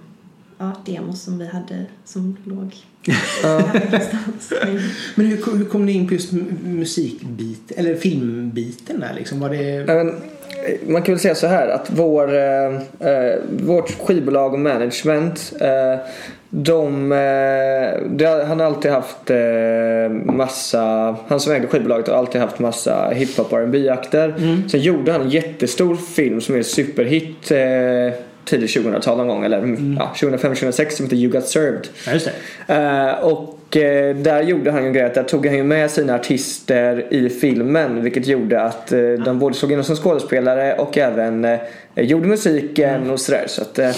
ja, 0.57 0.71
demos 0.85 1.21
som 1.21 1.37
vi 1.39 1.47
hade 1.47 1.85
som 2.05 2.37
låg 2.43 2.75
Ja. 3.43 3.61
Men- 5.15 5.25
hur, 5.27 5.37
kom- 5.37 5.57
hur 5.57 5.65
kom 5.65 5.85
ni 5.85 5.91
in 5.91 6.07
på 6.07 6.13
just 6.13 6.33
mu- 6.33 6.63
musikbit 6.67 7.71
eller 7.71 7.95
filmbiten 7.95 8.99
där 8.99 9.13
liksom? 9.13 9.39
Var 9.39 9.49
det... 9.49 9.75
Eh, 9.91 10.05
man 10.87 11.01
kan 11.01 11.13
väl 11.13 11.19
säga 11.19 11.35
så 11.35 11.47
här 11.47 11.67
att 11.67 11.89
vår, 11.89 12.35
eh, 12.35 12.75
eh, 13.09 13.35
vårt 13.49 13.99
skivbolag 13.99 14.53
och 14.53 14.59
management 14.59 15.53
eh, 15.61 15.99
de, 16.49 17.11
eh, 17.11 18.09
det, 18.09 18.45
han 18.47 18.59
har 18.59 18.65
alltid 18.65 18.91
haft 18.91 19.29
eh, 19.29 20.09
massa, 20.33 21.15
han 21.27 21.39
som 21.39 21.53
ägde 21.53 21.67
skivbolaget 21.67 22.07
har 22.07 22.15
alltid 22.15 22.41
haft 22.41 22.59
massa 22.59 23.09
hiphop 23.09 23.53
och 23.53 23.59
R&B 23.59 23.89
akter 23.89 24.33
Sen 24.69 24.79
gjorde 24.79 25.11
han 25.11 25.21
en 25.21 25.29
jättestor 25.29 25.95
film 25.95 26.41
som 26.41 26.55
är 26.55 26.63
superhit 26.63 27.51
eh, 27.51 28.19
tidigt 28.45 28.69
2000-tal 28.69 29.17
någon 29.17 29.27
gång 29.27 29.45
eller 29.45 29.57
ja, 29.99 30.13
2005-2006 30.15 30.89
som 30.89 31.05
heter 31.05 31.17
You 31.17 31.31
Got 31.31 31.47
Served. 31.47 31.87
Ja, 32.05 32.11
just 32.11 32.29
det. 32.67 32.73
Eh, 32.73 33.25
och 33.25 33.41
eh, 33.41 33.58
där 33.69 34.41
gjorde 34.41 34.71
han 34.71 34.81
ju 34.81 34.87
en 34.87 34.93
grej 34.93 35.03
att 35.03 35.13
där 35.13 35.23
tog 35.23 35.45
han 35.45 35.55
ju 35.55 35.63
med 35.63 35.91
sina 35.91 36.15
artister 36.15 37.13
i 37.13 37.29
filmen 37.29 38.03
vilket 38.03 38.27
gjorde 38.27 38.61
att 38.61 38.91
eh, 38.91 38.99
de 38.99 39.39
både 39.39 39.55
såg 39.55 39.71
in 39.71 39.83
som 39.83 39.95
skådespelare 39.95 40.75
och 40.75 40.97
även 40.97 41.45
eh, 41.45 41.59
gjorde 41.95 42.27
musiken 42.27 43.09
och 43.09 43.19
sådär. 43.19 43.43
Så 43.47 43.61
att, 43.61 43.79
eh, 43.79 43.91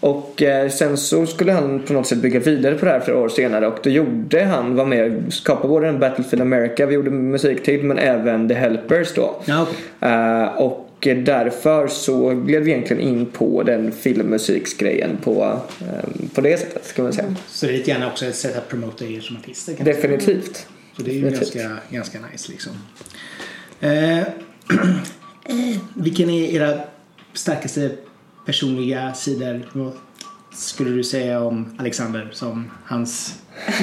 och 0.00 0.42
eh, 0.42 0.68
sen 0.68 0.96
så 0.96 1.26
skulle 1.26 1.52
han 1.52 1.82
på 1.86 1.92
något 1.92 2.06
sätt 2.06 2.18
bygga 2.18 2.40
vidare 2.40 2.74
på 2.74 2.84
det 2.84 2.90
här 2.90 3.00
flera 3.00 3.18
år 3.18 3.28
senare 3.28 3.66
och 3.66 3.78
då 3.82 3.90
gjorde 3.90 4.44
han, 4.44 4.76
var 4.76 4.84
med 4.84 5.26
och 5.26 5.32
skapade 5.32 5.68
både 5.68 5.88
en 5.88 6.00
Battlefield 6.00 6.42
America 6.42 6.86
vi 6.86 6.94
gjorde 6.94 7.10
musik 7.10 7.62
till 7.62 7.84
men 7.84 7.98
även 7.98 8.48
The 8.48 8.54
Helpers 8.54 9.14
då. 9.14 9.36
Ja, 9.44 9.62
okej. 9.62 10.10
Eh, 10.10 10.62
och 11.00 11.16
därför 11.24 11.88
så 11.88 12.30
gled 12.30 12.62
vi 12.62 12.70
egentligen 12.70 13.02
in 13.02 13.26
på 13.26 13.62
den 13.62 13.92
filmmusiksgrejen 13.92 15.16
på, 15.22 15.60
eh, 15.80 16.28
på 16.34 16.40
det 16.40 16.58
sättet 16.58 16.86
ska 16.86 17.02
man 17.02 17.12
säga. 17.12 17.34
Så 17.48 17.66
det 17.66 17.72
är 17.72 17.76
lite 17.76 17.90
grann 17.90 18.02
också 18.02 18.26
ett 18.26 18.36
sätt 18.36 18.56
att 18.56 18.68
promota 18.68 19.04
er 19.04 19.20
som 19.20 19.36
artister? 19.36 19.76
Definitivt. 19.84 20.66
Så 20.96 21.02
det 21.02 21.10
är 21.10 21.14
ju 21.14 21.20
Definitivt. 21.20 21.54
ganska, 21.54 21.80
ganska 21.90 22.18
nice 22.32 22.52
liksom. 22.52 22.72
Eh, 23.80 24.22
vilken 25.94 26.30
är 26.30 26.54
era 26.54 26.80
starkaste 27.32 27.90
personliga 28.46 29.14
sidor? 29.14 29.68
Vad 29.72 29.92
skulle 30.52 30.90
du 30.90 31.04
säga 31.04 31.40
om 31.40 31.76
Alexander 31.78 32.28
som 32.32 32.70
hans... 32.84 33.34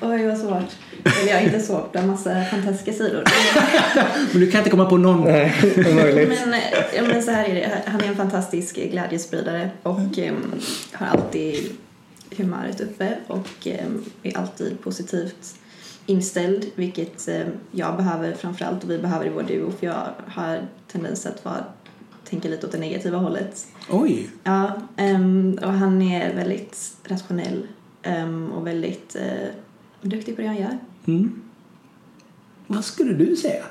Oj, 0.00 0.26
vad 0.26 0.38
svårt. 0.38 0.76
Eller 1.04 1.28
jag 1.28 1.36
har 1.36 1.46
inte 1.46 1.60
svårt, 1.60 1.92
det 1.92 1.98
har 1.98 2.06
massa 2.06 2.44
fantastiska 2.44 2.92
sidor. 2.92 3.24
Men 4.32 4.40
du 4.40 4.50
kan 4.50 4.58
inte 4.58 4.70
komma 4.70 4.84
på 4.84 4.96
någon? 4.96 5.24
Nej, 5.24 5.52
omöjligt. 5.76 6.28
Men, 6.46 6.60
ja, 6.96 7.02
men 7.02 7.22
så 7.22 7.30
här 7.30 7.44
är 7.44 7.54
det. 7.54 7.82
Han 7.86 8.00
är 8.00 8.08
en 8.08 8.16
fantastisk 8.16 8.76
glädjespridare 8.76 9.70
och 9.82 10.18
eh, 10.18 10.34
har 10.92 11.06
alltid 11.06 11.70
humöret 12.36 12.80
uppe 12.80 13.16
och 13.26 13.66
eh, 13.66 13.86
är 14.22 14.38
alltid 14.38 14.80
positivt 14.80 15.54
inställd, 16.06 16.66
vilket 16.74 17.28
eh, 17.28 17.46
jag 17.70 17.96
behöver 17.96 18.34
framförallt 18.34 18.84
och 18.84 18.90
vi 18.90 18.98
behöver 18.98 19.26
i 19.26 19.28
vår 19.28 19.42
duo 19.42 19.72
för 19.80 19.86
jag 19.86 20.08
har 20.26 20.60
tendens 20.92 21.26
att 21.26 21.44
vara, 21.44 21.64
tänka 22.24 22.48
lite 22.48 22.66
åt 22.66 22.72
det 22.72 22.78
negativa 22.78 23.18
hållet. 23.18 23.66
Oj! 23.90 24.30
Ja, 24.44 24.72
ehm, 24.96 25.58
och 25.62 25.72
han 25.72 26.02
är 26.02 26.34
väldigt 26.34 26.96
rationell 27.04 27.66
ehm, 28.02 28.52
och 28.52 28.66
väldigt 28.66 29.16
eh, 29.16 29.48
duktig 30.08 30.36
på 30.36 30.42
det 30.42 30.48
han 30.48 30.56
gör. 30.56 30.78
Mm. 31.06 31.42
Vad 32.66 32.84
skulle 32.84 33.12
du 33.12 33.36
säga? 33.36 33.62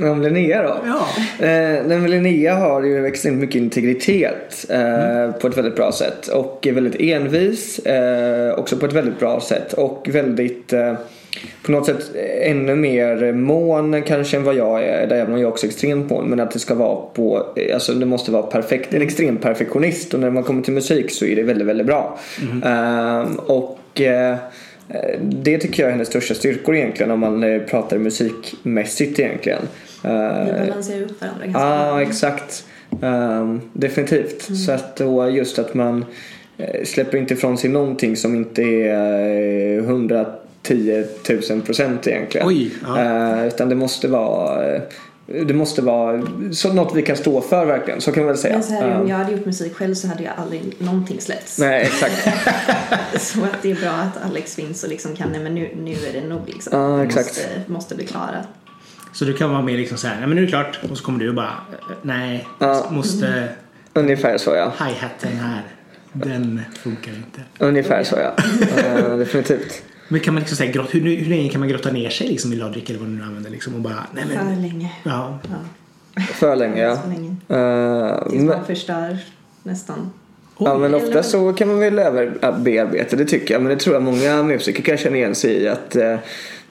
Om 0.00 0.22
Linnea 0.22 0.62
då? 0.62 0.76
Ja. 0.86 1.46
Eh, 1.46 2.08
Linnea 2.08 2.54
har 2.54 2.82
ju 2.82 3.06
extremt 3.06 3.40
mycket 3.40 3.56
integritet 3.56 4.66
eh, 4.70 5.32
på 5.40 5.46
ett 5.46 5.56
väldigt 5.56 5.76
bra 5.76 5.92
sätt 5.92 6.28
och 6.28 6.66
är 6.66 6.72
väldigt 6.72 7.00
envis 7.00 7.78
eh, 7.78 8.58
också 8.58 8.76
på 8.76 8.86
ett 8.86 8.92
väldigt 8.92 9.18
bra 9.18 9.40
sätt 9.40 9.72
och 9.72 10.08
väldigt 10.12 10.72
eh, 10.72 10.94
på 11.62 11.72
något 11.72 11.86
sätt 11.86 12.10
ännu 12.42 12.74
mer 12.74 13.32
mån 13.32 14.02
kanske 14.02 14.36
än 14.36 14.44
vad 14.44 14.54
jag 14.54 14.84
är. 14.84 15.06
Där 15.06 15.16
även 15.16 15.34
om 15.34 15.40
jag 15.40 15.48
också 15.48 15.66
är 15.66 15.68
extremt 15.68 16.10
mån 16.10 16.26
men 16.26 16.40
att 16.40 16.50
det 16.50 16.58
ska 16.58 16.74
vara 16.74 16.96
på, 17.14 17.46
eh, 17.56 17.74
alltså 17.74 17.94
det 17.94 18.06
måste 18.06 18.30
vara 18.30 18.42
perfekt. 18.42 18.94
En 18.94 19.02
extrem 19.02 19.36
perfektionist 19.36 20.14
och 20.14 20.20
när 20.20 20.30
man 20.30 20.42
kommer 20.42 20.62
till 20.62 20.74
musik 20.74 21.10
så 21.10 21.24
är 21.24 21.36
det 21.36 21.42
väldigt, 21.42 21.66
väldigt 21.66 21.86
bra. 21.86 22.18
Eh, 22.64 23.22
och 23.46 24.00
eh, 24.00 24.36
Eh, 24.36 24.38
Det 25.22 25.58
tycker 25.58 25.82
jag 25.82 25.88
är 25.88 25.92
hennes 25.92 26.08
största 26.08 26.34
styrkor 26.34 26.76
egentligen 26.76 27.10
om 27.10 27.20
man 27.20 27.44
eh, 27.44 27.62
pratar 27.62 27.98
musikmässigt 27.98 29.18
egentligen. 29.18 29.62
Vi 30.02 30.08
Eh, 30.10 30.66
balanserar 30.66 31.02
upp 31.02 31.20
varandra 31.20 31.44
ganska 31.46 31.60
Ja, 31.60 31.92
bra. 31.92 32.02
exakt. 32.02 32.64
Ehm, 33.02 33.60
definitivt. 33.72 34.42
Så 34.66 34.72
att 34.72 34.96
då 34.96 35.30
just 35.30 35.58
att 35.58 35.74
man 35.74 36.04
eh, 36.58 36.84
släpper 36.84 37.18
inte 37.18 37.34
ifrån 37.34 37.58
sig 37.58 37.70
någonting 37.70 38.16
som 38.16 38.34
inte 38.34 38.62
är 38.62 39.78
eh, 39.78 39.84
110 39.84 41.04
000 41.50 41.60
procent 41.60 42.06
egentligen. 42.06 42.46
Oj, 42.48 42.70
ja. 42.86 43.00
Eh, 43.40 43.46
utan 43.46 43.68
det 43.68 43.74
måste 43.74 44.08
vara 44.08 44.74
eh, 44.74 44.82
det 45.26 45.54
måste 45.54 45.82
vara 45.82 46.22
så 46.52 46.72
något 46.72 46.94
vi 46.94 47.02
kan 47.02 47.16
stå 47.16 47.40
för 47.40 47.66
verkligen. 47.66 48.00
Så 48.00 48.12
kan 48.12 48.22
man 48.22 48.28
väl 48.28 48.38
säga. 48.38 48.54
Men 48.54 48.62
så 48.62 48.72
här, 48.72 49.00
om 49.00 49.08
jag 49.08 49.16
hade 49.16 49.32
gjort 49.32 49.46
musik 49.46 49.74
själv 49.74 49.94
så 49.94 50.08
hade 50.08 50.22
jag 50.22 50.32
aldrig 50.36 50.74
någonting 50.78 51.20
släppts. 51.20 51.58
Nej, 51.58 51.82
exakt. 51.82 52.28
Så 53.20 53.44
att 53.44 53.62
det 53.62 53.70
är 53.70 53.74
bra 53.74 53.90
att 53.90 54.30
Alex 54.30 54.54
finns 54.54 54.84
och 54.84 54.88
liksom 54.88 55.16
kan, 55.16 55.28
nej 55.32 55.40
men 55.40 55.54
nu, 55.54 55.70
nu 55.76 55.92
är 55.92 56.12
det 56.12 56.28
nog 56.28 56.40
liksom. 56.46 56.78
Ja, 56.78 57.04
exakt. 57.04 57.26
Måste, 57.26 57.48
måste 57.66 57.94
bli 57.94 58.06
klara. 58.06 58.44
Så 59.12 59.24
du 59.24 59.32
kan 59.32 59.50
vara 59.50 59.62
med 59.62 59.76
liksom 59.76 59.98
så 59.98 60.06
här, 60.06 60.16
nej 60.18 60.26
men 60.26 60.36
nu 60.36 60.42
är 60.42 60.46
det 60.46 60.50
klart. 60.52 60.80
Och 60.90 60.98
så 60.98 61.04
kommer 61.04 61.18
du 61.18 61.28
och 61.28 61.34
bara, 61.34 61.54
nej, 62.02 62.48
Ja. 62.58 62.86
måste 62.90 63.48
Ungefär 63.92 64.38
så 64.38 64.54
ja. 64.54 64.72
hi-haten 64.78 65.36
här, 65.38 65.62
den 66.12 66.60
funkar 66.82 67.12
inte. 67.12 67.40
Ungefär 67.58 68.04
så 68.04 68.16
ja. 68.16 68.34
Eh, 68.84 69.16
definitivt. 69.18 69.82
Men 70.08 70.20
kan 70.20 70.34
man 70.34 70.40
liksom 70.40 70.56
säga, 70.56 70.72
grott, 70.72 70.94
hur, 70.94 71.00
hur 71.00 71.26
länge 71.26 71.48
kan 71.48 71.60
man 71.60 71.68
grotta 71.68 71.90
ner 71.92 72.10
sig 72.10 72.28
liksom 72.28 72.52
i 72.52 72.56
Logic 72.56 72.84
eller 72.90 72.98
vad 72.98 73.08
du 73.08 73.12
nu 73.12 73.22
använder 73.22 73.50
liksom 73.50 73.74
och 73.74 73.80
bara, 73.80 74.06
nej 74.14 74.24
men, 74.28 74.54
För 74.54 74.62
länge. 74.62 74.92
ja. 75.02 75.38
Ja. 76.14 76.22
För 76.32 76.56
länge 76.56 76.82
ja. 76.82 76.98
Länge. 77.08 77.36
Eh, 77.48 78.22
Tills 78.30 78.34
men, 78.42 78.46
man 78.56 78.66
förstör 78.66 79.18
nästan. 79.62 80.10
ja 80.58 80.78
men 80.78 80.94
ofta 80.94 81.08
Eller- 81.10 81.22
så 81.22 81.52
kan 81.52 81.68
man 81.68 81.78
väl 81.78 81.98
överbearbeta 81.98 83.16
det 83.16 83.24
tycker 83.24 83.54
jag. 83.54 83.62
Men 83.62 83.70
det 83.70 83.76
tror 83.80 83.94
jag 83.94 84.02
många 84.02 84.42
musiker 84.42 84.82
kan 84.82 84.96
känna 84.96 85.16
igen 85.16 85.34
sig 85.34 85.50
i. 85.62 85.68
Att 85.68 85.96
eh, 85.96 86.16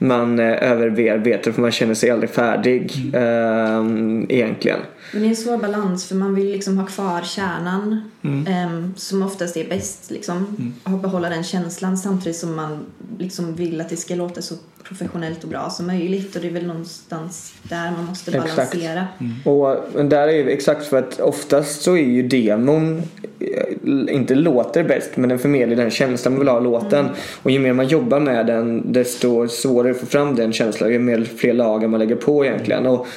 man 0.04 0.40
eh, 0.40 0.72
överbearbetar 0.72 1.52
för 1.52 1.62
man 1.62 1.72
känner 1.72 1.94
sig 1.94 2.10
aldrig 2.10 2.30
färdig. 2.30 2.92
eh, 3.14 3.86
egentligen. 4.30 4.80
Men 5.12 5.22
det 5.22 5.28
är 5.28 5.30
en 5.30 5.36
svår 5.36 5.58
balans 5.58 6.06
för 6.08 6.16
man 6.16 6.36
vill 6.36 6.52
liksom 6.52 6.78
ha 6.78 6.86
kvar 6.88 7.22
kärnan 7.22 8.10
Mm. 8.26 8.48
ehm, 8.48 8.94
som 8.98 9.22
oftast 9.24 9.58
är 9.58 9.70
bäst. 9.70 10.12
Liksom, 10.12 10.74
och 10.84 10.92
behålla 11.00 11.30
den 11.30 11.44
känslan 11.44 11.98
samtidigt 11.98 12.38
som 12.38 12.56
man 12.56 12.86
liksom 13.20 13.56
vill 13.56 13.82
att 13.82 13.90
det 13.90 13.96
ska 13.98 14.16
låta 14.16 14.42
så 14.42 14.56
professionellt 14.84 15.44
och 15.44 15.50
bra 15.50 15.70
som 15.70 15.88
möjligt. 15.88 16.36
Och 16.36 16.42
det 16.42 16.48
är 16.48 16.52
väl 16.52 16.66
någonstans 16.68 17.54
där 17.64 17.92
man 17.92 18.06
måste 18.06 18.32
Exakt. 18.32 18.56
balansera. 18.56 19.08
Och 19.46 19.78
men 19.96 20.10
där 20.10 20.28
är 20.28 20.32
ju 20.32 20.50
exakt 20.50 20.86
för 20.86 20.98
att 21.00 21.20
oftast 21.20 21.82
så 21.82 21.98
är 21.98 22.02
ju 22.06 22.28
demon 22.28 23.02
eh, 23.40 24.16
inte 24.16 24.36
låter 24.36 24.84
bäst 24.84 25.10
men 25.16 25.30
den 25.30 25.40
förmedlar 25.40 25.76
den 25.76 25.92
känslan 25.92 26.34
man 26.34 26.40
vill 26.40 26.48
ha 26.50 26.60
låten. 26.60 27.06
Och 27.44 27.52
ju 27.52 27.60
mer 27.60 27.74
man 27.74 27.88
jobbar 27.88 28.20
med 28.20 28.48
den 28.48 28.92
desto 28.94 29.48
svårare 29.48 29.93
att 29.94 30.00
få 30.00 30.06
fram 30.06 30.36
den 30.36 30.54
känslan. 30.54 30.92
Ju 30.92 31.00
mer 31.00 31.24
fler 31.38 31.54
lager 31.54 31.88
man 31.88 32.00
lägger 32.00 32.16
på 32.16 32.46
egentligen. 32.46 32.86
Och, 32.86 33.08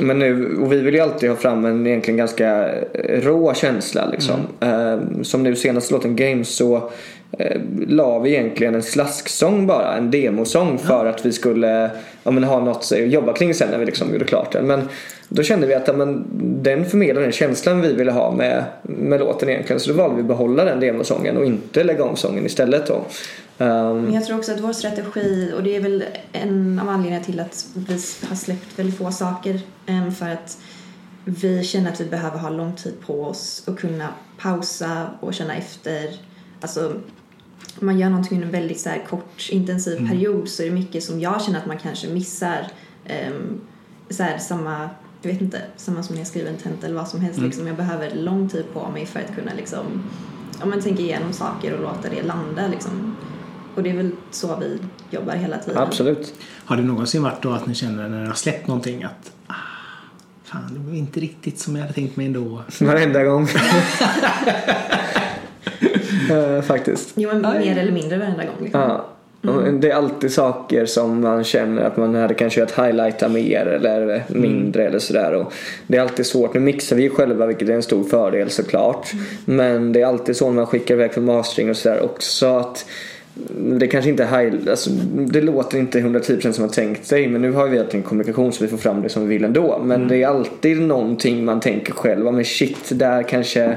men 0.00 0.18
nu, 0.18 0.56
och 0.56 0.72
vi 0.72 0.80
vill 0.80 0.94
ju 0.94 1.00
alltid 1.00 1.28
ha 1.28 1.36
fram 1.36 1.64
en 1.64 1.86
egentligen 1.86 2.18
ganska 2.18 2.68
rå 3.04 3.54
känsla 3.54 4.06
liksom. 4.06 4.40
Eh, 4.60 5.22
som 5.22 5.42
nu 5.42 5.56
senaste 5.56 5.94
låten 5.94 6.16
Games 6.16 6.48
så 6.48 6.90
eh, 7.38 7.60
la 7.88 8.18
vi 8.18 8.30
egentligen 8.30 8.74
en 8.74 8.82
slasksång 8.82 9.66
bara, 9.66 9.96
en 9.96 10.10
demosång 10.10 10.78
för 10.78 11.06
att 11.06 11.26
vi 11.26 11.32
skulle 11.32 11.90
ja, 12.22 12.30
men, 12.30 12.44
ha 12.44 12.64
något 12.64 12.92
att 12.92 12.98
jobba 12.98 13.32
kring 13.32 13.54
sen 13.54 13.70
när 13.70 13.78
vi 13.78 13.86
liksom 13.86 14.12
gjorde 14.12 14.24
klart 14.24 14.52
den. 14.52 14.66
Men 14.66 14.88
då 15.28 15.42
kände 15.42 15.66
vi 15.66 15.74
att 15.74 15.88
ja, 15.88 15.92
men, 15.92 16.24
den 16.62 16.84
förmedlar 16.84 17.22
den 17.22 17.32
känslan 17.32 17.80
vi 17.80 17.92
ville 17.92 18.12
ha 18.12 18.32
med, 18.32 18.64
med 18.82 19.20
låten 19.20 19.48
egentligen. 19.48 19.80
Så 19.80 19.90
då 19.90 19.96
valde 19.96 20.16
vi 20.16 20.22
att 20.22 20.28
behålla 20.28 20.64
den 20.64 20.80
demosången 20.80 21.36
och 21.36 21.44
inte 21.44 21.84
lägga 21.84 22.04
om 22.04 22.16
sången 22.16 22.46
istället 22.46 22.86
då. 22.86 23.04
Ehm, 23.58 24.00
Men 24.02 24.12
jag 24.14 24.24
tror 24.24 24.38
också 24.38 24.52
att 24.52 24.60
vår 24.60 24.72
strategi, 24.72 25.52
och 25.56 25.62
det 25.62 25.76
är 25.76 25.80
väl 25.80 26.04
en 26.32 26.78
av 26.78 26.88
anledningarna 26.88 27.24
till 27.24 27.40
att 27.40 27.66
vi 27.74 27.92
har 28.28 28.34
släppt 28.34 28.78
väldigt 28.78 28.98
få 28.98 29.10
saker, 29.10 29.60
em, 29.86 30.12
för 30.14 30.28
att 30.28 30.58
vi 31.24 31.64
känner 31.64 31.92
att 31.92 32.00
vi 32.00 32.04
behöver 32.04 32.38
ha 32.38 32.50
lång 32.50 32.76
tid 32.76 32.94
på 33.06 33.24
oss 33.24 33.62
och 33.66 33.78
kunna 33.78 34.08
pausa 34.38 35.10
och 35.20 35.34
känna 35.34 35.54
efter. 35.54 36.16
Alltså, 36.60 36.92
man 37.80 37.98
gör 37.98 38.08
någonting 38.10 38.36
under 38.36 38.46
en 38.46 38.52
väldigt 38.52 38.80
så 38.80 38.90
kort, 39.08 39.48
intensiv 39.50 40.08
period 40.08 40.48
så 40.48 40.62
är 40.62 40.66
det 40.66 40.72
mycket 40.72 41.04
som 41.04 41.20
jag 41.20 41.42
känner 41.42 41.58
att 41.58 41.66
man 41.66 41.78
kanske 41.78 42.08
missar. 42.08 42.66
em, 43.04 43.60
så 44.10 44.22
här, 44.22 44.38
samma, 44.38 44.88
jag 45.22 45.32
vet 45.32 45.40
inte, 45.40 45.62
samma 45.76 46.02
som 46.02 46.14
när 46.14 46.20
jag 46.20 46.26
skriver 46.26 46.50
en 46.50 46.56
tenta 46.56 46.86
eller 46.86 46.96
vad 46.96 47.08
som 47.08 47.20
helst. 47.20 47.40
Liksom, 47.40 47.66
jag 47.66 47.76
behöver 47.76 48.14
lång 48.14 48.48
tid 48.48 48.64
på 48.72 48.88
mig 48.90 49.06
för 49.06 49.20
att 49.20 49.34
kunna 49.34 49.52
liksom, 49.56 50.10
om 50.62 50.70
man 50.70 50.80
tänker 50.80 51.02
igenom 51.02 51.32
saker 51.32 51.74
och 51.74 51.80
låta 51.82 52.08
det 52.08 52.22
landa. 52.22 52.66
Liksom. 52.68 53.16
Och 53.78 53.84
det 53.84 53.90
är 53.90 53.96
väl 53.96 54.10
så 54.30 54.56
vi 54.60 54.78
jobbar 55.10 55.32
hela 55.32 55.58
tiden. 55.58 55.82
absolut. 55.82 56.34
Har 56.64 56.76
det 56.76 56.82
någonsin 56.82 57.22
varit 57.22 57.42
då 57.42 57.52
att 57.52 57.66
ni 57.66 57.74
känner 57.74 58.08
när 58.08 58.20
ni 58.20 58.26
har 58.26 58.34
släppt 58.34 58.66
någonting 58.66 59.02
att 59.02 59.32
ah, 59.46 59.54
fan, 60.44 60.70
det 60.70 60.90
var 60.90 60.96
inte 60.96 61.20
riktigt 61.20 61.58
som 61.58 61.76
jag 61.76 61.82
hade 61.82 61.94
tänkt 61.94 62.16
mig 62.16 62.26
ändå. 62.26 62.62
Varenda 62.80 63.24
gång. 63.24 63.48
Eh, 66.30 66.62
faktiskt. 66.62 67.12
Jo, 67.14 67.30
men 67.32 67.40
mer 67.40 67.78
eller 67.78 67.92
mindre 67.92 68.18
varenda 68.18 68.44
gång. 68.44 68.54
Liksom. 68.60 68.80
Ja. 68.80 69.06
Och 69.50 69.74
Det 69.74 69.90
är 69.90 69.94
alltid 69.94 70.32
saker 70.32 70.86
som 70.86 71.20
man 71.20 71.44
känner 71.44 71.82
att 71.82 71.96
man 71.96 72.14
hade 72.14 72.34
kanske 72.34 72.60
velat 72.60 72.78
highlighta 72.78 73.28
mer 73.28 73.66
eller 73.66 74.24
mindre 74.28 74.86
eller 74.86 74.98
sådär. 74.98 75.32
Och 75.32 75.52
det 75.86 75.96
är 75.96 76.00
alltid 76.00 76.26
svårt. 76.26 76.54
Nu 76.54 76.60
mixar 76.60 76.96
vi 76.96 77.02
ju 77.02 77.10
själva 77.10 77.46
vilket 77.46 77.68
är 77.68 77.72
en 77.72 77.82
stor 77.82 78.04
fördel 78.04 78.50
såklart. 78.50 79.12
Men 79.44 79.92
det 79.92 80.00
är 80.00 80.06
alltid 80.06 80.36
så 80.36 80.46
när 80.46 80.54
man 80.54 80.66
skickar 80.66 80.94
iväg 80.94 81.14
för 81.14 81.20
mastering 81.20 81.70
och 81.70 81.76
sådär 81.76 82.02
också 82.02 82.46
att 82.46 82.86
det 83.80 83.86
kanske 83.86 84.10
inte 84.10 84.24
är 84.24 84.38
high, 84.38 84.70
alltså, 84.70 84.90
det 85.30 85.40
låter 85.40 85.78
inte 85.78 86.00
110% 86.00 86.52
som 86.52 86.62
man 86.62 86.70
tänkt 86.70 87.06
sig 87.06 87.28
men 87.28 87.42
nu 87.42 87.52
har 87.52 87.68
vi 87.68 87.78
en 87.90 88.02
kommunikation 88.02 88.52
så 88.52 88.64
vi 88.64 88.70
får 88.70 88.76
fram 88.76 89.02
det 89.02 89.08
som 89.08 89.22
vi 89.22 89.28
vill 89.28 89.44
ändå. 89.44 89.82
Men 89.84 90.08
det 90.08 90.22
är 90.22 90.28
alltid 90.28 90.80
någonting 90.80 91.44
man 91.44 91.60
tänker 91.60 91.92
själv, 91.92 92.32
men 92.32 92.44
shit 92.44 92.90
där 92.90 93.22
kanske 93.22 93.76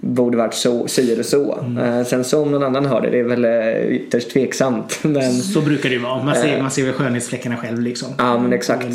borde 0.00 0.36
varit 0.36 0.54
så, 0.54 0.88
si 0.88 1.12
eller 1.12 1.22
så. 1.22 1.64
Eh, 1.80 2.04
sen 2.04 2.24
så 2.24 2.42
om 2.42 2.50
någon 2.50 2.62
annan 2.62 2.86
hör 2.86 3.00
det, 3.00 3.10
det 3.10 3.18
är 3.18 3.24
väl 3.24 3.44
eh, 3.44 3.96
ytterst 3.96 4.30
tveksamt. 4.30 4.98
Men 5.02 5.32
Så 5.32 5.60
brukar 5.60 5.88
det 5.88 5.94
ju 5.94 6.00
vara. 6.00 6.22
Man 6.22 6.34
ser, 6.34 6.62
man 6.62 6.70
ser 6.70 6.84
väl 6.84 6.92
skönhetsfläckarna 6.92 7.56
själv 7.56 7.80
liksom. 7.80 8.08
ja 8.18 8.38
men 8.38 8.52
exakt. 8.52 8.86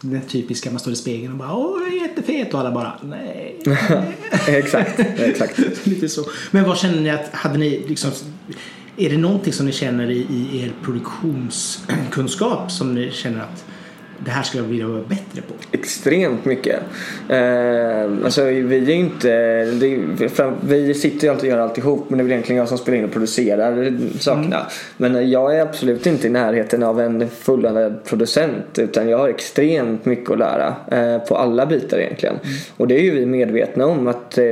Den 0.00 0.20
typiska, 0.20 0.70
man 0.70 0.80
står 0.80 0.92
i 0.92 0.96
spegeln 0.96 1.32
och 1.32 1.38
bara 1.38 1.54
åh, 1.54 1.82
jag 1.86 1.96
är 1.96 2.08
jättefet 2.08 2.54
och 2.54 2.60
alla 2.60 2.70
bara 2.70 2.92
nej. 3.02 3.56
exakt, 4.48 5.00
exakt. 5.18 5.58
Lite 5.86 6.08
så. 6.08 6.24
Men 6.50 6.64
vad 6.64 6.78
känner 6.78 7.00
ni 7.00 7.10
att, 7.10 7.28
hade 7.32 7.58
ni 7.58 7.84
liksom, 7.88 8.10
är 8.96 9.10
det 9.10 9.16
någonting 9.16 9.52
som 9.52 9.66
ni 9.66 9.72
känner 9.72 10.10
i, 10.10 10.26
i 10.30 10.62
er 10.62 10.72
produktionskunskap 10.82 12.72
som 12.72 12.94
ni 12.94 13.10
känner 13.10 13.40
att 13.40 13.64
det 14.24 14.30
här 14.30 14.42
skulle 14.42 14.62
jag 14.62 14.68
vilja 14.68 14.86
vara 14.86 15.02
bättre 15.02 15.42
på? 15.48 15.54
Extremt 15.72 16.44
mycket. 16.44 16.80
Eh, 17.28 18.24
alltså 18.24 18.44
vi 18.44 18.76
är 18.76 18.80
ju 18.80 18.92
inte, 18.92 19.64
det 19.64 19.98
vi 20.60 20.94
sitter 20.94 21.26
ju 21.26 21.32
alltid 21.32 21.50
och 21.50 21.56
gör 21.56 21.62
alltihop 21.62 22.10
men 22.10 22.18
det 22.18 22.22
är 22.22 22.24
väl 22.24 22.32
egentligen 22.32 22.58
jag 22.58 22.68
som 22.68 22.78
spelar 22.78 22.98
in 22.98 23.04
och 23.04 23.12
producerar 23.12 23.98
sakerna. 24.18 24.66
Men 24.96 25.30
jag 25.30 25.56
är 25.56 25.62
absolut 25.62 26.06
inte 26.06 26.26
i 26.26 26.30
närheten 26.30 26.82
av 26.82 27.00
en 27.00 27.28
fullärd 27.28 28.04
producent 28.04 28.78
utan 28.78 29.08
jag 29.08 29.18
har 29.18 29.28
extremt 29.28 30.04
mycket 30.04 30.30
att 30.30 30.38
lära 30.38 30.74
eh, 30.90 31.18
på 31.18 31.36
alla 31.36 31.66
bitar 31.66 31.98
egentligen. 31.98 32.34
Och 32.76 32.88
det 32.88 32.94
är 32.94 33.02
ju 33.02 33.10
vi 33.10 33.26
medvetna 33.26 33.86
om 33.86 34.06
att 34.06 34.38
eh, 34.38 34.44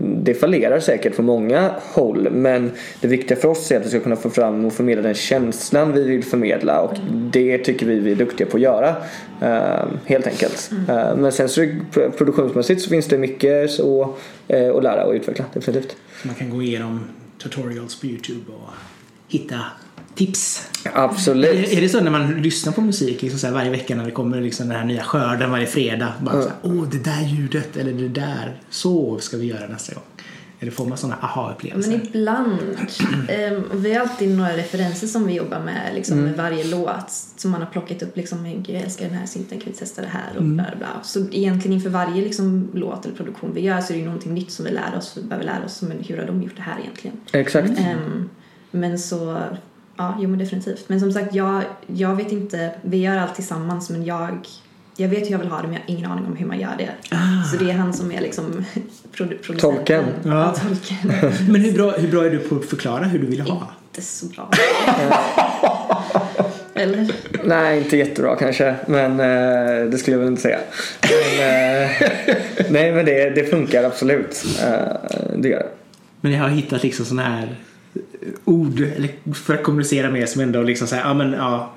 det 0.00 0.34
fallerar 0.34 0.80
säkert 0.80 1.16
på 1.16 1.22
många 1.22 1.70
håll 1.92 2.28
men 2.32 2.70
det 3.00 3.08
viktiga 3.08 3.36
för 3.36 3.48
oss 3.48 3.72
är 3.72 3.76
att 3.76 3.86
vi 3.86 3.90
ska 3.90 4.00
kunna 4.00 4.16
få 4.16 4.30
fram 4.30 4.64
och 4.64 4.72
förmedla 4.72 5.02
den 5.02 5.14
känslan 5.14 5.92
vi 5.92 6.04
vill 6.04 6.24
förmedla 6.24 6.80
och 6.80 6.94
det 7.32 7.58
tycker 7.58 7.86
vi 7.86 7.98
vi 8.00 8.12
är 8.12 8.16
duktiga 8.16 8.46
på 8.46 8.57
att 8.58 8.62
göra. 8.62 8.96
eh, 9.40 9.86
helt 10.04 10.26
enkelt. 10.26 10.70
Eh, 10.88 11.16
men 11.16 11.32
sen 11.32 11.48
så 11.48 11.66
pro- 11.92 12.10
produktionsmässigt 12.10 12.82
så 12.82 12.88
finns 12.90 13.06
det 13.06 13.18
mycket 13.18 13.70
så, 13.70 14.14
eh, 14.48 14.74
att 14.76 14.82
lära 14.82 15.04
och 15.04 15.12
utveckla 15.12 15.44
definitivt. 15.54 15.96
Så 16.22 16.28
man 16.28 16.34
kan 16.34 16.50
gå 16.50 16.62
igenom 16.62 17.04
tutorials 17.42 18.00
på 18.00 18.06
Youtube 18.06 18.52
och 18.52 18.70
hitta 19.28 19.60
tips. 20.14 20.68
Absolut. 20.92 21.50
Är, 21.72 21.76
är 21.78 21.80
det 21.80 21.88
så 21.88 22.00
när 22.00 22.10
man 22.10 22.42
lyssnar 22.42 22.72
på 22.72 22.80
musik 22.80 23.22
liksom 23.22 23.38
så 23.38 23.46
här 23.46 23.54
varje 23.54 23.70
vecka 23.70 23.96
när 23.96 24.04
det 24.04 24.10
kommer 24.10 24.40
liksom 24.40 24.68
den 24.68 24.76
här 24.76 24.84
nya 24.84 25.02
skörden 25.02 25.50
varje 25.50 25.66
fredag? 25.66 26.12
Bara 26.20 26.42
så 26.42 26.48
här, 26.48 26.56
åh 26.62 26.88
det 26.90 27.04
där 27.04 27.22
ljudet 27.22 27.76
eller 27.76 27.92
det 27.92 28.08
där, 28.08 28.60
så 28.70 29.18
ska 29.18 29.36
vi 29.36 29.46
göra 29.46 29.68
nästa 29.68 29.94
gång. 29.94 30.02
Eller 30.60 30.72
får 30.72 30.86
man 30.86 30.98
sådana 30.98 31.16
aha-upplevelser? 31.22 31.90
Men 31.90 32.06
ibland. 32.06 32.58
ehm, 33.28 33.62
vi 33.74 33.94
har 33.94 34.00
alltid 34.00 34.36
några 34.36 34.56
referenser 34.56 35.06
som 35.06 35.26
vi 35.26 35.34
jobbar 35.34 35.60
med 35.60 35.94
liksom, 35.94 36.18
med 36.18 36.36
varje 36.36 36.64
låt. 36.64 37.10
Som 37.36 37.50
man 37.50 37.60
har 37.62 37.68
plockat 37.68 38.02
upp 38.02 38.16
liksom, 38.16 38.42
"Men 38.42 38.52
gud, 38.62 38.76
jag 38.76 38.82
älskar 38.82 39.04
den 39.08 39.14
här 39.18 39.26
synten, 39.26 39.58
kan 39.60 39.72
vi 39.72 39.78
testa 39.78 40.02
det 40.02 40.08
här? 40.08 40.36
Och 40.36 40.42
bla, 40.42 40.64
bla, 40.64 40.76
bla. 40.76 40.88
Så 41.02 41.18
egentligen 41.32 41.72
inför 41.76 41.90
varje 41.90 42.22
liksom, 42.22 42.68
låt 42.74 43.04
eller 43.06 43.16
produktion 43.16 43.54
vi 43.54 43.60
gör 43.60 43.80
så 43.80 43.92
är 43.92 43.94
det 43.94 43.98
ju 44.00 44.04
någonting 44.04 44.34
nytt 44.34 44.50
som 44.50 44.64
vi 44.64 44.70
lär 44.70 44.96
oss. 44.98 45.16
Vi 45.16 45.22
behöver 45.22 45.46
lära 45.46 45.64
oss, 45.64 45.82
men 45.82 45.98
hur 46.08 46.16
har 46.18 46.26
de 46.26 46.42
gjort 46.42 46.56
det 46.56 46.62
här 46.62 46.78
egentligen? 46.80 47.16
Exakt. 47.32 47.70
Ehm, 47.78 48.28
men 48.70 48.98
så, 48.98 49.38
ja, 49.96 50.18
jo 50.20 50.28
men 50.28 50.38
definitivt. 50.38 50.88
Men 50.88 51.00
som 51.00 51.12
sagt, 51.12 51.34
jag, 51.34 51.62
jag 51.86 52.14
vet 52.16 52.32
inte, 52.32 52.74
vi 52.82 52.96
gör 52.96 53.16
allt 53.16 53.34
tillsammans 53.34 53.90
men 53.90 54.04
jag, 54.04 54.46
jag 55.00 55.08
vet 55.08 55.26
hur 55.26 55.30
jag 55.30 55.38
vill 55.38 55.48
ha 55.48 55.56
det 55.62 55.62
men 55.68 55.72
jag 55.72 55.80
har 55.80 55.90
ingen 55.98 56.10
aning 56.10 56.24
om 56.26 56.36
hur 56.36 56.46
man 56.46 56.60
gör 56.60 56.74
det. 56.78 56.90
Så 57.50 57.64
det 57.64 57.70
är 57.70 57.74
han 57.74 57.92
som 57.92 58.12
är 58.12 58.20
liksom 58.20 58.44
produ- 59.16 59.38
producenten. 59.42 59.58
Tolken. 59.58 60.04
Ja. 60.24 60.30
Ja, 60.30 60.54
tolken. 60.68 61.32
Men 61.52 61.60
hur 61.60 61.72
bra, 61.72 61.90
hur 61.96 62.08
bra 62.10 62.24
är 62.26 62.30
du 62.30 62.38
på 62.38 62.56
att 62.56 62.64
förklara 62.64 63.04
hur 63.04 63.18
du 63.18 63.26
vill 63.26 63.40
ha? 63.40 63.68
Inte 63.90 64.02
så 64.02 64.26
bra. 64.26 64.50
Eller? 66.74 67.10
Nej, 67.44 67.78
inte 67.78 67.96
jättebra 67.96 68.36
kanske. 68.36 68.74
Men 68.86 69.10
eh, 69.20 69.90
det 69.90 69.98
skulle 69.98 70.14
jag 70.14 70.18
väl 70.18 70.28
inte 70.28 70.42
säga. 70.42 70.58
Men, 71.02 71.84
eh, 71.84 71.90
nej, 72.70 72.92
men 72.92 73.04
det, 73.04 73.30
det 73.30 73.44
funkar 73.50 73.84
absolut. 73.84 74.44
Eh, 74.62 74.78
det 75.38 75.48
gör 75.48 75.58
det. 75.58 75.68
Men 76.20 76.32
jag 76.32 76.40
har 76.40 76.48
hittat 76.48 76.82
liksom 76.82 77.04
sådana 77.04 77.28
här 77.28 77.56
ord 78.44 78.80
eller 78.80 79.34
för 79.34 79.54
att 79.54 79.62
kommunicera 79.62 80.10
med 80.10 80.28
som 80.28 80.40
ändå 80.40 80.62
liksom 80.62 80.86
säger 80.88 81.02
ja 81.04 81.14
men 81.14 81.32
ja 81.32 81.72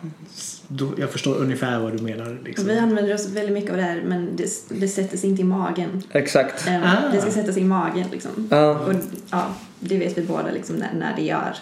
då, 0.68 0.94
jag 0.98 1.10
förstår 1.10 1.36
ungefär 1.36 1.80
vad 1.80 1.98
du 1.98 2.04
menar. 2.04 2.38
Liksom. 2.46 2.68
Vi 2.68 2.78
använder 2.78 3.14
oss 3.14 3.30
väldigt 3.30 3.54
mycket 3.54 3.72
av 3.72 3.78
det 3.78 3.84
här 3.84 4.04
men 4.08 4.36
det, 4.36 4.50
det 4.70 4.88
sätter 4.88 5.18
sig 5.18 5.30
inte 5.30 5.42
i 5.42 5.46
magen. 5.46 6.04
Exakt. 6.12 6.68
Ehm, 6.68 6.84
Ah. 6.84 7.12
Det 7.12 7.22
ska 7.22 7.32
sätta 7.32 7.54
sig 7.54 7.62
i 7.62 7.66
magen 7.66 8.08
liksom. 8.12 8.48
Ja. 8.52 8.80
Och 8.80 8.94
ja, 9.32 9.56
det 9.80 9.98
vet 9.98 10.18
vi 10.18 10.22
båda 10.22 10.52
liksom 10.52 10.76
när, 10.76 10.94
när 10.94 11.16
det 11.16 11.24
gör. 11.24 11.56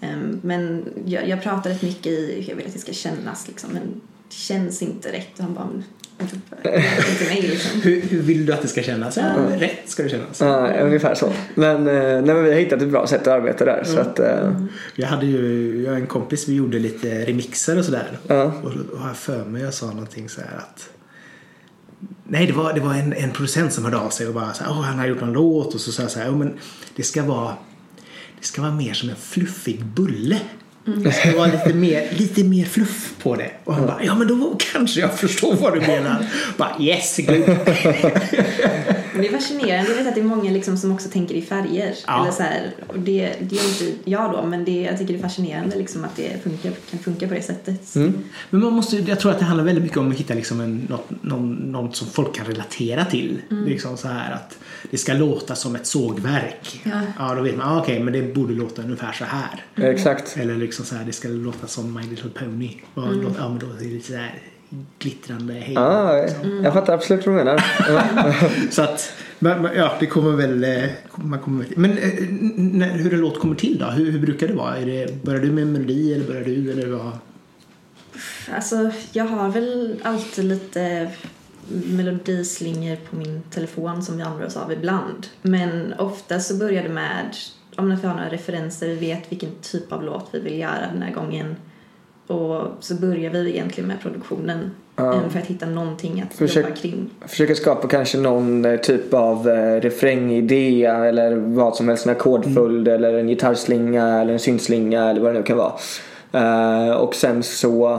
Ehm, 0.00 0.40
men 0.42 0.84
jag, 1.04 1.28
jag 1.28 1.42
pratar 1.42 1.70
rätt 1.70 1.82
mycket 1.82 2.06
i 2.06 2.34
hur 2.42 2.48
jag 2.50 2.56
vill 2.56 2.66
att 2.66 2.72
det 2.72 2.78
ska 2.78 2.92
kännas 2.92 3.48
liksom. 3.48 3.70
Men 3.72 3.82
det 4.28 4.34
känns 4.34 4.82
inte 4.82 5.12
rätt. 5.12 5.38
Och 5.38 5.44
han 5.44 5.54
bara, 5.54 5.82
inte 6.20 7.24
mig 7.24 7.42
liksom. 7.42 7.80
Hur, 7.80 8.00
hur 8.00 8.22
vill 8.22 8.46
du 8.46 8.52
att 8.52 8.62
det 8.62 8.68
ska 8.68 8.82
kännas? 8.82 9.16
Ja, 9.16 9.34
rätt 9.58 9.78
ska 9.90 10.02
det 10.02 10.08
kännas. 10.08 10.40
Ja, 10.40 10.80
ungefär 10.80 11.14
så. 11.14 11.32
Men, 11.54 11.76
eh, 11.86 11.92
nej, 12.02 12.22
men 12.22 12.44
vi 12.44 12.52
har 12.52 12.60
hittat 12.60 12.82
ett 12.82 12.88
bra 12.88 13.06
sätt 13.06 13.20
att 13.20 13.26
arbeta 13.28 13.64
där. 13.64 13.84
Så 13.84 13.98
att, 14.00 14.18
eh, 14.18 14.52
Jag 14.94 15.08
hade 15.08 15.26
ju, 15.26 15.82
jag 15.82 15.92
och 15.92 15.98
en 15.98 16.06
kompis, 16.06 16.48
vi 16.48 16.54
gjorde 16.54 16.78
lite 16.78 17.24
remixer 17.24 17.78
och 17.78 17.84
sådär. 17.84 18.18
Ja. 18.26 18.42
Och 18.44 18.98
har 18.98 19.08
jag 19.08 19.16
för 19.16 19.44
mig 19.44 19.62
jag 19.62 19.74
sa 19.74 19.86
någonting 19.86 20.28
så 20.28 20.40
här 20.40 20.56
att 20.58 20.90
Nej, 22.30 22.46
det 22.46 22.52
var, 22.52 22.72
det 22.72 22.80
var 22.80 22.94
en, 22.94 23.12
en 23.12 23.30
producent 23.30 23.72
som 23.72 23.84
hörde 23.84 23.96
av 23.98 24.10
sig 24.10 24.26
och 24.28 24.34
bara 24.34 24.52
så 24.52 24.64
här, 24.64 24.70
Åh, 24.70 24.82
han 24.82 24.98
har 24.98 25.06
gjort 25.06 25.22
en 25.22 25.32
låt 25.32 25.74
och 25.74 25.80
så 25.80 25.92
sa 25.92 26.02
jag 26.02 26.10
så 26.10 26.18
här, 26.18 26.26
"Jo, 26.26 26.36
men 26.36 26.58
det 26.96 27.02
ska 27.02 27.22
vara 27.22 27.54
det 28.40 28.46
ska 28.46 28.62
vara 28.62 28.72
mer 28.72 28.92
som 28.92 29.08
en 29.08 29.16
fluffig 29.16 29.84
bulle. 29.84 30.40
Det 30.96 31.12
ska 31.12 31.36
vara 31.36 31.46
lite 31.46 31.74
mer, 31.74 32.08
lite 32.10 32.44
mer 32.44 32.64
fluff 32.64 33.12
på 33.22 33.36
det. 33.36 33.50
Och 33.64 33.74
han 33.74 33.86
bara, 33.86 34.04
ja 34.04 34.14
men 34.14 34.28
då 34.28 34.56
kanske 34.72 35.00
jag 35.00 35.18
förstår 35.18 35.54
vad 35.54 35.74
du 35.74 35.80
menar. 35.80 36.26
Bara 36.56 36.76
yes, 36.80 37.16
good. 37.16 37.36
Men 39.18 39.30
det 39.30 39.36
är 39.36 39.40
fascinerande. 39.40 39.90
Jag 39.90 39.96
vet 39.98 40.06
att 40.06 40.14
det 40.14 40.20
är 40.20 40.24
många 40.24 40.50
liksom 40.50 40.76
som 40.76 40.92
också 40.92 41.08
tänker 41.08 41.34
i 41.34 41.42
färger. 41.42 41.94
Ja. 42.06 42.22
Eller 42.22 42.32
så 42.32 42.42
här, 42.42 42.74
och 42.86 42.98
det, 42.98 43.34
det 43.40 43.56
är 43.58 43.68
inte 43.68 44.10
jag 44.10 44.32
då, 44.32 44.46
men 44.46 44.64
det, 44.64 44.82
jag 44.82 44.98
tycker 44.98 45.12
det 45.12 45.18
är 45.18 45.22
fascinerande 45.22 45.76
liksom 45.76 46.04
att 46.04 46.16
det 46.16 46.42
funkar, 46.42 46.72
kan 46.90 46.98
funka 46.98 47.28
på 47.28 47.34
det 47.34 47.42
sättet. 47.42 47.94
Men 48.50 48.60
man 48.60 48.72
måste, 48.72 48.96
jag 48.96 49.20
tror 49.20 49.32
att 49.32 49.38
det 49.38 49.44
handlar 49.44 49.64
väldigt 49.64 49.84
mycket 49.84 49.98
om 49.98 50.10
att 50.10 50.16
hitta 50.16 50.34
liksom 50.34 50.60
en, 50.60 50.86
något, 50.88 51.10
någon, 51.22 51.54
något 51.54 51.96
som 51.96 52.08
folk 52.08 52.34
kan 52.34 52.46
relatera 52.46 53.04
till. 53.04 53.42
Liksom 53.66 53.96
så 53.96 54.08
här 54.08 54.32
att 54.32 54.58
det 54.90 54.98
ska 54.98 55.12
låta 55.12 55.54
som 55.54 55.76
ett 55.76 55.86
sågverk. 55.86 56.80
Ja. 56.84 57.00
ja 57.18 57.34
då 57.34 57.42
vet 57.42 57.56
man, 57.56 57.68
ah, 57.68 57.80
okej 57.80 58.00
men 58.00 58.12
det 58.12 58.34
borde 58.34 58.54
låta 58.54 58.82
ungefär 58.82 59.12
så 59.12 59.24
här. 59.24 59.64
Exakt. 59.92 60.36
Eller 60.36 60.56
liksom 60.56 60.84
så 60.84 60.94
här, 60.94 61.04
det 61.04 61.12
ska 61.12 61.28
låta 61.28 61.66
som 61.66 61.94
My 61.94 62.02
Little 62.02 62.30
Pony. 62.30 62.70
Och 62.94 63.14
låta, 63.16 63.40
ja 63.40 63.48
men 63.48 63.58
då 63.58 63.66
är 63.66 63.78
det 63.78 63.84
lite 63.84 64.06
så 64.06 64.16
här 64.16 64.34
glittrande 64.98 65.52
hej. 65.54 65.76
Ah, 65.78 66.26
Jag 66.64 66.72
fattar 66.72 66.94
absolut 66.94 67.26
vad 67.26 67.34
du 67.36 67.44
menar. 67.44 67.64
Så 68.70 68.82
att, 68.82 69.12
men, 69.38 69.62
men, 69.62 69.76
ja, 69.76 69.92
det 70.00 70.06
kommer 70.06 70.30
väl... 70.30 70.64
eh, 70.64 70.84
Man 71.14 71.38
kommer, 71.38 71.64
väl- 71.64 71.72
men 71.76 71.90
eh, 71.98 72.08
när, 72.56 72.88
hur 72.88 73.14
en 73.14 73.20
låt 73.20 73.40
kommer 73.40 73.54
till 73.54 73.78
då? 73.78 73.86
Hur, 73.86 74.10
hur 74.12 74.18
brukar 74.18 74.48
det 74.48 74.54
vara? 74.54 74.76
Är 74.78 74.86
det, 74.86 75.22
börjar 75.24 75.40
du 75.40 75.50
med 75.52 75.62
en 75.62 75.72
melodi 75.72 76.14
eller 76.14 76.26
börjar 76.26 76.44
du 76.44 76.70
eller 76.72 76.86
vad? 76.88 77.18
Alltså, 78.54 78.90
jag 79.12 79.24
har 79.24 79.48
väl 79.48 79.96
alltid 80.02 80.44
lite 80.44 81.10
melodislingor 81.68 82.96
på 83.10 83.16
min 83.16 83.42
telefon 83.50 84.02
som 84.02 84.16
vi 84.16 84.22
använder 84.22 84.46
oss 84.46 84.56
av 84.56 84.72
ibland. 84.72 85.26
Men 85.42 85.92
ofta 85.98 86.40
så 86.40 86.54
börjar 86.56 86.82
det 86.82 86.88
med 86.88 87.36
om 87.76 87.88
vi 88.00 88.06
har 88.06 88.14
några 88.14 88.28
referenser, 88.30 88.88
vi 88.88 88.94
vet 88.94 89.32
vilken 89.32 89.50
typ 89.62 89.92
av 89.92 90.02
låt 90.04 90.28
vi 90.32 90.40
vill 90.40 90.58
göra 90.58 90.86
den 90.92 91.02
här 91.02 91.12
gången. 91.14 91.56
Och 92.28 92.66
så 92.80 92.94
börjar 92.94 93.30
vi 93.30 93.50
egentligen 93.50 93.88
med 93.88 94.00
produktionen 94.00 94.70
Ja. 94.96 95.20
för 95.30 95.38
att 95.38 95.46
hitta 95.46 95.66
någonting 95.66 96.24
att 96.30 96.34
Försök- 96.38 96.64
jobba 96.64 96.76
kring. 96.76 97.10
Försöka 97.26 97.54
skapa 97.54 97.88
kanske 97.88 98.18
någon 98.18 98.64
eh, 98.64 98.76
typ 98.80 99.14
av 99.14 99.48
eh, 99.48 99.80
refrängidé 99.80 100.84
eller 100.84 101.36
vad 101.36 101.76
som 101.76 101.88
helst, 101.88 102.06
en 102.06 102.12
ackordföljd 102.12 102.88
eller 102.88 103.14
en 103.14 103.28
gitarrslinga 103.28 104.20
eller 104.20 104.32
en 104.32 104.38
syntslinga 104.38 105.10
eller 105.10 105.20
vad 105.20 105.34
det 105.34 105.38
nu 105.38 105.44
kan 105.44 105.56
vara. 105.58 105.72
Eh, 106.32 106.90
och 106.94 107.14
sen 107.14 107.42
så 107.42 107.92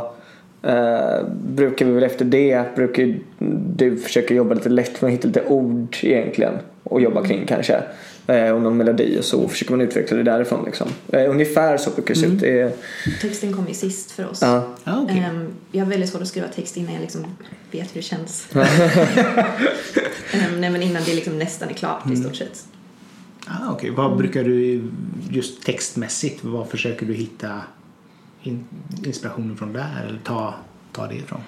eh, 0.63 1.26
brukar 1.48 1.86
vi 1.86 1.92
väl 1.92 2.04
efter 2.04 2.26
det, 2.26 2.63
brukar 2.76 3.15
du 3.76 3.98
försöka 3.98 4.34
jobba 4.34 4.54
lite 4.54 4.70
lätt 4.70 5.02
med 5.02 5.08
att 5.10 5.13
hitta 5.13 5.28
lite 5.28 5.44
ord 5.48 5.96
egentligen 6.02 6.54
och 6.84 7.02
jobba 7.02 7.24
kring 7.24 7.46
kanske. 7.48 7.82
Eh, 8.30 8.52
och 8.52 8.62
någon 8.62 8.78
melodi 8.78 9.20
och 9.20 9.26
så 9.26 9.48
försöker 9.48 9.72
man 9.72 9.82
utveckla 9.82 10.18
det 10.18 10.24
därifrån 10.24 10.65
liksom. 10.65 10.88
Eh, 11.08 11.30
ungefär 11.30 11.78
så 11.78 11.89
brukar 11.89 12.13
det 12.13 12.20
se 12.20 12.26
ut. 12.26 12.44
Är, 12.44 12.72
Texten 13.22 13.54
kommer 13.54 13.68
ju 13.68 13.74
sist 13.74 14.12
för 14.12 14.30
oss. 14.30 14.42
ja. 14.42 14.76
Ja, 14.84 15.02
okej. 15.04 15.20
Ehm, 15.20 15.48
jag 15.72 15.86
har 15.86 15.89
väldigt 15.89 16.10
svårt 16.10 16.22
att 16.22 16.28
skriva 16.28 16.48
text 16.48 16.78
innan 16.78 16.94
jag 16.94 17.02
liksom 17.02 17.26
vet 17.72 17.96
hur 17.96 18.02
det 18.02 18.02
känns. 18.02 18.48
Ehm, 20.32 20.62
nej 20.62 20.70
men 20.70 20.82
innan 20.82 21.04
det 21.04 21.15
liksom 21.15 21.39
nästan 21.39 21.70
är 21.70 21.74
klart 21.74 22.12
i 22.12 22.15
stort 22.15 22.36
sett. 22.36 22.68
Ah, 23.48 23.72
okej. 23.72 23.89
Vad 23.89 24.18
brukar 24.18 24.44
du 24.44 24.84
just 25.30 25.63
textmässigt, 25.63 26.44
vad 26.44 26.70
försöker 26.70 27.06
du 27.06 27.13
hitta 27.13 27.62
in, 28.44 28.65
inspirationen 29.06 29.58
från 29.58 29.74
där 29.74 30.06
eller 30.08 30.20
ta, 30.20 30.54
ta 30.92 31.08
det 31.08 31.15
ifrån? 31.15 31.39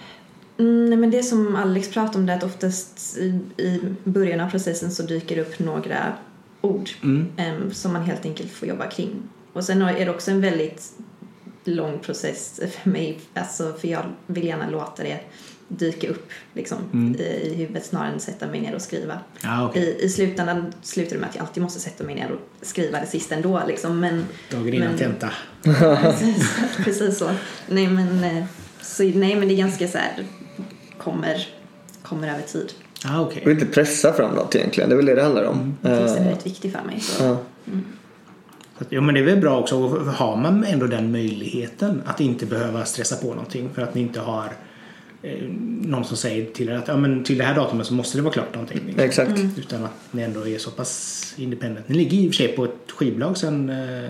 Mm, 0.58 0.90
nej, 0.90 0.98
men 0.98 1.12
det 1.12 1.24
som 1.24 1.56
Alex 1.56 1.90
pratade 1.90 2.18
om 2.18 2.26
det 2.26 2.34
är 2.34 2.38
att 2.38 2.44
oftast 2.44 3.18
i, 3.18 3.40
i 3.58 3.80
början 4.04 4.40
av 4.40 4.50
processen 4.50 4.92
så 4.92 5.04
dyker 5.04 5.36
det 5.36 5.42
upp 5.42 5.60
några 5.60 6.14
ord 6.62 6.90
Mm. 7.04 7.28
em, 7.38 7.72
som 7.74 7.94
man 7.94 8.02
helt 8.04 8.26
enkelt 8.26 8.52
får 8.52 8.68
jobba 8.68 8.88
kring. 8.88 9.10
Och 9.54 9.64
sen 9.64 9.82
är 9.82 10.06
det 10.06 10.12
också 10.12 10.32
en 10.32 10.42
väldigt 10.42 10.92
lång 11.64 12.00
process 12.00 12.60
för 12.82 12.90
mig, 12.90 13.20
alltså, 13.34 13.74
för 13.74 13.88
jag 13.88 14.04
vill 14.28 14.46
gärna 14.46 14.70
låta 14.70 15.04
det 15.04 15.20
dyka 15.68 16.08
upp 16.10 16.30
liksom, 16.54 16.78
Mm. 16.94 17.16
i, 17.22 17.24
i 17.24 17.54
huvudet 17.56 17.86
snarare 17.86 18.12
än 18.14 18.20
sätta 18.20 18.48
mig 18.48 18.62
ner 18.62 18.76
och 18.76 18.82
skriva. 18.82 19.20
Ja, 19.44 19.66
okej. 19.66 19.84
I, 20.00 20.06
I 20.06 20.10
slutändan 20.10 20.74
slutar 20.82 21.12
det 21.16 21.20
med 21.20 21.30
att 21.30 21.36
jag 21.36 21.46
alltid 21.46 21.64
måste 21.64 21.80
sätta 21.80 22.04
mig 22.04 22.16
ner 22.16 22.32
och 22.32 22.66
skriva 22.68 23.00
det 23.00 23.06
sista 23.06 23.36
ändå. 23.36 23.62
Liksom. 23.68 24.00
Men, 24.00 24.26
Dagen 24.52 24.74
innan 24.74 24.88
men- 24.88 24.98
tenta. 24.98 25.30
precis, 25.64 26.56
precis 26.78 27.18
så. 27.18 27.30
Nej 27.68 27.88
men, 27.88 28.24
eh, 28.24 28.46
så. 28.82 29.04
nej 29.04 29.36
men 29.36 29.48
det 29.48 29.54
är 29.54 29.58
ganska 29.58 29.88
så 29.88 29.98
här, 29.98 30.26
kommer, 30.98 31.48
kommer 32.04 32.28
över 32.34 32.42
tid. 32.44 32.74
Ah, 33.06 33.22
okej. 33.22 33.40
Jag 33.44 33.50
vill 33.50 33.60
inte 33.62 33.74
pressa 33.74 34.14
fram 34.14 34.36
något 34.36 34.56
egentligen, 34.56 34.90
det 34.90 34.96
är 34.96 34.98
väl 34.98 35.06
det 35.06 35.16
det 35.16 35.24
handlar 35.24 35.44
om. 35.44 35.78
Texten 35.82 36.02
är 36.04 36.18
Eh, 36.18 36.24
väldigt 36.26 36.46
viktig 36.46 36.72
för 36.72 36.82
mig. 36.84 37.00
Så. 37.00 37.24
ja. 37.24 37.38
Att, 38.78 38.88
Jo 38.90 39.02
men 39.02 39.16
det 39.16 39.22
är 39.22 39.26
väl 39.26 39.38
bra 39.40 39.60
också, 39.60 39.88
har 40.00 40.36
man 40.36 40.64
ändå 40.64 40.88
den 40.88 41.12
möjligheten 41.12 42.02
att 42.06 42.20
inte 42.22 42.46
behöva 42.46 42.86
stressa 42.86 43.16
på 43.16 43.28
någonting 43.28 43.70
för 43.74 43.82
att 43.82 43.96
ni 43.96 44.02
inte 44.02 44.20
har 44.20 44.46
eh, 45.22 45.32
någon 45.82 46.06
som 46.06 46.18
säger 46.18 46.46
till 46.52 46.70
er 46.70 46.74
att 46.74 46.88
ja, 46.88 46.98
men 46.98 47.24
till 47.24 47.38
det 47.38 47.44
här 47.44 47.56
datumet 47.56 47.88
så 47.88 47.94
måste 47.94 48.18
det 48.18 48.22
vara 48.22 48.34
klart 48.34 48.54
någonting. 48.54 48.80
liksom. 48.86 49.04
Exakt. 49.04 49.40
Utan 49.58 49.84
att 49.86 49.92
ni 50.12 50.22
ändå 50.22 50.48
är 50.48 50.58
så 50.58 50.72
pass 50.72 51.34
independent. 51.38 51.90
Ni 51.90 51.96
ligger 51.98 52.18
i 52.18 52.28
och 52.30 52.32
för 52.34 52.36
sig 52.38 52.48
på 52.48 52.66
ett 52.66 52.92
skivbolag 52.92 53.38
sen 53.38 53.70
eh, 53.70 54.10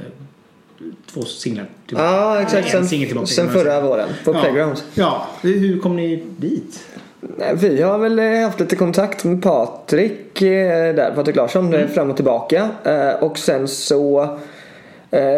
två 1.14 1.22
singlar 1.22 1.66
tillbaka. 1.88 2.06
Ja, 2.12 2.42
exakt. 2.42 2.66
En 2.66 2.72
Sen, 2.72 2.88
singel 2.88 3.08
tillbaka. 3.08 3.28
sen 3.28 3.50
förra 3.50 3.82
våren 3.82 4.10
på 4.26 4.34
ja. 4.34 4.42
Playground. 4.42 4.78
Ja, 4.94 5.28
hur 5.42 5.60
hur 5.60 5.80
kom 5.80 5.96
ni 5.96 6.24
dit? 6.38 6.84
Vi 7.54 7.82
har 7.82 7.98
väl 7.98 8.20
eh, 8.20 8.42
haft 8.42 8.60
lite 8.60 8.76
kontakt 8.76 9.24
med 9.24 9.44
Patrik 9.44 10.42
eh, 10.42 10.96
där, 10.96 11.12
Patrik 11.16 11.36
Larsson, 11.36 11.74
eh, 11.74 11.88
fram 11.88 12.10
och 12.10 12.16
tillbaka. 12.16 12.70
Och 13.20 13.38
sen 13.38 13.68
så 13.68 14.38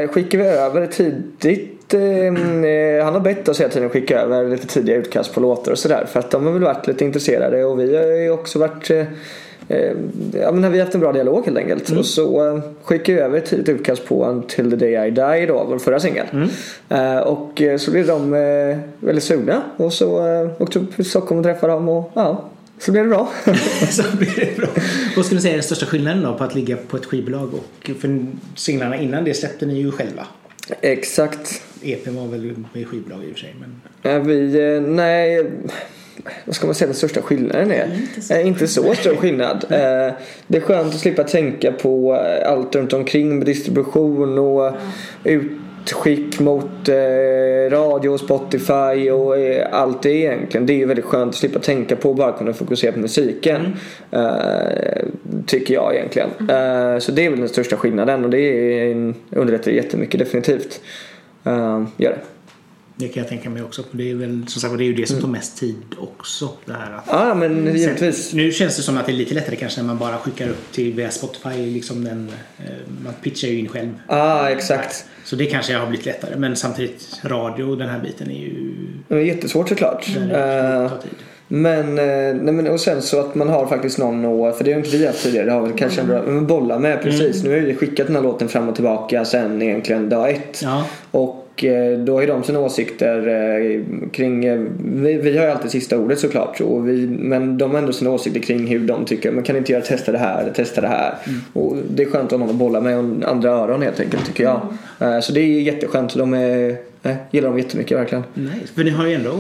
skickade 0.10 0.43
vi 0.43 0.50
över 0.50 0.88
tidigt. 0.88 1.93
eh, 1.93 3.06
Han 3.06 3.13
har 3.13 3.19
bett 3.19 3.50
oss 3.50 3.60
hela 3.60 3.69
tiden 3.69 3.89
skicka 3.89 4.19
över 4.19 4.50
lite 4.50 4.67
tidiga 4.67 4.96
utkast 4.96 5.34
på 5.34 5.39
låtar 5.39 5.72
och 5.72 5.78
sådär. 5.78 6.06
För 6.06 6.19
att 6.19 6.32
de 6.32 6.46
har 6.46 6.54
väl 6.54 6.63
varit 6.63 6.88
lite 6.88 7.06
intresserade 7.06 7.65
och 7.65 7.80
vi 7.80 7.98
har 7.98 8.04
ju 8.04 8.30
också 8.30 8.60
varit 8.60 8.91
Ja 10.33 10.51
men 10.51 10.71
vi 10.71 10.77
har 10.77 10.86
haft 10.86 10.95
en 10.95 11.01
bra 11.01 11.12
dialog 11.12 11.45
helt 11.45 11.57
enkelt. 11.57 11.89
Och 11.89 12.05
så 12.05 12.47
eh, 12.47 12.62
skickade 12.83 13.17
vi 13.17 13.23
över 13.23 13.38
ett 13.38 13.53
utkast 13.69 14.05
på 14.05 14.25
Until 14.25 14.69
the 14.69 14.75
day 14.75 15.07
I 15.07 15.12
die 15.12 15.45
då, 15.45 15.65
vår 15.69 15.79
förra 15.79 15.99
singel. 15.99 16.25
Eh, 16.89 17.17
och 17.17 17.62
eh, 17.62 17.77
så 17.77 17.91
blev 17.91 18.07
de 18.07 18.33
eh, 18.33 18.77
väldigt 18.99 19.23
sugna. 19.23 19.63
Och 19.77 19.93
så 19.93 20.27
eh, 20.27 20.62
åkte 20.62 20.79
upp 20.79 20.95
till 20.95 21.05
Stockholm 21.05 21.39
och 21.39 21.45
träffade 21.45 21.73
dem 21.73 21.89
och 21.89 22.12
ja, 22.13 22.49
så 22.79 22.91
blev 22.91 23.03
det 23.03 23.09
bra. 23.09 23.29
så 23.89 24.17
blir 24.17 24.36
det 24.36 24.57
bra. 24.57 24.69
Vad 25.15 25.25
skulle 25.25 25.38
du 25.38 25.41
säga 25.41 25.53
är 25.53 25.57
den 25.57 25.63
största 25.63 25.86
skillnaden 25.86 26.23
då 26.23 26.33
på 26.33 26.43
att 26.43 26.55
ligga 26.55 26.77
på 26.77 26.97
ett 26.97 27.05
skivbolag 27.05 27.49
och 27.53 27.89
för 27.99 28.25
singlarna 28.55 28.97
innan 28.97 29.23
det 29.23 29.33
släppte 29.33 29.65
ni 29.65 29.73
ju 29.73 29.91
själva. 29.91 30.27
Exakt. 30.81 31.62
EPn 31.81 32.15
var 32.15 32.27
väl 32.27 32.55
med 32.73 32.88
skivbolag 32.88 33.23
i 33.23 33.27
och 33.27 33.33
för 33.33 33.39
sig 33.39 33.55
men 33.59 34.27
vi, 34.27 34.73
eh, 34.75 34.81
nej, 34.81 35.45
vad 36.45 36.56
ska 36.56 36.65
man 36.65 36.76
säga 36.76 36.88
den 36.88 36.95
största 36.95 37.21
skillnaden 37.21 37.71
är? 37.71 37.86
Inte 37.95 38.21
så 38.21 38.34
Eh, 38.34 38.47
inte 38.47 38.67
så 38.67 38.93
stor 38.93 39.15
skillnad. 39.15 39.65
Eh, 39.69 40.13
det 40.47 40.58
är 40.58 40.62
skönt 40.62 40.93
att 40.93 40.99
slippa 40.99 41.23
tänka 41.23 41.71
på 41.71 42.13
allt 42.45 42.76
runt 42.76 42.93
omkring 42.93 43.38
med 43.38 43.45
distribution 43.45 44.38
och 44.39 44.71
utskick 45.23 46.39
mot 46.39 46.89
eh, 46.89 47.69
radio 47.69 48.10
och 48.10 48.19
Spotify 48.19 49.12
och 49.12 49.36
allt 49.71 50.04
det 50.04 50.13
egentligen. 50.13 50.65
Det 50.65 50.73
är 50.73 50.78
ju 50.78 50.86
väldigt 50.86 51.06
skönt 51.06 51.30
att 51.30 51.36
slippa 51.36 51.60
tänka 51.60 51.95
på 51.95 52.10
och 52.10 52.15
bara 52.15 52.32
kunna 52.32 52.54
fokusera 52.54 52.91
på 52.91 52.99
musiken. 52.99 53.76
Eh, 54.12 55.06
tycker 55.45 55.73
jag 55.73 55.95
egentligen. 55.95 56.30
Eh, 56.39 56.99
så 56.99 57.12
det 57.12 57.26
är 57.26 57.30
väl 57.30 57.39
den 57.39 57.49
största 57.49 57.76
skillnaden 57.76 58.23
och 58.23 58.30
det 58.30 58.93
underlättar 59.32 59.71
jättemycket 59.71 60.19
definitivt. 60.19 60.82
Gör 61.97 62.10
det. 62.10 62.33
Det 62.95 63.08
kan 63.08 63.21
jag 63.21 63.29
tänka 63.29 63.49
mig 63.49 63.63
också. 63.63 63.84
Det 63.91 64.12
är 64.12 64.15
väl 64.15 64.45
som 64.47 64.62
sagt 64.62 64.77
det 64.77 64.84
är 64.84 64.86
ju 64.86 64.93
det 64.93 65.08
som 65.08 65.21
tar 65.21 65.27
mest 65.27 65.58
tid 65.58 65.75
också. 65.99 66.49
Det 66.65 66.73
här 66.73 66.91
att 66.91 67.03
Ja 67.08 67.36
men 67.36 67.77
givetvis. 67.77 68.29
Sen, 68.29 68.38
nu 68.38 68.51
känns 68.51 68.77
det 68.77 68.82
som 68.82 68.97
att 68.97 69.06
det 69.06 69.12
är 69.12 69.13
lite 69.13 69.34
lättare 69.34 69.56
kanske 69.56 69.82
när 69.82 69.88
man 69.88 69.97
bara 69.97 70.17
skickar 70.17 70.49
upp 70.49 70.71
till 70.71 70.93
via 70.93 71.12
Spotify. 71.12 71.73
Liksom 71.73 72.03
den, 72.03 72.32
eh, 72.58 72.65
man 73.03 73.13
pitchar 73.23 73.47
ju 73.47 73.60
in 73.60 73.69
själv. 73.69 73.89
Ja 74.08 74.49
exakt. 74.49 75.06
Så 75.25 75.36
det 75.36 75.45
kanske 75.45 75.75
har 75.75 75.88
blivit 75.88 76.06
lättare. 76.06 76.36
Men 76.38 76.56
samtidigt 76.56 77.19
radio, 77.23 77.75
den 77.75 77.89
här 77.89 77.99
biten 77.99 78.32
är 78.32 78.39
ju... 78.39 78.75
Det 79.08 79.15
är 79.15 79.19
jättesvårt 79.19 79.69
såklart. 79.69 80.08
Eh, 80.17 80.34
är. 80.36 80.89
Men, 81.47 81.97
eh, 81.97 82.36
nej 82.41 82.53
men 82.53 82.67
och 82.67 82.79
sen 82.79 83.01
så 83.01 83.19
att 83.19 83.36
man 83.36 83.49
har 83.49 83.67
faktiskt 83.67 83.97
någon 83.97 84.25
att, 84.25 84.53
för 84.53 84.63
det 84.63 84.71
har 84.71 84.79
inte 84.79 84.97
vi 84.97 85.08
haft 85.08 85.23
tidigare, 85.23 85.45
det 85.45 85.51
har 85.51 85.67
vi 85.67 85.73
kanske 85.73 86.01
en 86.01 86.08
bra, 86.08 86.21
men 86.21 86.47
bolla 86.47 86.79
med 86.79 87.01
precis. 87.01 87.43
Nu 87.43 87.49
har 87.49 87.60
vi 87.60 87.75
skickat 87.75 88.08
den 88.08 88.15
här 88.15 88.23
låten 88.23 88.49
fram 88.49 88.69
och 88.69 88.75
tillbaka 88.75 89.25
sen 89.25 89.62
egentligen 89.62 90.10
dag 90.10 90.32
ett. 90.32 90.62
Ja, 90.63 90.86
Och 91.12 91.42
eh, 91.63 92.00
då 92.00 92.13
har 92.13 92.22
ju 92.22 92.28
de 92.28 92.44
sina 92.44 92.60
åsikter 92.60 93.28
eh, 93.28 93.82
kring, 94.12 94.46
eh, 94.46 94.60
vi, 94.86 95.13
vi 95.13 95.38
har 95.38 95.46
ju 95.46 95.52
alltid 95.52 95.72
sista 95.72 95.98
ordet 95.98 96.20
såklart. 96.20 96.62
Och 96.62 96.89
vi, 96.89 97.08
men 97.08 97.58
de 97.58 97.72
har 97.72 97.78
ändå 97.78 97.94
sina 97.94 98.10
åsikter 98.12 98.39
kring 98.39 98.68
hur 98.68 98.80
de 98.88 99.06
tycker, 99.06 99.32
man 99.32 99.44
kan 99.44 99.56
inte 99.58 99.72
göra 99.72 99.82
testa 99.82 100.12
det 100.12 100.18
här 100.18 100.42
eller 100.42 100.54
testa 100.54 100.82
det 100.82 100.88
här. 100.88 101.16
Och 101.54 101.76
det 101.89 102.04
är 102.04 102.08
skönt 102.08 102.26
att 102.26 102.32
ha 102.32 102.38
någon 102.38 102.50
att 102.50 102.56
bolla 102.56 102.82
med 102.82 102.98
och 102.98 103.30
andra 103.30 103.50
öron 103.52 103.82
helt 103.82 104.00
enkelt 104.00 104.26
tycker 104.26 104.44
jag. 104.44 104.62
Eh, 105.00 105.20
så 105.20 105.34
det 105.34 105.39
är 105.42 105.62
jätteskönt, 105.62 106.16
de 106.16 106.34
är, 106.34 106.78
gillar 107.32 107.50
dem 107.50 107.58
jättemycket 107.58 107.98
verkligen. 107.98 108.24
nice. 108.34 108.74
För 108.76 108.84
ni 108.84 108.89
har 108.89 109.08
ju 109.08 109.13
ändå 109.13 109.32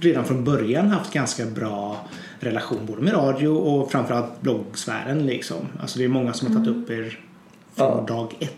redan 0.00 0.24
från 0.24 0.44
början 0.44 0.86
haft 0.88 1.12
ganska 1.12 1.44
bra 1.46 1.96
relation 2.40 2.78
både 2.86 3.02
med 3.02 3.14
radio 3.14 3.48
och 3.48 3.90
framförallt 3.92 4.40
bloggsfären 4.40 5.26
liksom. 5.26 5.56
Alltså 5.80 5.98
det 5.98 6.04
är 6.04 6.08
många 6.08 6.32
som 6.32 6.48
har 6.48 6.54
tagit 6.64 6.76
upp 6.76 6.90
er 6.90 7.18
från 7.76 8.04
Ja. 8.08 8.14
dag 8.14 8.34
ett. 8.40 8.54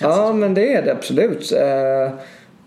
Ja, 0.00 0.32
men 0.32 0.54
det 0.54 0.72
är 0.72 0.82
det 0.82 0.92
absolut. 0.92 1.52
Eh, 1.52 2.12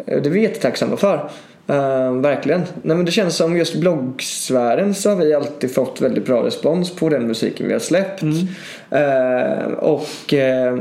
Det 0.05 0.25
är 0.25 0.29
vi 0.29 0.41
jättetacksamma 0.41 0.97
för. 0.97 1.29
Eh, 1.67 2.13
verkligen. 2.13 2.59
Nej, 2.81 2.97
men 2.97 3.05
det 3.05 3.11
känns 3.11 3.35
som 3.35 3.57
just 3.57 3.75
bloggsfären 3.75 4.93
så 4.93 5.09
har 5.09 5.15
vi 5.15 5.33
alltid 5.33 5.73
fått 5.75 6.01
väldigt 6.01 6.25
bra 6.25 6.45
respons 6.45 6.95
på 6.95 7.09
den 7.09 7.27
musiken 7.27 7.67
vi 7.67 7.73
har 7.73 7.79
släppt. 7.79 8.23
Eh, 8.89 9.73
och 9.73 10.33
eh, 10.33 10.77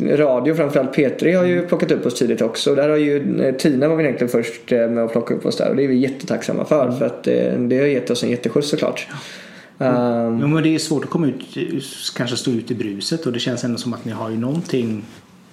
radio, 0.00 0.54
framförallt 0.54 0.96
P3 0.96 1.36
har 1.36 1.44
ju 1.44 1.66
plockat 1.66 1.90
upp 1.90 2.06
oss 2.06 2.14
tidigt 2.14 2.42
också. 2.42 2.74
Där 2.74 2.88
har 2.88 2.96
ju 2.96 3.52
Tina 3.58 3.88
var 3.88 3.96
vi 3.96 4.04
egentligen 4.04 4.28
först 4.30 4.70
med 4.70 4.98
att 4.98 5.12
plocka 5.12 5.34
upp 5.34 5.46
oss 5.46 5.56
där 5.56 5.68
och 5.70 5.76
det 5.76 5.84
är 5.84 5.88
vi 5.88 5.96
jättetacksamma 5.96 6.64
för. 6.64 6.90
För 6.90 7.06
att 7.06 7.22
det 7.58 7.78
har 7.78 7.86
gett 7.86 8.10
oss 8.10 8.22
en 8.22 8.30
jätteskjuts 8.30 8.68
såklart. 8.68 9.08
Eh, 9.80 10.38
Jo, 10.40 10.46
men 10.46 10.62
det 10.62 10.74
är 10.74 10.78
svårt 10.78 11.04
att 11.04 11.10
komma 11.10 11.26
ut, 11.26 11.44
kanske 12.16 12.36
stå 12.36 12.50
ut 12.50 12.70
i 12.70 12.74
bruset 12.74 13.26
och 13.26 13.32
det 13.32 13.38
känns 13.38 13.64
ändå 13.64 13.78
som 13.78 13.94
att 13.94 14.04
ni 14.04 14.12
har 14.12 14.30
ju 14.30 14.36
någonting 14.36 15.04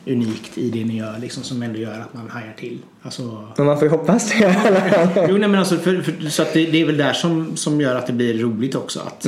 unikt 0.08 0.58
i 0.58 0.70
det 0.70 0.86
ni 0.86 0.98
gör 0.98 1.20
liksom 1.20 1.44
som 1.44 1.64
ändå 1.64 1.80
gör 1.80 2.00
att 2.00 2.14
man 2.14 2.30
hajar 2.30 2.54
till. 2.60 2.80
Alltså, 3.02 3.48
men 3.58 3.66
man 3.66 3.80
får 3.80 3.88
ju 3.88 3.92
hoppas 3.92 4.30
det 4.30 4.56
jo, 5.30 5.38
nej, 5.38 5.50
men 5.50 5.56
alltså, 5.56 5.78
för, 5.78 6.02
för, 6.02 6.30
så 6.30 6.42
att 6.42 6.54
det, 6.54 6.66
det 6.66 6.82
är 6.82 6.86
väl 6.86 6.98
där 6.98 7.14
som, 7.14 7.58
som 7.58 7.82
gör 7.82 7.96
att 7.96 8.08
det 8.08 8.14
blir 8.14 8.40
roligt 8.40 8.76
också. 8.76 9.00
Att, 9.00 9.26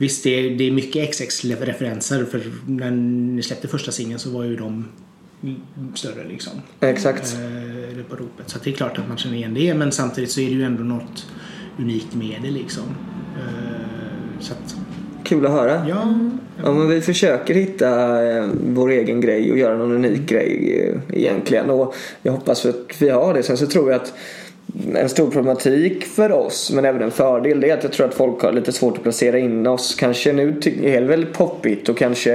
Visst, 0.00 0.24
det 0.24 0.30
är, 0.30 0.50
det 0.50 0.64
är 0.64 0.70
mycket 0.70 1.14
XX-referenser 1.14 2.24
för 2.24 2.42
när 2.66 2.90
ni 2.90 3.42
släppte 3.42 3.68
första 3.68 3.92
singeln 3.92 4.18
så 4.18 4.30
var 4.30 4.44
ju 4.44 4.56
de 4.56 4.84
större 5.94 6.28
liksom. 6.28 6.52
Exakt. 6.80 7.34
Eh, 7.34 8.04
på 8.04 8.16
ropet. 8.16 8.50
Så 8.50 8.58
det 8.64 8.70
är 8.70 8.74
klart 8.74 8.98
att 8.98 9.08
man 9.08 9.16
känner 9.16 9.36
igen 9.36 9.54
det 9.54 9.74
men 9.74 9.92
samtidigt 9.92 10.30
så 10.30 10.40
är 10.40 10.46
det 10.46 10.54
ju 10.54 10.64
ändå 10.64 10.82
något 10.82 11.26
unikt 11.78 12.14
med 12.14 12.38
det 12.42 12.50
liksom. 12.50 12.84
Eh, 13.36 14.40
så 14.40 14.52
att, 14.52 14.76
Kul 15.30 15.46
att 15.46 15.52
höra. 15.52 15.86
ja. 15.88 16.14
Ja, 16.64 16.72
men 16.72 16.88
vi 16.88 17.00
försöker 17.00 17.54
hitta 17.54 17.88
eh, 18.26 18.46
vår 18.66 18.90
egen 18.90 19.20
grej 19.20 19.52
och 19.52 19.58
göra 19.58 19.76
någon 19.76 19.92
unik 19.92 20.20
grej 20.20 20.80
eh, 20.80 21.18
egentligen. 21.18 21.70
Och 21.70 21.94
jag 22.22 22.32
hoppas 22.32 22.66
att 22.66 22.74
vi 22.98 23.08
har 23.08 23.34
det. 23.34 23.42
Sen 23.42 23.56
så 23.56 23.66
tror 23.66 23.92
jag 23.92 24.00
att 24.00 24.12
en 24.96 25.08
stor 25.08 25.30
problematik 25.30 26.04
för 26.04 26.32
oss, 26.32 26.70
men 26.74 26.84
även 26.84 27.02
en 27.02 27.10
fördel, 27.10 27.60
det 27.60 27.70
är 27.70 27.76
att 27.76 27.82
jag 27.82 27.92
tror 27.92 28.06
att 28.08 28.14
folk 28.14 28.42
har 28.42 28.52
lite 28.52 28.72
svårt 28.72 28.96
att 28.96 29.02
placera 29.02 29.38
in 29.38 29.66
oss. 29.66 29.94
Kanske 29.94 30.32
nu 30.32 30.48
är 30.82 31.00
det 31.00 31.06
väl 31.06 31.26
poppigt 31.26 31.88
och 31.88 31.98
kanske 31.98 32.32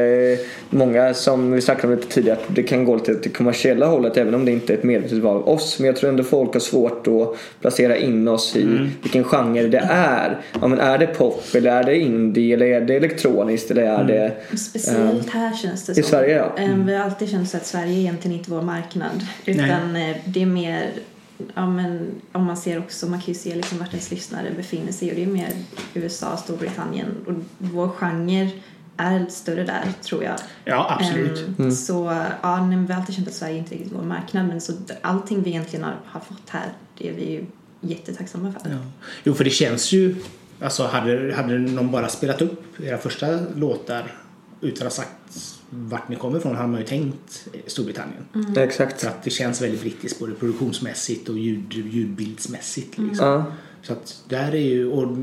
många 0.69 1.13
som 1.13 1.51
vi 1.51 1.61
snackade 1.61 1.93
om 1.93 1.99
lite 1.99 2.13
tidigare 2.13 2.37
att 2.37 2.55
det 2.55 2.63
kan 2.63 2.85
gå 2.85 2.95
lite 2.95 3.11
åt 3.11 3.23
det 3.23 3.29
kommersiella 3.29 3.85
hållet 3.87 4.17
även 4.17 4.35
om 4.35 4.45
det 4.45 4.51
inte 4.51 4.73
är 4.73 4.77
ett 4.77 4.83
medvetet 4.83 5.17
val 5.17 5.35
av 5.37 5.49
oss. 5.49 5.79
Men 5.79 5.87
jag 5.87 5.95
tror 5.95 6.09
ändå 6.09 6.23
folk 6.23 6.53
har 6.53 6.59
svårt 6.59 7.07
att 7.07 7.37
placera 7.61 7.97
in 7.97 8.27
oss 8.27 8.55
i 8.55 8.89
vilken 9.03 9.23
genre 9.23 9.67
det 9.67 9.87
är. 9.91 10.37
Ja, 10.61 10.67
men 10.67 10.79
är 10.79 10.97
det 10.97 11.07
pop 11.07 11.43
eller 11.55 11.71
är 11.71 11.83
det 11.83 11.99
indie 11.99 12.53
eller 12.53 12.65
är 12.65 12.81
det 12.81 12.95
elektroniskt 12.95 13.71
eller 13.71 13.83
är 13.83 14.03
det 14.03 14.57
Speciellt 14.57 15.29
här 15.29 15.53
känns 15.53 15.85
det 15.85 15.91
I 15.91 15.95
som. 15.95 16.03
Sverige, 16.03 16.35
ja. 16.35 16.63
Eh, 16.63 16.77
Vi 16.85 16.95
har 16.95 17.05
alltid 17.05 17.29
känt 17.29 17.55
att 17.55 17.65
Sverige 17.65 17.93
är 17.93 17.99
egentligen 17.99 18.37
inte 18.37 18.51
vår 18.51 18.61
marknad. 18.61 19.25
Utan 19.45 19.95
eh, 19.95 20.15
det 20.25 20.41
är 20.41 20.45
mer, 20.45 20.89
ja 21.55 21.69
men 21.69 22.21
om 22.31 22.43
man 22.43 22.57
ser 22.57 22.79
också, 22.79 23.07
man 23.07 23.19
kan 23.19 23.27
ju 23.33 23.39
se 23.39 23.55
liksom 23.55 23.77
vart 23.77 23.89
ens 23.89 24.11
lyssnare 24.11 24.51
befinner 24.55 24.91
sig 24.91 25.09
och 25.09 25.15
det 25.15 25.23
är 25.23 25.27
mer 25.27 25.53
USA, 25.93 26.37
Storbritannien 26.37 27.07
och 27.27 27.33
vår 27.57 27.89
genre 27.89 28.49
är 28.97 29.25
större 29.29 29.63
där 29.63 29.93
tror 30.01 30.23
jag. 30.23 30.35
ja, 30.65 30.97
absolut. 30.99 31.59
Ehm, 31.59 31.71
Så 31.71 32.25
ja, 32.41 32.57
nej, 32.65 32.77
men 32.77 32.85
vi 32.85 32.93
har 32.93 32.99
alltid 32.99 33.15
känt 33.15 33.27
att 33.27 33.33
Sverige 33.33 33.57
inte 33.57 33.75
riktigt 33.75 33.93
vår 33.93 34.03
marknad 34.03 34.47
men 34.47 34.61
så 34.61 34.73
allting 35.01 35.43
vi 35.43 35.49
egentligen 35.49 35.85
har, 35.85 35.95
har 36.05 36.19
fått 36.19 36.49
här 36.49 36.73
det 36.97 37.09
är 37.09 37.13
vi 37.13 37.31
ju 37.31 37.45
jättetacksamma 37.81 38.51
för. 38.51 38.69
Ja. 38.69 38.77
Jo, 39.23 39.33
för 39.33 39.43
det 39.43 39.49
känns 39.49 39.91
ju... 39.91 40.15
Alltså 40.61 40.87
hade, 40.87 41.33
hade 41.35 41.57
någon 41.57 41.91
bara 41.91 42.09
spelat 42.09 42.41
upp 42.41 42.79
era 42.79 42.97
första 42.97 43.27
låtar 43.55 44.15
utan 44.61 44.87
att 44.87 44.97
ha 44.97 45.03
sagt 45.03 45.11
vart 45.69 46.09
ni 46.09 46.15
kommer 46.15 46.37
ifrån 46.37 46.55
hade 46.55 46.67
man 46.69 46.79
ju 46.79 46.85
tänkt 46.85 47.47
Storbritannien. 47.67 48.25
Exakt. 48.57 49.01
För 49.01 49.07
att 49.07 49.23
det 49.23 49.29
känns 49.29 49.61
väldigt 49.61 49.81
brittiskt 49.81 50.19
både 50.19 50.33
produktionsmässigt 50.33 51.29
och 51.29 51.37
ljud, 51.37 51.73
ljudbildsmässigt. 51.73 52.97
Liksom. 52.97 53.27
Ja. 53.27 53.45
Så 53.81 53.93
att 53.93 54.23
där 54.27 54.55
är 54.55 54.59
ju... 54.59 54.91
Och 54.91 55.17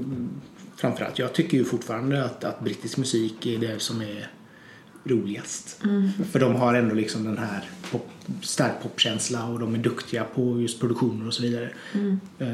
framförallt, 0.77 1.19
jag 1.19 1.33
tycker 1.33 1.59
ju 1.59 1.65
fortfarande 1.65 2.25
att, 2.25 2.45
att 2.45 2.61
brittisk 2.61 2.97
musik 2.97 3.47
är 3.47 3.59
det 3.59 3.83
som 3.83 4.01
är 4.03 4.31
roligast. 5.05 5.81
För 6.31 6.39
de 6.39 6.55
har 6.55 6.75
ändå 6.75 6.95
liksom 6.95 7.25
den 7.25 7.39
här 7.39 7.71
pop, 7.91 8.09
stark 8.43 8.73
popkänsla 8.83 9.47
och 9.47 9.59
de 9.59 9.75
är 9.75 9.79
duktiga 9.79 10.25
på 10.25 10.61
just 10.61 10.81
produktioner 10.81 11.27
och 11.27 11.35
så 11.35 11.43
vidare. 11.43 11.71
Eh, 12.39 12.49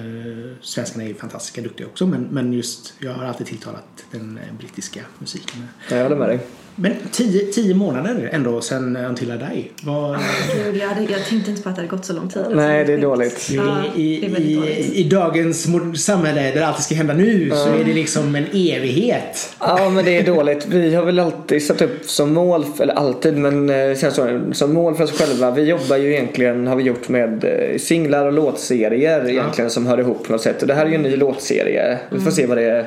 svenskarna 0.61 1.05
är 1.05 1.09
ju 1.09 1.14
fantastiska 1.14 1.62
duktiga 1.62 1.87
också 1.87 2.07
men, 2.07 2.22
men 2.22 2.53
just 2.53 2.94
jag 2.98 3.14
har 3.14 3.24
alltid 3.24 3.46
tilltalat 3.46 4.05
den 4.11 4.40
brittiska 4.59 5.01
musiken. 5.18 5.62
Jag 5.90 6.03
håller 6.03 6.16
med 6.16 6.29
dig. 6.29 6.40
Men 6.81 6.93
tio, 7.11 7.53
tio 7.53 7.75
månader 7.75 8.31
ändå 8.33 8.61
sen 8.61 8.97
Until 8.97 9.31
I 9.31 9.37
Die. 9.37 9.69
Vad, 9.83 10.19
Gud, 10.64 10.77
jag, 10.77 10.88
hade, 10.88 11.03
jag 11.12 11.25
tänkte 11.25 11.51
inte 11.51 11.62
på 11.62 11.69
att 11.69 11.77
det 11.77 11.83
hade 11.83 11.97
gått 11.97 12.05
så 12.05 12.12
lång 12.12 12.29
tid. 12.29 12.43
Nej, 12.51 12.85
det 12.85 12.93
är 12.93 12.99
dåligt. 12.99 13.51
Ja, 13.51 13.83
I, 13.97 14.27
i, 14.27 14.55
dåligt. 14.55 14.93
I 14.93 15.05
dagens 15.05 15.67
samhälle 16.05 16.51
där 16.55 16.62
allt 16.62 16.83
ska 16.83 16.95
hända 16.95 17.14
nu 17.14 17.51
så 17.51 17.69
är 17.69 17.85
det 17.85 17.93
liksom 17.93 18.35
en 18.35 18.45
evighet. 18.45 19.57
Ja 19.61 19.91
men 19.91 20.05
det 20.05 20.19
är 20.19 20.27
dåligt. 20.27 20.67
Vi 20.67 20.95
har 20.95 21.05
väl 21.05 21.19
alltid 21.19 21.62
satt 21.62 21.83
upp 21.83 22.05
som 22.05 22.35
mål, 22.35 22.64
eller 22.81 22.95
alltid 22.95 23.37
men 23.37 23.71
eh, 23.71 23.97
så, 23.97 24.41
som 24.53 24.75
mål 24.75 24.95
för 24.95 25.05
oss 25.05 25.19
själva. 25.19 25.51
Vi 25.51 25.62
jobbar 25.62 25.97
ju 25.97 26.12
egentligen, 26.12 26.67
har 26.67 26.77
vi 26.77 26.83
gjort 26.83 27.09
med 27.09 27.45
eh, 27.45 27.79
singlar 27.79 28.27
och 28.27 28.33
låtserier 28.33 29.29
egentligen 29.29 29.71
som 29.71 29.87
hör 29.87 30.01
ihop 30.01 30.27
på 30.27 30.33
något 30.33 30.43
sätt. 30.43 30.62
Och 30.62 30.69
det 30.69 30.75
här 30.75 30.87
är 30.87 30.91
ju 30.91 30.95
en 30.95 31.03
ny 31.03 31.17
låtserie. 31.17 31.99
Vi 32.11 32.21
får 32.21 32.31
se 32.31 32.47
vad 32.47 32.57
det 32.57 32.64
är. 32.64 32.87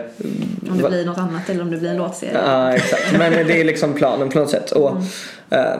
Om 0.71 0.77
det 0.77 0.89
blir 0.89 1.05
något 1.05 1.17
annat 1.17 1.49
eller 1.49 1.61
om 1.61 1.71
det 1.71 1.77
blir 1.77 1.89
en 1.89 1.97
låtserie. 1.97 2.37
Ja 2.45 2.73
exakt. 2.73 3.17
Men 3.17 3.47
det 3.47 3.61
är 3.61 3.63
liksom 3.63 3.80
planen 3.93 4.29
på 4.29 4.39
något 4.39 4.49
sätt. 4.49 4.71
Och, 4.71 4.91
ehm, 5.49 5.79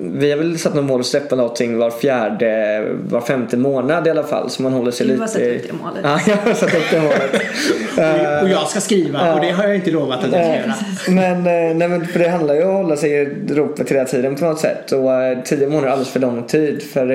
vi 0.00 0.30
har 0.30 0.38
väl 0.38 0.58
satt 0.58 0.74
något 0.74 0.84
mål 0.84 1.00
att 1.00 1.06
släppa 1.06 1.36
någonting 1.36 1.78
var 1.78 1.90
fjärde, 1.90 2.82
var 3.08 3.20
femte 3.20 3.56
månad 3.56 4.06
i 4.06 4.10
alla 4.10 4.22
fall. 4.22 4.50
Så 4.50 4.62
man 4.62 4.72
håller 4.72 4.90
sig 4.90 5.06
Du 5.06 5.12
lite... 5.12 5.22
har 5.22 5.28
satt 5.28 5.42
upp 5.42 5.66
det 5.68 5.72
målet. 5.72 6.00
Ja, 6.04 6.20
jag 6.26 6.36
har 6.36 6.54
satt 6.54 6.74
upp 6.74 6.90
det 6.90 7.00
målet. 7.00 8.42
Och 8.42 8.48
jag 8.48 8.68
ska 8.68 8.80
skriva 8.80 9.34
och 9.34 9.40
det 9.40 9.50
har 9.50 9.64
jag 9.64 9.74
inte 9.74 9.90
lovat 9.90 10.24
att 10.24 10.32
jag 10.32 10.44
ska 10.44 10.56
göra. 10.56 10.74
Men, 11.08 11.36
eh, 11.36 11.76
nej, 11.76 11.88
men 11.88 12.06
för 12.06 12.18
det 12.18 12.28
handlar 12.28 12.54
ju 12.54 12.62
om 12.64 12.70
att 12.70 12.82
hålla 12.82 12.96
sig 12.96 13.10
i 13.12 13.24
ropet 13.54 13.90
hela 13.90 14.04
tiden 14.04 14.36
på 14.36 14.44
något 14.44 14.60
sätt. 14.60 14.92
Och 14.92 15.12
eh, 15.12 15.38
tio 15.42 15.66
månader 15.68 15.88
är 15.88 15.92
alldeles 15.92 16.12
för 16.12 16.20
lång 16.20 16.42
tid. 16.42 16.82
För 16.82 17.06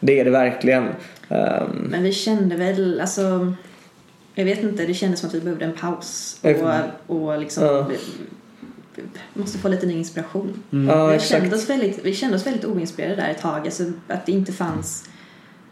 det 0.00 0.20
är 0.20 0.24
det 0.24 0.30
verkligen. 0.30 0.84
Ehm, 1.28 1.88
Men 1.90 2.02
vi 2.02 2.12
kände 2.12 2.56
väl, 2.56 3.00
alltså 3.00 3.54
jag 4.34 4.44
vet 4.44 4.62
inte, 4.62 4.86
det 4.86 4.94
kändes 4.94 5.20
som 5.20 5.28
att 5.28 5.34
vi 5.34 5.40
behövde 5.40 5.64
en 5.64 5.72
paus 5.72 6.40
och, 7.06 7.16
och 7.16 7.38
liksom 7.38 7.64
Ja. 7.64 7.86
Vi 9.34 9.40
måste 9.40 9.58
få 9.58 9.68
lite 9.68 9.86
ny 9.86 9.94
inspiration. 9.98 10.62
Ja, 10.70 11.06
vi, 11.06 11.20
kände 11.20 11.56
oss 11.56 11.70
väldigt, 11.70 12.04
vi 12.04 12.14
kände 12.14 12.36
oss 12.36 12.46
väldigt 12.46 12.64
oinspirerade 12.64 13.16
där 13.16 13.30
ett 13.30 13.40
tag, 13.40 13.60
alltså 13.64 13.84
att 14.08 14.26
det 14.26 14.32
inte 14.32 14.52
fanns 14.52 15.08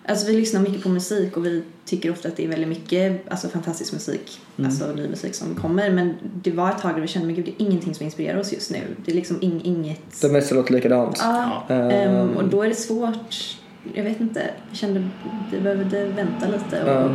Alltså 0.09 0.27
vi 0.27 0.33
lyssnar 0.33 0.61
mycket 0.61 0.83
på 0.83 0.89
musik 0.89 1.37
och 1.37 1.47
vi 1.47 1.63
tycker 1.85 2.11
ofta 2.11 2.29
att 2.29 2.37
det 2.37 2.45
är 2.45 2.49
väldigt 2.49 2.69
mycket 2.69 3.31
alltså, 3.31 3.49
fantastisk 3.49 3.93
musik, 3.93 4.41
Mm. 4.57 4.71
alltså 4.71 4.93
ny 4.93 5.09
musik 5.09 5.35
som 5.35 5.55
kommer. 5.55 5.91
Men 5.91 6.15
det 6.43 6.51
var 6.51 6.71
ett 6.71 6.79
tag 6.79 6.95
där 6.95 7.01
vi 7.01 7.07
kände, 7.09 7.27
men 7.27 7.37
gud, 7.37 7.45
det 7.45 7.51
är 7.51 7.67
ingenting 7.67 7.95
som 7.95 8.05
inspirerar 8.05 8.39
oss 8.39 8.53
just 8.53 8.71
nu. 8.71 8.81
Det 9.05 9.11
är 9.11 9.15
liksom 9.15 9.39
ing, 9.41 9.61
inget... 9.65 10.21
det 10.21 10.29
mesta 10.29 10.55
låter 10.55 10.73
likadant. 10.73 11.19
Ja, 11.21 11.67
ehm, 11.69 12.37
och 12.37 12.49
då 12.49 12.63
är 12.63 12.69
det 12.69 12.75
svårt. 12.75 13.59
Jag 13.95 14.05
vet 14.05 14.21
inte. 14.21 14.51
Jag 14.69 14.79
kände 14.79 15.09
vi 15.53 15.61
behövde 15.61 16.05
vänta 16.05 16.49
lite. 16.49 16.83
Och, 16.83 17.11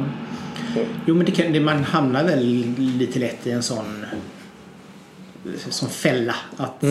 Ja. 0.75 0.81
Jo 1.05 1.15
men 1.15 1.25
det 1.25 1.31
kan, 1.31 1.53
det, 1.53 1.59
man 1.59 1.83
hamnar 1.83 2.23
väl 2.23 2.45
lite 2.77 3.19
lätt 3.19 3.47
i 3.47 3.51
en 3.51 3.63
sån 3.63 4.05
som 5.69 5.89
fälla. 5.89 6.35
Att, 6.57 6.83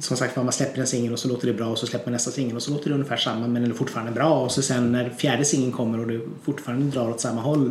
Som 0.00 0.16
sagt 0.16 0.36
man 0.36 0.52
släpper 0.52 0.80
en 0.80 0.86
singel 0.86 1.12
och 1.12 1.18
så 1.18 1.28
låter 1.28 1.46
det 1.46 1.52
bra 1.52 1.66
och 1.66 1.78
så 1.78 1.86
släpper 1.86 2.06
man 2.06 2.12
nästa 2.12 2.30
singel 2.30 2.56
och 2.56 2.62
så 2.62 2.70
låter 2.70 2.88
det 2.88 2.94
ungefär 2.94 3.16
samma 3.16 3.48
men 3.48 3.62
den 3.62 3.70
är 3.70 3.74
fortfarande 3.74 4.12
bra 4.12 4.40
och 4.40 4.52
så 4.52 4.62
sen 4.62 4.92
när 4.92 5.10
fjärde 5.10 5.44
singeln 5.44 5.72
kommer 5.72 6.00
och 6.00 6.06
det 6.06 6.20
fortfarande 6.42 6.86
drar 6.86 7.10
åt 7.10 7.20
samma 7.20 7.40
håll 7.40 7.70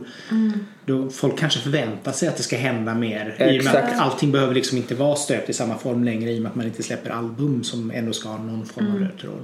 då 0.85 1.09
folk 1.09 1.39
kanske 1.39 1.59
förväntar 1.59 2.11
sig 2.11 2.27
att 2.27 2.37
det 2.37 2.43
ska 2.43 2.57
hända 2.57 2.93
mer 2.93 3.29
i 3.29 3.33
och 3.33 3.39
med 3.39 3.55
Exakt. 3.55 3.93
att 3.93 3.99
allting 3.99 4.31
behöver 4.31 4.53
liksom 4.53 4.77
inte 4.77 4.95
vara 4.95 5.15
stöpt 5.15 5.49
i 5.49 5.53
samma 5.53 5.77
form 5.77 6.03
längre 6.03 6.31
i 6.31 6.37
och 6.37 6.41
med 6.41 6.49
att 6.49 6.55
man 6.55 6.65
inte 6.65 6.83
släpper 6.83 7.09
album 7.09 7.63
som 7.63 7.91
ändå 7.91 8.13
ska 8.13 8.29
ha 8.29 8.37
någon 8.37 8.65
form 8.65 8.91
av 8.91 8.99
röd 8.99 9.17
tråd. 9.21 9.43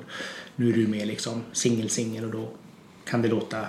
Nu 0.56 0.70
är 0.70 0.74
du 0.74 0.88
med 0.88 1.08
liksom 1.08 1.44
singel 1.52 1.90
singel 1.90 2.26
och 2.26 2.32
då 2.32 2.50
kan 3.06 3.22
det 3.22 3.28
låta 3.28 3.66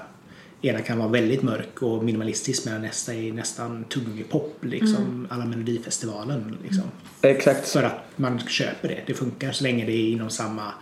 ena 0.62 0.80
kan 0.80 0.98
vara 0.98 1.08
väldigt 1.08 1.42
mörk 1.42 1.82
och 1.82 2.04
minimalistisk 2.04 2.64
medan 2.64 2.82
nästa 2.82 3.14
är 3.14 3.32
nästan 3.32 3.84
tuggummi-pop 3.84 4.56
liksom 4.60 5.26
alla 5.30 5.44
Melodifestivalen 5.44 6.56
liksom. 6.62 6.84
Exakt. 7.22 7.68
För 7.68 7.82
att 7.82 8.04
man 8.16 8.38
köper 8.38 8.88
det. 8.88 8.98
Det 9.06 9.14
funkar 9.14 9.52
så 9.52 9.64
länge 9.64 9.84
det 9.84 9.92
är 9.92 10.12
inom 10.12 10.30
samma 10.30 10.72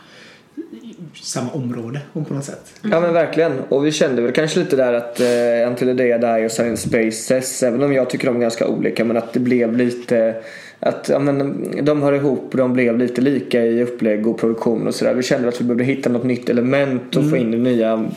samma 1.14 1.50
område 1.50 2.00
på 2.12 2.34
något 2.34 2.44
sätt. 2.44 2.80
Ja 2.82 3.00
men 3.00 3.12
verkligen. 3.12 3.60
Och 3.60 3.86
vi 3.86 3.92
kände 3.92 4.22
väl 4.22 4.32
kanske 4.32 4.60
lite 4.60 4.76
där 4.76 4.92
att 4.92 5.20
eh, 5.20 5.70
Until 5.70 5.86
the 5.86 5.92
Day 5.92 6.08
I 6.14 6.18
Die 6.18 6.46
och 6.46 6.52
Silent 6.52 6.78
Spaces, 6.78 7.62
även 7.62 7.82
om 7.82 7.92
jag 7.92 8.10
tycker 8.10 8.26
de 8.26 8.36
är 8.36 8.40
ganska 8.40 8.68
olika, 8.68 9.04
men 9.04 9.16
att 9.16 9.32
det 9.32 9.40
blev 9.40 9.76
lite 9.76 10.34
att 10.80 11.08
ja, 11.08 11.18
men, 11.18 11.84
de 11.84 12.02
hör 12.02 12.12
ihop 12.12 12.48
och 12.52 12.58
de 12.58 12.72
blev 12.72 12.98
lite 12.98 13.20
lika 13.20 13.62
i 13.62 13.82
upplägg 13.82 14.26
och 14.26 14.38
produktion 14.38 14.86
och 14.86 14.94
sådär. 14.94 15.14
Vi 15.14 15.22
kände 15.22 15.48
att 15.48 15.60
vi 15.60 15.64
behövde 15.64 15.84
hitta 15.84 16.08
något 16.08 16.24
nytt 16.24 16.48
element 16.48 17.16
och 17.16 17.30
få 17.30 17.36
in 17.36 17.50
det 17.50 17.58
nya, 17.58 18.08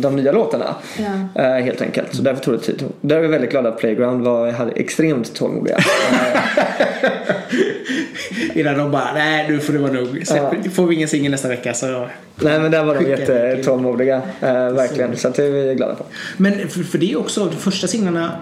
de 0.00 0.16
nya 0.16 0.32
låtarna. 0.32 0.74
Ja. 0.98 1.42
Eh, 1.42 1.64
helt 1.64 1.82
enkelt. 1.82 2.14
Så 2.14 2.22
därför 2.22 2.44
tog 2.44 2.54
det 2.54 2.60
tid. 2.60 2.84
Där 3.00 3.16
är 3.16 3.20
vi 3.20 3.28
väldigt 3.28 3.50
glada 3.50 3.68
att 3.68 3.78
Playground 3.78 4.24
var, 4.24 4.50
hade 4.50 4.72
extremt 4.72 5.34
tålmodiga. 5.34 5.78
Innan 8.54 8.78
de 8.78 8.90
bara, 8.90 9.12
nej 9.14 9.46
nu 9.48 9.60
får 9.60 9.72
det 9.72 9.78
vara 9.78 9.92
nog. 9.92 10.26
Släpp, 10.26 10.72
Får 10.74 10.86
vi 10.86 10.94
ingen 10.94 11.08
singel 11.08 11.30
nästa 11.30 11.48
vecka 11.48 11.74
så... 11.74 12.08
Nej 12.42 12.60
men 12.60 12.70
där 12.70 12.84
var 12.84 12.94
de 12.94 13.10
jättetålmodiga. 13.10 14.16
Eh, 14.40 14.70
verkligen. 14.70 15.16
Så 15.16 15.28
det 15.28 15.44
är 15.44 15.50
vi 15.50 15.74
glada 15.74 15.94
på. 15.94 16.04
Men 16.36 16.68
för, 16.68 16.82
för 16.82 16.98
det 16.98 17.12
är 17.12 17.18
också 17.18 17.44
de 17.44 17.56
första 17.56 17.86
singlarna 17.86 18.32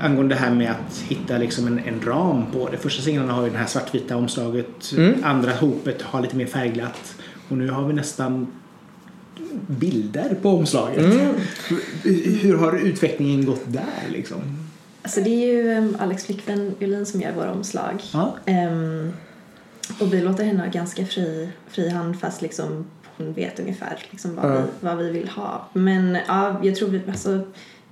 angående 0.00 0.34
det 0.34 0.38
här 0.40 0.54
med 0.54 0.70
att 0.70 0.98
hitta 1.08 1.38
liksom 1.38 1.66
en, 1.66 1.78
en 1.78 2.00
ram 2.04 2.44
på 2.52 2.68
det. 2.68 2.76
Första 2.76 3.02
singlarna 3.02 3.32
har 3.32 3.44
ju 3.44 3.50
det 3.50 3.58
här 3.58 3.66
svartvita 3.66 4.16
omslaget. 4.16 4.92
Andra 5.22 5.52
hopet 5.52 6.02
har 6.02 6.20
lite 6.22 6.36
mer 6.36 6.46
färgglatt. 6.46 7.14
Och 7.48 7.56
nu 7.58 7.70
har 7.70 7.86
vi 7.86 7.92
nästan 7.92 8.46
bilder 9.66 10.36
på 10.42 10.48
omslaget. 10.50 11.04
Hur, 11.04 12.38
hur 12.42 12.56
har 12.56 12.76
utvecklingen 12.78 13.44
gått 13.46 13.62
där 13.66 14.08
liksom? 14.08 14.38
Alltså 15.02 15.20
det 15.20 15.30
är 15.30 15.46
ju 15.54 15.78
um, 15.78 15.96
Alex 16.00 16.24
flickvän 16.26 16.74
Julin 16.78 17.06
som 17.06 17.20
gör 17.20 17.32
våra 17.32 17.52
omslag. 17.52 18.02
Ja. 18.12 18.36
Ehm, 18.46 19.12
och 20.00 20.14
vi 20.14 20.20
låter 20.20 20.44
henne 20.44 20.60
ha 20.60 20.70
ganska 20.70 21.06
fri, 21.06 21.48
fri 21.68 21.88
hand 21.88 22.20
fast 22.20 22.42
liksom 22.42 22.86
hon 23.16 23.32
vet 23.32 23.60
ungefär 23.60 23.98
liksom 24.10 24.34
vad, 24.36 24.44
Ja. 24.44 24.56
vi, 24.56 24.62
vad 24.80 24.96
vi 24.98 25.10
vill 25.10 25.28
ha. 25.28 25.68
Men 25.72 26.18
ja, 26.28 26.60
jag 26.62 26.76
tror 26.76 26.88
vi, 26.88 27.00
alltså, 27.08 27.40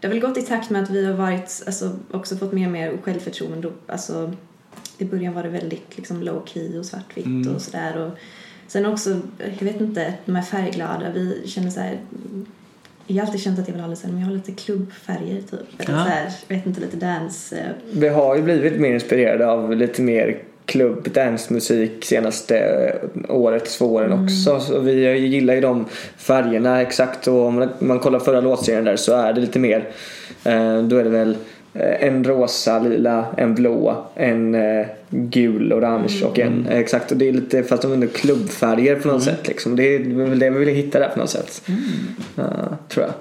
det 0.01 0.07
har 0.07 0.15
väl 0.15 0.23
gått 0.23 0.39
i 0.39 0.43
takt 0.43 0.71
med 0.71 0.83
att 0.83 0.91
vi 0.91 1.05
har 1.07 1.13
varit, 1.15 1.63
alltså, 1.67 1.97
också 2.11 2.37
fått 2.37 2.53
mer 2.53 2.67
och 2.67 2.73
mer 2.73 2.93
självförtroende. 3.03 3.71
Alltså, 3.87 4.33
I 4.99 5.05
början 5.05 5.35
var 5.35 5.43
det 5.43 5.49
väldigt 5.49 5.97
liksom, 5.97 6.23
low 6.23 6.43
key 6.47 6.79
och 6.79 6.85
svartvitt 6.87 7.27
Mm. 7.27 7.55
och 7.55 7.63
sådär. 7.63 7.97
Och 8.07 8.11
sen 8.67 8.87
också, 8.87 9.21
jag 9.59 9.65
vet 9.67 9.81
inte, 9.81 10.15
de 10.25 10.35
här 10.37 10.43
färgglada, 10.43 11.11
vi 11.15 11.43
känner 11.47 11.71
så 11.71 11.81
här 11.81 11.99
jag 13.11 13.17
har 13.17 13.27
alltid 13.27 13.41
känt 13.41 13.59
att 13.59 13.69
jag 13.69 13.75
vill 13.75 13.83
ha 13.83 13.91
lite, 13.91 14.09
men 14.09 14.19
jag 14.21 14.27
har 14.27 14.35
lite 14.35 14.53
klubbfärger 14.53 15.41
typ. 15.41 15.81
Eller 15.81 15.99
Ja. 15.99 16.05
så 16.05 16.11
här, 16.11 16.33
jag 16.49 16.57
vet 16.57 16.67
inte, 16.67 16.81
lite 16.81 16.97
dance. 16.97 17.57
eh, 17.57 17.67
Vi 17.93 18.09
har 18.09 18.37
ju 18.37 18.43
blivit 18.43 18.81
mer 18.81 18.95
inspirerade 18.95 19.47
av 19.51 19.77
lite 19.77 20.03
mer 20.03 20.43
klubb, 20.69 21.09
dancemusik 21.13 22.05
senaste 22.05 22.93
året, 23.29 23.65
två 23.65 23.87
åren 23.95 24.25
också. 24.25 24.61
Så 24.61 24.79
vi 24.81 25.19
gillar 25.19 25.55
ju 25.55 25.61
de 25.61 25.85
färgerna 26.17 26.83
exakt 26.83 27.29
och 27.29 27.47
om 27.47 27.69
man- 27.79 27.99
kollar 27.99 28.19
förra 28.19 28.41
låtserien 28.41 28.85
där 28.85 28.97
så 28.97 29.13
är 29.17 29.33
det 29.33 29.41
lite 29.41 29.59
mer, 29.59 29.89
eh, 30.45 30.83
då 30.83 30.97
är 30.97 31.05
det 31.05 31.11
väl 31.11 31.37
eh, 31.75 32.05
en 32.09 32.25
rosa, 32.25 32.79
lila, 32.79 33.27
en 33.37 33.55
blå, 33.55 34.05
en 34.15 34.55
eh, 34.55 34.87
gul, 35.11 35.73
orange 35.73 36.23
och 36.25 36.39
en 36.39 36.67
eh, 36.67 36.79
exakt 36.79 37.11
och 37.13 37.17
det 37.19 37.29
är 37.29 37.33
lite 37.33 37.63
fast 37.63 37.83
de 37.83 37.91
är 37.91 37.95
ändå 37.95 38.07
klubbfärger 38.07 38.97
på 38.97 39.09
något 39.09 39.23
sätt 39.23 39.49
liksom. 39.49 39.77
Det 39.77 39.95
är 39.95 39.99
väl 40.29 40.39
det 40.39 40.51
vi 40.51 40.59
vill 40.65 40.75
hitta 40.75 40.99
där 40.99 41.09
på 41.09 41.19
något 41.19 41.31
sätt. 41.31 41.63
Ja, 42.35 42.45
tror 42.89 43.07
jag. 43.07 43.13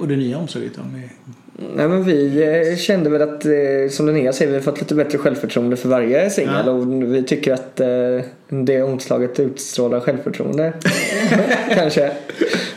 Och 0.00 0.08
det 0.08 0.16
nya 0.16 0.38
omslaget 0.38 0.72
då? 0.76 0.82
Med... 0.92 1.08
Nej 1.60 1.88
men 1.88 2.04
vi 2.04 2.42
eh, 2.70 2.76
kände 2.76 3.10
väl 3.10 3.22
att, 3.22 3.44
eh, 3.44 3.90
som 3.90 4.06
Linnea 4.06 4.32
säger, 4.32 4.50
vi 4.50 4.56
har 4.56 4.62
fått 4.62 4.80
lite 4.80 4.94
bättre 4.94 5.18
självförtroende 5.18 5.76
för 5.76 5.88
varje 5.88 6.30
singel 6.30 6.66
Ja. 6.66 6.72
och 6.72 7.14
vi 7.14 7.22
tycker 7.22 7.52
att 7.52 7.80
eh, 7.80 7.88
det 8.48 8.82
omslaget 8.82 9.40
utstrålar 9.40 10.00
självförtroende. 10.00 10.72
Kanske. 11.74 12.12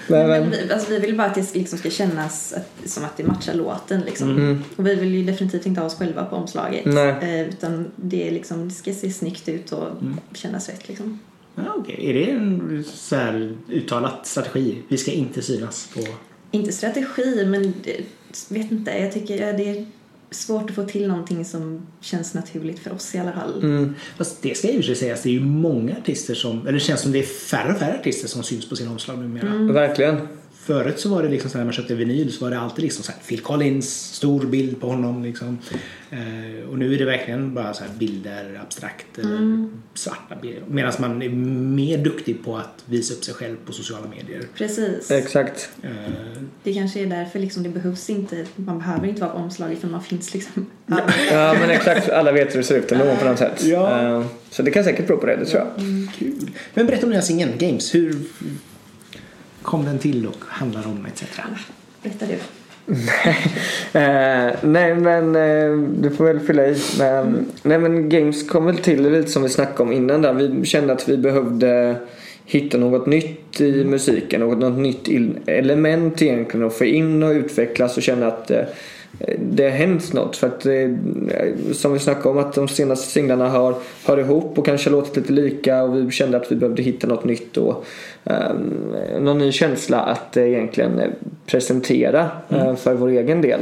Men, 0.08 0.28
Men 0.28 0.42
men, 0.42 0.52
vi, 0.52 0.74
alltså, 0.74 0.92
vi 0.92 1.00
vill 1.00 1.18
bara 1.18 1.28
att 1.28 1.36
det 1.36 1.56
liksom 1.56 1.80
ska 1.80 1.90
kännas 1.90 2.54
att, 2.54 2.90
som 2.90 3.04
att 3.06 3.18
det 3.18 3.24
matchar 3.24 3.54
låten. 3.54 4.02
Liksom. 4.06 4.30
Mm. 4.30 4.64
Och 4.76 4.88
vi 4.88 4.96
vill 4.96 5.16
ju 5.16 5.24
definitivt 5.24 5.66
inte 5.66 5.80
ha 5.82 5.88
oss 5.88 5.96
själva 5.98 6.26
på 6.26 6.36
omslaget. 6.36 6.86
Nej. 6.86 7.48
Utan 7.50 7.92
det, 7.96 8.28
är 8.28 8.32
liksom, 8.32 8.68
det 8.68 8.74
ska 8.74 8.94
se 8.94 9.12
snyggt 9.12 9.50
ut 9.50 9.72
och 9.72 9.88
Mm. 10.02 10.18
kännas 10.34 10.70
rätt. 10.70 10.88
Liksom. 10.88 11.20
Ja, 11.56 11.64
okej. 11.78 12.10
Är 12.10 12.14
det 12.14 12.32
en 12.32 12.84
så 12.94 13.16
här 13.16 13.58
uttalat 13.70 14.28
strategi? 14.28 14.78
Vi 14.88 14.98
ska 14.98 15.12
inte 15.12 15.42
synas 15.42 15.90
på... 15.96 16.02
Inte 16.52 16.72
strategi, 16.72 17.46
men 17.46 17.74
det, 17.84 17.98
vet 18.50 18.72
inte. 18.72 18.92
Jag 18.92 19.12
tycker 19.12 19.48
ja, 19.48 19.54
det 19.54 19.70
är 19.70 19.86
svårt 20.32 20.70
att 20.70 20.76
få 20.76 20.84
till 20.84 21.08
någonting 21.08 21.46
som 21.46 21.88
känns 22.02 22.34
naturligt 22.34 22.80
för 22.80 22.94
oss 22.94 23.16
i 23.16 23.18
alla 23.18 23.32
fall. 23.32 23.64
mm, 23.64 23.96
Fast 24.18 24.42
det 24.42 24.58
ska 24.58 24.68
för 24.68 24.82
sig 24.84 24.96
sägas, 24.96 25.24
det 25.24 25.30
är 25.30 25.34
ju 25.34 25.46
många 25.46 25.98
artister 25.98 26.34
som, 26.34 26.62
eller 26.62 26.72
det 26.72 26.80
känns 26.80 27.02
som 27.02 27.12
det 27.12 27.20
är 27.20 27.24
färre 27.24 27.74
och 27.74 27.80
färre 27.80 28.00
artister 28.00 28.28
som 28.28 28.44
syns 28.44 28.70
på 28.70 28.76
sina 28.76 28.92
omslag 28.92 29.20
numera. 29.20 29.74
verkligen. 29.74 30.28
Förut 30.64 31.00
så 31.00 31.10
var 31.10 31.24
det 31.24 31.30
liksom 31.30 31.50
så 31.50 31.58
här, 31.58 31.60
när 31.60 31.66
man 31.66 31.74
köpte 31.74 31.96
vinyl 31.96 32.32
så 32.34 32.46
var 32.46 32.52
det 32.52 32.60
alltid 32.60 32.84
liksom 32.84 33.04
så 33.04 33.12
här, 33.12 33.20
Phil 33.28 33.40
Collins, 33.40 34.04
stor 34.16 34.46
bild 34.46 34.82
på 34.82 34.88
honom 34.88 35.24
liksom. 35.24 35.58
Eh, 36.12 36.70
och 36.70 36.78
nu 36.80 36.94
är 36.96 37.00
det 37.00 37.06
verkligen 37.06 37.54
bara 37.54 37.74
så 37.74 37.84
här 37.84 37.92
bilder, 38.00 38.60
abstrakt 38.64 39.18
eller 39.20 39.68
svarta 39.94 40.36
bilder. 40.42 40.64
Medan 40.70 40.94
man 41.00 41.22
är 41.22 41.30
mer 41.30 41.98
duktig 41.98 42.44
på 42.46 42.58
att 42.58 42.84
visa 42.86 43.14
upp 43.14 43.24
sig 43.24 43.34
själv 43.34 43.56
på 43.66 43.72
sociala 43.74 44.08
medier. 44.08 44.44
Precis. 44.56 45.12
Exakt. 45.12 45.70
Eh, 45.84 45.90
Det 46.64 46.74
kanske 46.74 47.00
är 47.02 47.06
därför 47.06 47.40
liksom, 47.40 47.64
det 47.64 47.70
behövs 47.70 48.10
inte, 48.10 48.46
man 48.56 48.80
behöver 48.80 49.08
inte 49.08 49.22
vara 49.22 49.32
på 49.32 49.38
omslaget 49.38 49.80
för 49.80 49.88
man 49.88 50.04
finns 50.04 50.34
liksom. 50.34 50.66
Ja 51.32 51.54
men 51.60 51.70
exakt, 51.70 52.10
alla 52.10 52.32
vet 52.32 52.54
hur 52.54 52.58
det 52.58 52.64
ser 52.64 52.78
ut 52.78 52.92
ändå 52.92 53.16
på 53.16 53.26
något 53.26 53.38
sätt. 53.40 53.64
Ja. 53.64 54.02
Eh, 54.20 54.26
Så 54.50 54.64
det 54.64 54.72
kan 54.72 54.84
säkert 54.84 55.08
bero 55.08 55.18
på 55.18 55.26
det, 55.26 55.36
det 55.36 55.46
tror 55.46 55.62
jag. 55.62 55.70
kul. 56.20 56.50
Men 56.74 56.86
berätta 56.86 57.06
om 57.06 57.10
den 57.10 57.20
här 57.20 57.28
singeln, 57.28 57.52
Games. 57.58 57.96
Hur 57.96 58.16
kom 59.62 59.86
den 59.86 60.00
till 60.00 60.28
och 60.28 60.38
handlar 60.48 60.88
om 60.88 61.06
etc. 61.06 61.24
Berätta 62.04 62.26
du. 62.26 62.38
Eh, 63.94 64.52
nej 64.62 64.96
men 64.96 65.36
eh, 65.36 65.78
du 66.02 66.10
får 66.10 66.26
väl 66.26 66.40
fylla 66.40 66.68
i. 66.68 66.78
Men, 67.00 67.46
Nej 67.64 67.80
men 67.80 68.10
Games 68.10 68.50
kom 68.50 68.66
väl 68.66 68.78
till 68.78 69.12
lite 69.12 69.32
som 69.32 69.44
vi 69.44 69.50
snackade 69.50 69.84
om 69.84 69.92
innan 69.92 70.22
där. 70.22 70.34
Vi 70.34 70.66
kände 70.66 70.94
att 70.94 71.10
vi 71.10 71.18
behövde 71.18 71.96
hitta 72.46 72.78
något 72.78 73.06
nytt 73.06 73.62
i 73.62 73.84
musiken. 73.86 74.42
Något, 74.42 74.58
något 74.58 74.80
nytt 74.80 75.08
element 75.46 76.22
egentligen 76.22 76.68
att 76.68 76.78
få 76.78 76.86
in 76.86 77.24
och 77.24 77.32
utvecklas 77.32 77.98
och 77.98 78.04
känna 78.04 78.28
att 78.28 78.52
eh, 78.52 78.62
det 79.40 79.64
har 79.64 79.70
hänt 79.70 80.14
något. 80.14 80.38
För 80.38 80.48
att 80.48 80.66
eh, 80.66 81.74
som 81.74 81.94
vi 81.94 82.00
snackade 82.00 82.30
om 82.30 82.38
att 82.38 82.54
de 82.54 82.68
senaste 82.68 83.08
singlarna 83.08 83.50
hör, 83.50 83.76
hör 84.06 84.18
ihop 84.18 84.60
och 84.60 84.66
kanske 84.66 84.90
låtit 84.90 85.16
lite 85.16 85.34
lika 85.34 85.84
och 85.84 85.98
vi 85.98 86.12
kände 86.12 86.38
att 86.38 86.52
vi 86.52 86.56
behövde 86.56 86.84
hitta 86.84 87.08
något 87.08 87.24
nytt 87.24 87.58
och 87.58 87.86
um, 88.24 88.96
någon 89.20 89.38
ny 89.38 89.52
känsla 89.52 90.00
att 90.00 90.38
eh, 90.38 90.44
egentligen 90.44 91.00
eh, 91.00 91.10
presentera 91.46 92.30
eh, 92.50 92.76
för 92.76 92.94
vår 92.94 93.10
egen 93.10 93.42
del. 93.42 93.60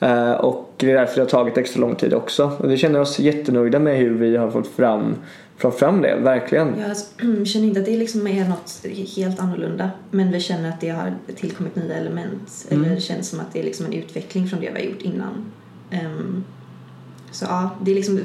Eh, 0.00 0.32
och 0.32 0.72
det 0.76 0.90
är 0.90 0.94
därför 0.94 1.14
det 1.14 1.20
har 1.20 1.28
tagit 1.28 1.58
extra 1.58 1.80
lång 1.80 1.94
tid 1.94 2.14
också. 2.14 2.52
Och 2.58 2.70
vi 2.70 2.76
känner 2.76 3.00
oss 3.00 3.18
jättenöjda 3.18 3.78
med 3.78 3.96
hur 3.96 4.14
vi 4.14 4.36
har 4.36 4.50
fått 4.50 4.68
fram, 4.68 5.14
fått 5.58 5.78
fram 5.78 6.02
det, 6.02 6.16
verkligen. 6.16 6.74
Jag 6.78 7.46
känner 7.46 7.66
inte 7.66 7.80
att 7.80 7.86
det 7.86 7.96
liksom 7.96 8.26
är 8.26 8.48
något 8.48 8.86
helt 9.16 9.40
annorlunda 9.40 9.90
men 10.10 10.32
vi 10.32 10.40
känner 10.40 10.68
att 10.68 10.80
det 10.80 10.88
har 10.88 11.14
tillkommit 11.36 11.76
nya 11.76 11.94
element. 11.94 12.66
Eller 12.68 12.90
det 12.94 13.00
känns 13.00 13.28
som 13.28 13.40
att 13.40 13.52
det 13.52 13.60
är 13.60 13.64
liksom 13.64 13.86
en 13.86 13.92
utveckling 13.92 14.48
från 14.48 14.60
det 14.60 14.70
vi 14.74 14.80
har 14.80 14.86
gjort 14.92 15.02
innan. 15.02 15.44
Ehm, 15.90 16.44
så 17.30 17.44
ja, 17.44 17.70
det 17.82 17.90
är 17.90 17.94
liksom 17.94 18.20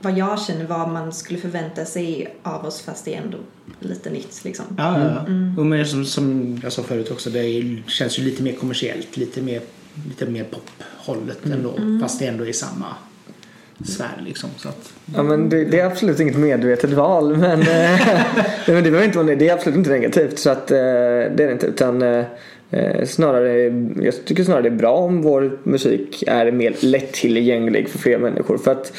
vad 0.00 0.18
jag 0.18 0.40
känner 0.40 0.66
vad 0.66 0.88
man 0.88 1.12
skulle 1.12 1.38
förvänta 1.38 1.84
sig 1.84 2.36
av 2.42 2.64
oss 2.64 2.80
fast 2.80 3.04
det 3.04 3.14
är 3.14 3.22
ändå 3.22 3.38
lite 3.80 4.10
nytt 4.10 4.44
liksom. 4.44 4.64
Ja, 4.78 5.00
ja, 5.00 5.24
ja. 5.26 5.60
Och 5.60 5.66
men 5.66 5.86
som, 5.86 6.04
som 6.04 6.58
jag 6.62 6.72
sa 6.72 6.82
förut 6.82 7.10
också, 7.10 7.30
det 7.30 7.82
känns 7.86 8.18
ju 8.18 8.22
lite 8.22 8.42
mer 8.42 8.52
kommersiellt, 8.52 9.16
lite 9.16 9.42
mer, 9.42 9.60
lite 10.08 10.26
mer 10.26 10.44
pophållet 10.44 11.46
ändå. 11.46 11.78
Fast 12.00 12.18
det 12.18 12.26
ändå 12.26 12.46
är 12.46 12.52
samma 12.52 12.86
sfär 13.82 14.22
liksom. 14.24 14.50
Så 14.56 14.68
att, 14.68 14.92
Ja, 15.14 15.22
men 15.22 15.48
det, 15.48 15.64
det 15.64 15.80
är 15.80 15.86
absolut 15.86 16.20
inget 16.20 16.36
medvetet 16.36 16.90
val 16.90 17.36
men, 17.36 17.60
eh, 17.60 17.66
nej, 17.66 18.00
men 18.66 18.84
det, 18.84 18.90
behöver 18.90 19.04
inte 19.04 19.34
det 19.34 19.48
är 19.48 19.54
absolut 19.54 19.78
inte 19.78 19.90
negativt 19.90 20.38
så 20.38 20.50
att, 20.50 20.70
eh, 20.70 20.76
det 20.76 21.42
är 21.42 21.46
det 21.46 21.52
inte 21.52 21.66
utan 21.66 22.02
eh, 22.02 22.24
eh, 22.70 23.04
snarare, 23.04 23.62
jag 24.04 24.24
tycker 24.24 24.44
snarare 24.44 24.62
det 24.62 24.68
är 24.68 24.70
bra 24.70 24.92
om 24.92 25.22
vår 25.22 25.58
musik 25.62 26.24
är 26.26 26.50
mer 26.50 26.74
lättillgänglig 26.80 27.88
för 27.88 27.98
fler 27.98 28.18
människor 28.18 28.58
för 28.58 28.72
att 28.72 28.92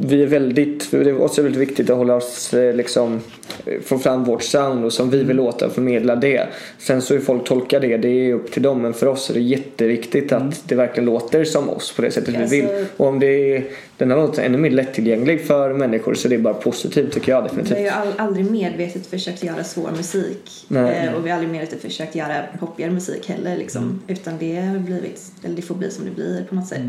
vi 0.00 0.22
är 0.22 0.26
väldigt, 0.26 0.90
det 0.90 0.98
är 1.10 1.20
också 1.22 1.42
väldigt 1.42 1.60
viktigt 1.60 1.90
att 1.90 1.96
hålla 1.96 2.14
oss 2.14 2.54
eh, 2.54 2.74
liksom 2.74 3.20
eh, 3.66 3.80
få 3.80 3.98
fram 3.98 4.24
vårt 4.24 4.42
sound 4.42 4.84
och 4.84 4.92
som 4.92 5.10
vi 5.10 5.22
vill 5.24 5.36
låta 5.36 5.66
och 5.66 5.72
förmedla 5.72 6.16
det. 6.16 6.46
Sen 6.78 7.02
så 7.02 7.14
hur 7.14 7.20
folk 7.20 7.44
tolkar 7.48 7.80
det, 7.80 7.96
det 7.96 8.08
är 8.08 8.34
upp 8.34 8.52
till 8.52 8.62
dem 8.62 8.82
men 8.82 8.94
för 8.94 9.06
oss 9.06 9.30
är 9.30 9.34
det 9.34 9.40
jätteviktigt 9.40 10.32
att 10.32 10.68
det 10.68 10.74
verkligen 10.74 11.04
låter 11.04 11.44
som 11.44 11.68
oss 11.70 11.92
på 11.96 12.02
det 12.02 12.10
sättet 12.10 12.36
Alltså- 12.36 12.54
vi 12.54 12.60
vill. 12.60 12.84
Och 12.96 13.06
om 13.06 13.20
det 13.20 13.26
är, 13.56 13.64
den 13.98 14.10
här 14.10 14.18
låten 14.18 14.44
är 14.44 14.48
ännu 14.48 14.58
mer 14.58 14.70
lättillgänglig 14.70 15.46
för 15.46 15.72
människor 15.74 16.14
så 16.14 16.28
det 16.28 16.34
är 16.34 16.38
bara 16.38 16.54
positivt 16.54 17.12
tycker 17.12 17.32
jag 17.32 17.42
Vi 17.42 17.48
har 17.48 17.56
definitivt. 17.56 17.86
ju 17.86 17.90
aldrig 18.16 18.50
medvetet 18.50 19.06
försökt 19.06 19.44
göra 19.44 19.64
svår 19.64 19.90
musik. 19.96 20.64
Nej. 20.68 21.06
Eh, 21.06 21.14
och 21.14 21.26
vi 21.26 21.30
har 21.30 21.36
aldrig 21.36 21.52
medvetet 21.52 21.80
försökt 21.82 22.14
göra 22.14 22.34
poppigare 22.60 22.90
musik 22.90 23.28
heller 23.28 23.56
liksom. 23.56 24.02
Utan 24.08 24.34
det 24.40 24.56
har 24.60 24.78
blivit, 24.78 25.20
eller 25.44 25.56
det 25.56 25.62
får 25.62 25.74
bli 25.74 25.90
som 25.90 26.04
det 26.04 26.10
blir 26.10 26.44
på 26.48 26.54
något 26.54 26.66
sätt. 26.66 26.80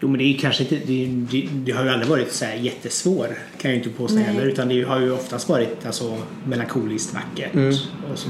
Jo 0.00 0.08
men 0.08 0.18
det 0.18 0.24
är 0.24 0.38
kanske 0.38 0.62
inte, 0.62 0.76
det, 0.76 1.06
det, 1.06 1.48
det 1.52 1.72
har 1.72 1.84
ju 1.84 1.90
aldrig 1.90 2.10
varit 2.10 2.32
så 2.32 2.44
här 2.44 2.54
jättesvår 2.54 3.26
kan 3.58 3.70
jag 3.70 3.70
ju 3.70 3.76
inte 3.76 3.90
påstå 3.98 4.16
Nej. 4.16 4.24
heller. 4.24 4.46
Utan 4.46 4.68
det 4.68 4.82
har 4.82 5.00
ju 5.00 5.12
oftast 5.12 5.48
varit 5.48 5.86
alltså, 5.86 6.18
melankoliskt 6.44 7.14
vackert. 7.14 7.54
Och, 8.12 8.18
så, 8.18 8.28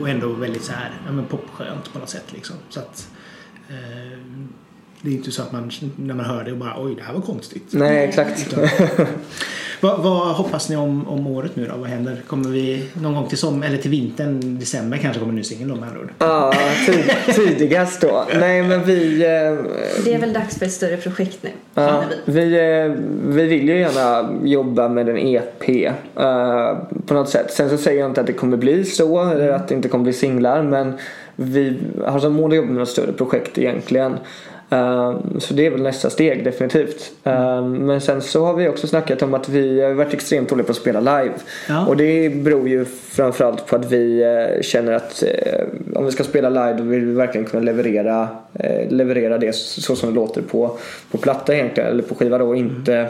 och 0.00 0.08
ändå 0.08 0.32
väldigt 0.32 0.64
så 0.64 0.72
här, 0.72 0.90
ja 1.06 1.12
men 1.12 1.24
popskönt 1.26 1.92
på 1.92 1.98
något 1.98 2.10
sätt 2.10 2.32
liksom. 2.32 2.56
Så 2.68 2.80
att, 2.80 3.08
eh, 3.68 4.18
Det 5.02 5.10
är 5.10 5.14
inte 5.14 5.30
så 5.30 5.42
att 5.42 5.52
man 5.52 5.70
när 5.96 6.14
man 6.14 6.24
hör 6.24 6.44
det 6.44 6.52
och 6.52 6.58
bara 6.58 6.74
oj 6.78 6.94
det 6.94 7.02
här 7.02 7.14
var 7.14 7.20
konstigt. 7.20 7.64
Nej, 7.70 8.04
exakt. 8.08 8.54
Vad, 9.80 10.02
vad 10.02 10.34
hoppas 10.34 10.68
ni 10.70 10.76
om, 10.76 11.08
om 11.08 11.26
året 11.26 11.56
nu 11.56 11.66
då? 11.66 11.76
Vad 11.76 11.88
händer? 11.88 12.16
Kommer 12.26 12.48
vi 12.48 12.84
någon 13.02 13.14
gång 13.14 13.28
till 13.28 13.38
som 13.38 13.62
eller 13.62 13.76
till 13.78 13.90
vintern, 13.90 14.58
december 14.58 14.96
kanske 14.98 15.20
kommer 15.20 15.32
en 15.32 15.36
ny 15.36 15.42
singel 15.42 15.68
då 15.68 15.74
med 15.74 15.88
andra 15.88 16.00
ord? 16.00 16.10
Ja, 16.18 16.52
tid, 16.86 17.04
tidigast 17.34 18.00
då. 18.00 18.24
Nej, 18.40 18.62
men 18.62 18.84
vi... 18.84 19.22
Eh, 19.22 19.64
Det 20.04 20.14
är 20.14 20.18
väl 20.18 20.32
dags 20.32 20.58
för 20.58 20.66
ett 20.66 20.72
större 20.72 20.96
projekt 20.96 21.38
nu, 21.42 21.50
Ja, 21.74 21.86
känner 21.86 22.06
vi. 22.26 22.32
vi, 22.32 22.54
eh, 22.86 22.92
vi 23.34 23.46
vill 23.46 23.68
ju 23.68 23.78
gärna 23.78 24.30
jobba 24.44 24.88
med 24.88 25.08
en 25.08 25.18
EP 25.18 25.68
eh, 26.16 26.76
på 27.06 27.14
något 27.14 27.28
sätt. 27.28 27.50
Sen 27.52 27.70
så 27.70 27.76
säger 27.78 28.00
jag 28.00 28.10
inte 28.10 28.20
att 28.20 28.26
det 28.26 28.32
kommer 28.32 28.56
bli 28.56 28.84
så 28.84 29.30
eller 29.30 29.48
att 29.48 29.68
det 29.68 29.74
inte 29.74 29.88
kommer 29.88 30.04
bli 30.04 30.12
singlar 30.12 30.62
men 30.62 30.92
vi 31.36 31.78
har 32.06 32.18
som 32.18 32.32
mål 32.32 32.50
att 32.50 32.56
jobba 32.56 32.68
med 32.68 32.78
något 32.78 32.88
större 32.88 33.12
projekt 33.12 33.58
egentligen. 33.58 34.12
Eh, 34.72 35.16
så 35.38 35.54
det 35.54 35.66
är 35.66 35.70
väl 35.70 35.82
nästa 35.82 36.10
steg 36.10 36.44
definitivt. 36.44 37.12
Eh, 37.24 37.66
men 37.66 38.00
sen 38.00 38.22
så 38.22 38.44
har 38.44 38.54
vi 38.54 38.68
också 38.68 38.86
snackat 38.86 39.22
om 39.22 39.34
att 39.34 39.48
vi 39.48 39.80
har 39.80 39.92
varit 39.92 40.14
extremt 40.14 40.48
dåliga 40.48 40.66
på 40.66 40.70
att 40.70 40.76
spela 40.76 41.00
live. 41.00 41.34
Ja. 41.68 41.86
Och 41.86 41.96
det 41.96 42.34
beror 42.34 42.68
ju 42.68 42.84
framförallt 42.84 43.66
på 43.66 43.76
att 43.76 43.92
vi 43.92 44.22
eh, 44.22 44.62
känner 44.62 44.92
att 44.92 45.22
eh, 45.22 45.64
om 45.94 46.04
vi 46.04 46.12
ska 46.12 46.24
spela 46.24 46.48
live 46.48 46.74
då 46.78 46.84
vill 46.84 47.04
vi 47.04 47.12
verkligen 47.12 47.46
kunna 47.46 47.62
leverera, 47.62 48.28
eh, 48.54 48.90
leverera 48.90 49.38
det 49.38 49.54
så 49.54 49.96
som 49.96 50.08
det 50.08 50.14
låter 50.14 50.42
på, 50.42 50.78
på 51.10 51.18
platta 51.18 51.54
egentligen 51.54 51.90
eller 51.90 52.02
på 52.02 52.14
skiva 52.14 52.38
då 52.38 52.48
och 52.48 52.56
inte 52.56 53.08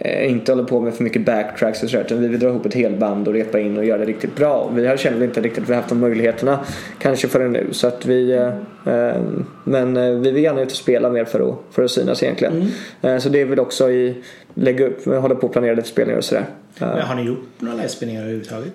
eh, 0.00 0.30
inte 0.30 0.52
hålla 0.52 0.64
på 0.64 0.80
med 0.80 0.94
för 0.94 1.04
mycket 1.04 1.24
backtracks 1.24 1.82
och 1.82 1.90
sådär 1.90 2.04
utan 2.04 2.20
vi 2.20 2.28
vill 2.28 2.40
dra 2.40 2.48
ihop 2.48 2.66
ett 2.66 2.74
helband 2.74 3.28
och 3.28 3.34
repa 3.34 3.60
in 3.60 3.78
och 3.78 3.84
göra 3.84 3.98
det 3.98 4.04
riktigt 4.04 4.36
bra. 4.36 4.54
Och 4.54 4.78
vi 4.78 4.86
har 4.86 4.96
känner 4.96 5.24
inte 5.24 5.40
riktigt 5.40 5.62
att 5.62 5.70
vi 5.70 5.74
haft 5.74 5.88
de 5.88 6.00
möjligheterna 6.00 6.60
kanske 6.98 7.28
förrän 7.28 7.52
nu 7.52 7.66
så 7.72 7.86
att 7.86 8.06
vi 8.06 8.32
eh, 8.32 8.46
eh, 8.94 9.22
men 9.64 9.96
eh, 9.96 10.10
vi 10.10 10.30
vill 10.30 10.42
gärna 10.42 10.60
ut 10.60 10.70
och 10.70 10.76
spela 10.76 11.10
mer 11.10 11.24
för 11.24 11.48
att, 11.48 11.74
för 11.74 11.82
att 11.82 11.90
synas 11.90 12.22
egentligen. 12.22 12.70
Eh, 13.02 13.18
så 13.18 13.28
det 13.28 13.40
är 13.40 13.44
väl 13.44 13.60
också 13.60 13.90
i 13.90 14.14
lägga 14.60 14.86
upp, 14.86 15.04
hålla 15.04 15.34
på 15.34 15.46
och 15.46 15.52
planera 15.52 15.74
lite 15.74 15.88
spelningar 15.88 16.18
och 16.18 16.24
sådär. 16.24 16.46
Men 16.78 17.00
Har 17.00 17.14
ni 17.14 17.22
gjort 17.22 17.48
några 17.58 17.76
livespelningar 17.76 18.20
överhuvudtaget? 18.22 18.72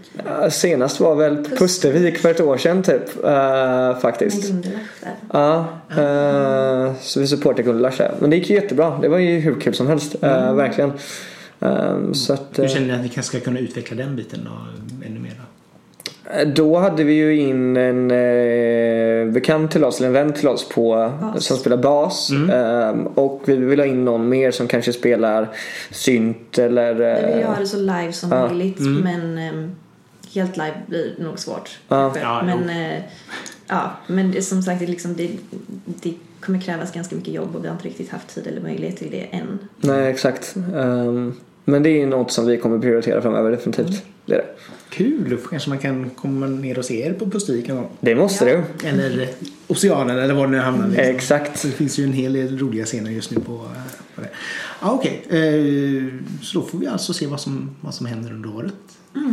Senast 0.54 1.00
var 1.00 1.16
väl 1.16 1.46
Pustervik 1.46 2.18
för 2.18 2.32
ett 2.32 2.40
år 2.42 2.58
sedan 2.58 2.84
typ. 2.84 3.02
Men 3.24 3.96
faktiskt. 4.02 4.54
Ja, 5.34 5.66
eh, 5.98 6.94
så 7.02 7.20
vi 7.20 7.28
supportar 7.28 7.64
Gunderlach 7.64 7.98
där. 7.98 8.12
Men 8.20 8.30
det 8.30 8.36
gick 8.36 8.50
ju 8.50 8.56
jättebra. 8.56 9.00
Det 9.02 9.08
var 9.10 9.18
ju 9.18 9.40
hur 9.40 9.60
kul 9.62 9.74
som 9.74 9.88
helst. 9.88 10.16
eh, 10.24 10.54
verkligen. 10.54 10.92
Eh, 11.60 12.12
så 12.14 12.34
att, 12.34 12.50
Hur 12.60 12.68
känner 12.68 12.88
ni 12.88 12.94
att 12.94 13.02
ni 13.02 13.10
kanske 13.10 13.38
ska 13.38 13.46
kunna 13.46 13.60
utveckla 13.60 13.98
den 13.98 14.16
biten 14.16 14.40
då? 14.46 14.52
Då? 16.34 16.46
då 16.46 16.78
hade 16.78 17.04
vi 17.04 17.14
ju 17.14 17.38
in 17.38 17.78
en 17.78 18.12
eh, 18.12 19.34
bekant 19.34 19.72
till 19.72 19.84
oss, 19.84 19.98
eller 20.00 20.08
en 20.08 20.14
vän 20.14 20.34
till 20.34 20.48
oss 20.48 20.70
på, 20.70 21.12
Bas. 21.22 21.46
som 21.46 21.58
spelar 21.58 21.78
bas. 21.78 22.32
Eh, 22.32 22.96
och 23.16 23.42
vi 23.46 23.56
vill 23.56 23.80
ha 23.80 23.86
in 23.86 24.06
någon 24.06 24.30
mer 24.30 24.52
som 24.52 24.68
kanske 24.68 24.94
spelar 24.94 25.50
synt 25.92 26.58
eller... 26.58 26.94
Vi 26.94 27.34
vill 27.34 27.44
eh, 27.44 27.50
ha 27.50 27.60
det 27.60 27.68
så 27.68 27.78
live 27.78 28.14
som 28.14 28.32
Ja. 28.32 28.48
möjligt 28.48 28.80
men 28.80 29.38
ehm, 29.38 29.72
helt 30.34 30.58
live 30.58 30.82
blir 30.88 31.16
nog 31.20 31.40
svårt. 31.40 31.80
Ja. 31.88 32.14
Ja, 32.22 32.44
men 32.46 32.70
eh, 32.70 33.02
ja, 33.68 33.92
men 34.08 34.32
det, 34.32 34.42
som 34.42 34.62
sagt 34.62 34.80
det, 34.80 34.88
liksom, 34.88 35.16
det, 35.16 35.30
det 35.86 36.14
kommer 36.40 36.62
krävas 36.62 36.94
ganska 36.94 37.16
mycket 37.16 37.34
jobb 37.34 37.56
och 37.56 37.64
vi 37.64 37.68
har 37.68 37.76
inte 37.76 37.88
riktigt 37.88 38.12
haft 38.12 38.36
tid 38.36 38.48
eller 38.48 38.62
möjlighet 38.62 38.98
till 38.98 39.12
det 39.12 39.28
än. 39.32 39.60
Nej, 39.78 40.12
exakt. 40.12 40.56
Ehm, 40.76 41.34
men 41.66 41.84
det 41.84 41.90
är 41.90 42.00
ju 42.00 42.06
något 42.06 42.32
som 42.32 42.48
vi 42.48 42.58
kommer 42.58 42.80
prioritera 42.80 43.22
framöver 43.22 43.52
definitivt. 43.52 44.04
Det 44.26 44.34
är 44.34 44.38
det. 44.38 44.46
Kul! 44.96 45.38
Kanske 45.50 45.70
man 45.70 45.78
kan 45.80 46.10
komma 46.10 46.48
ner 46.48 46.78
och 46.80 46.86
se 46.86 47.02
er 47.08 47.14
på 47.14 47.30
Pustvik 47.30 47.68
någon 47.68 47.78
gång. 47.78 47.90
Det 48.00 48.16
måste 48.16 48.46
Ja. 48.46 48.64
du. 48.82 48.88
Eller 48.88 49.30
Oceanen 49.68 50.18
eller 50.20 50.34
var 50.34 50.46
det 50.46 50.52
nu 50.52 50.58
hamnar. 50.58 50.88
Liksom. 50.88 51.06
Exakt. 51.16 51.60
Så 51.60 51.68
det 51.68 51.74
finns 51.74 52.00
ju 52.00 52.04
en 52.04 52.14
hel 52.14 52.34
del 52.34 52.60
roliga 52.60 52.86
scener 52.86 53.12
just 53.12 53.32
nu 53.32 53.40
på, 53.40 53.54
eh, 53.54 53.92
på 54.16 54.22
det. 54.22 54.30
Ja, 54.82 54.92
Okej, 54.92 55.24
eh, 55.30 56.14
så 56.42 56.60
då 56.60 56.66
får 56.66 56.78
vi 56.80 56.88
alltså 56.88 57.14
se 57.14 57.28
vad 57.28 57.40
som, 57.42 57.70
vad 57.82 57.94
som 57.94 58.06
händer 58.06 58.34
under 58.34 58.56
året. 58.56 58.74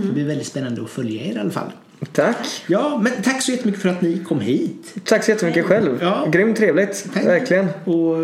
Det 0.06 0.12
blir 0.12 0.24
väldigt 0.24 0.46
spännande 0.46 0.82
att 0.82 0.90
följa 0.90 1.22
er 1.22 1.34
i 1.36 1.38
alla 1.38 1.50
fall. 1.50 1.70
Tack. 2.12 2.46
Ja, 2.66 3.00
men 3.02 3.12
tack 3.22 3.42
så 3.42 3.50
jättemycket 3.52 3.82
för 3.82 3.88
att 3.88 4.02
ni 4.02 4.18
kom 4.28 4.40
hit 4.40 4.94
Tack 5.04 5.24
så 5.24 5.30
jättemycket 5.30 5.64
själv. 5.64 5.98
Ja. 6.00 6.26
Grymt 6.32 6.56
trevligt. 6.56 7.06
Tack. 7.14 7.24
Verkligen. 7.26 7.66
och 7.84 8.16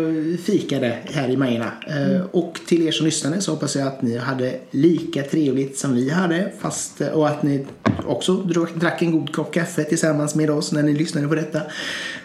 fikade 0.43 0.97
här 1.05 1.29
i 1.29 1.37
Majorna. 1.37 1.71
Eh, 1.87 2.21
Och 2.31 2.59
till 2.67 2.87
er 2.87 2.91
som 2.91 3.05
lyssnade 3.05 3.41
så 3.41 3.51
hoppas 3.51 3.75
jag 3.75 3.87
att 3.87 4.01
ni 4.01 4.17
hade 4.17 4.53
lika 4.71 5.23
trevligt 5.23 5.77
som 5.77 5.95
vi 5.95 6.09
hade. 6.09 6.51
Fast, 6.59 7.01
och 7.01 7.27
att 7.27 7.43
ni 7.43 7.65
också 8.07 8.33
drack- 8.75 9.01
en 9.01 9.11
god 9.11 9.33
kopp 9.35 9.53
kaffe 9.53 9.83
tillsammans 9.83 10.35
med 10.35 10.49
oss 10.49 10.71
när 10.71 10.83
ni 10.83 10.93
lyssnade 10.93 11.27
på 11.27 11.35
detta. 11.35 11.61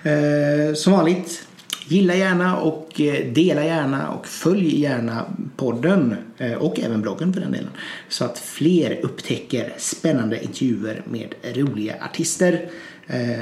Eh, 0.02 0.74
Som 0.74 0.92
vanligt, 0.92 1.42
gilla 1.88 2.14
gärna 2.14 2.56
och 2.56 3.00
eh, 3.00 3.32
dela 3.32 3.64
gärna 3.64 4.10
och 4.10 4.26
följ 4.26 4.80
gärna 4.80 5.24
podden 5.56 6.16
eh, 6.38 6.52
och 6.52 6.80
även 6.80 7.02
bloggen 7.02 7.32
för 7.32 7.40
den 7.40 7.52
delen. 7.52 7.70
Så 8.08 8.24
att 8.24 8.38
fler 8.38 9.00
upptäcker 9.02 9.72
spännande 9.78 10.44
intervjuer 10.44 11.02
med 11.10 11.34
roliga 11.54 11.94
artister. 12.04 12.68
Eh, 13.06 13.40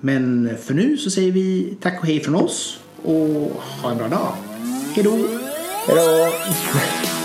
Men 0.00 0.50
för 0.62 0.74
nu 0.74 0.96
så 0.96 1.10
säger 1.10 1.32
vi 1.32 1.76
tack 1.80 2.00
och 2.00 2.06
hej 2.06 2.20
från 2.20 2.34
oss 2.34 2.80
och 3.02 3.62
ha 3.82 3.90
en 3.90 3.98
bra 3.98 4.08
dag. 4.08 4.32
Hej 4.94 5.04
då! 5.04 5.16
Hej 5.86 5.96
då. 5.96 6.32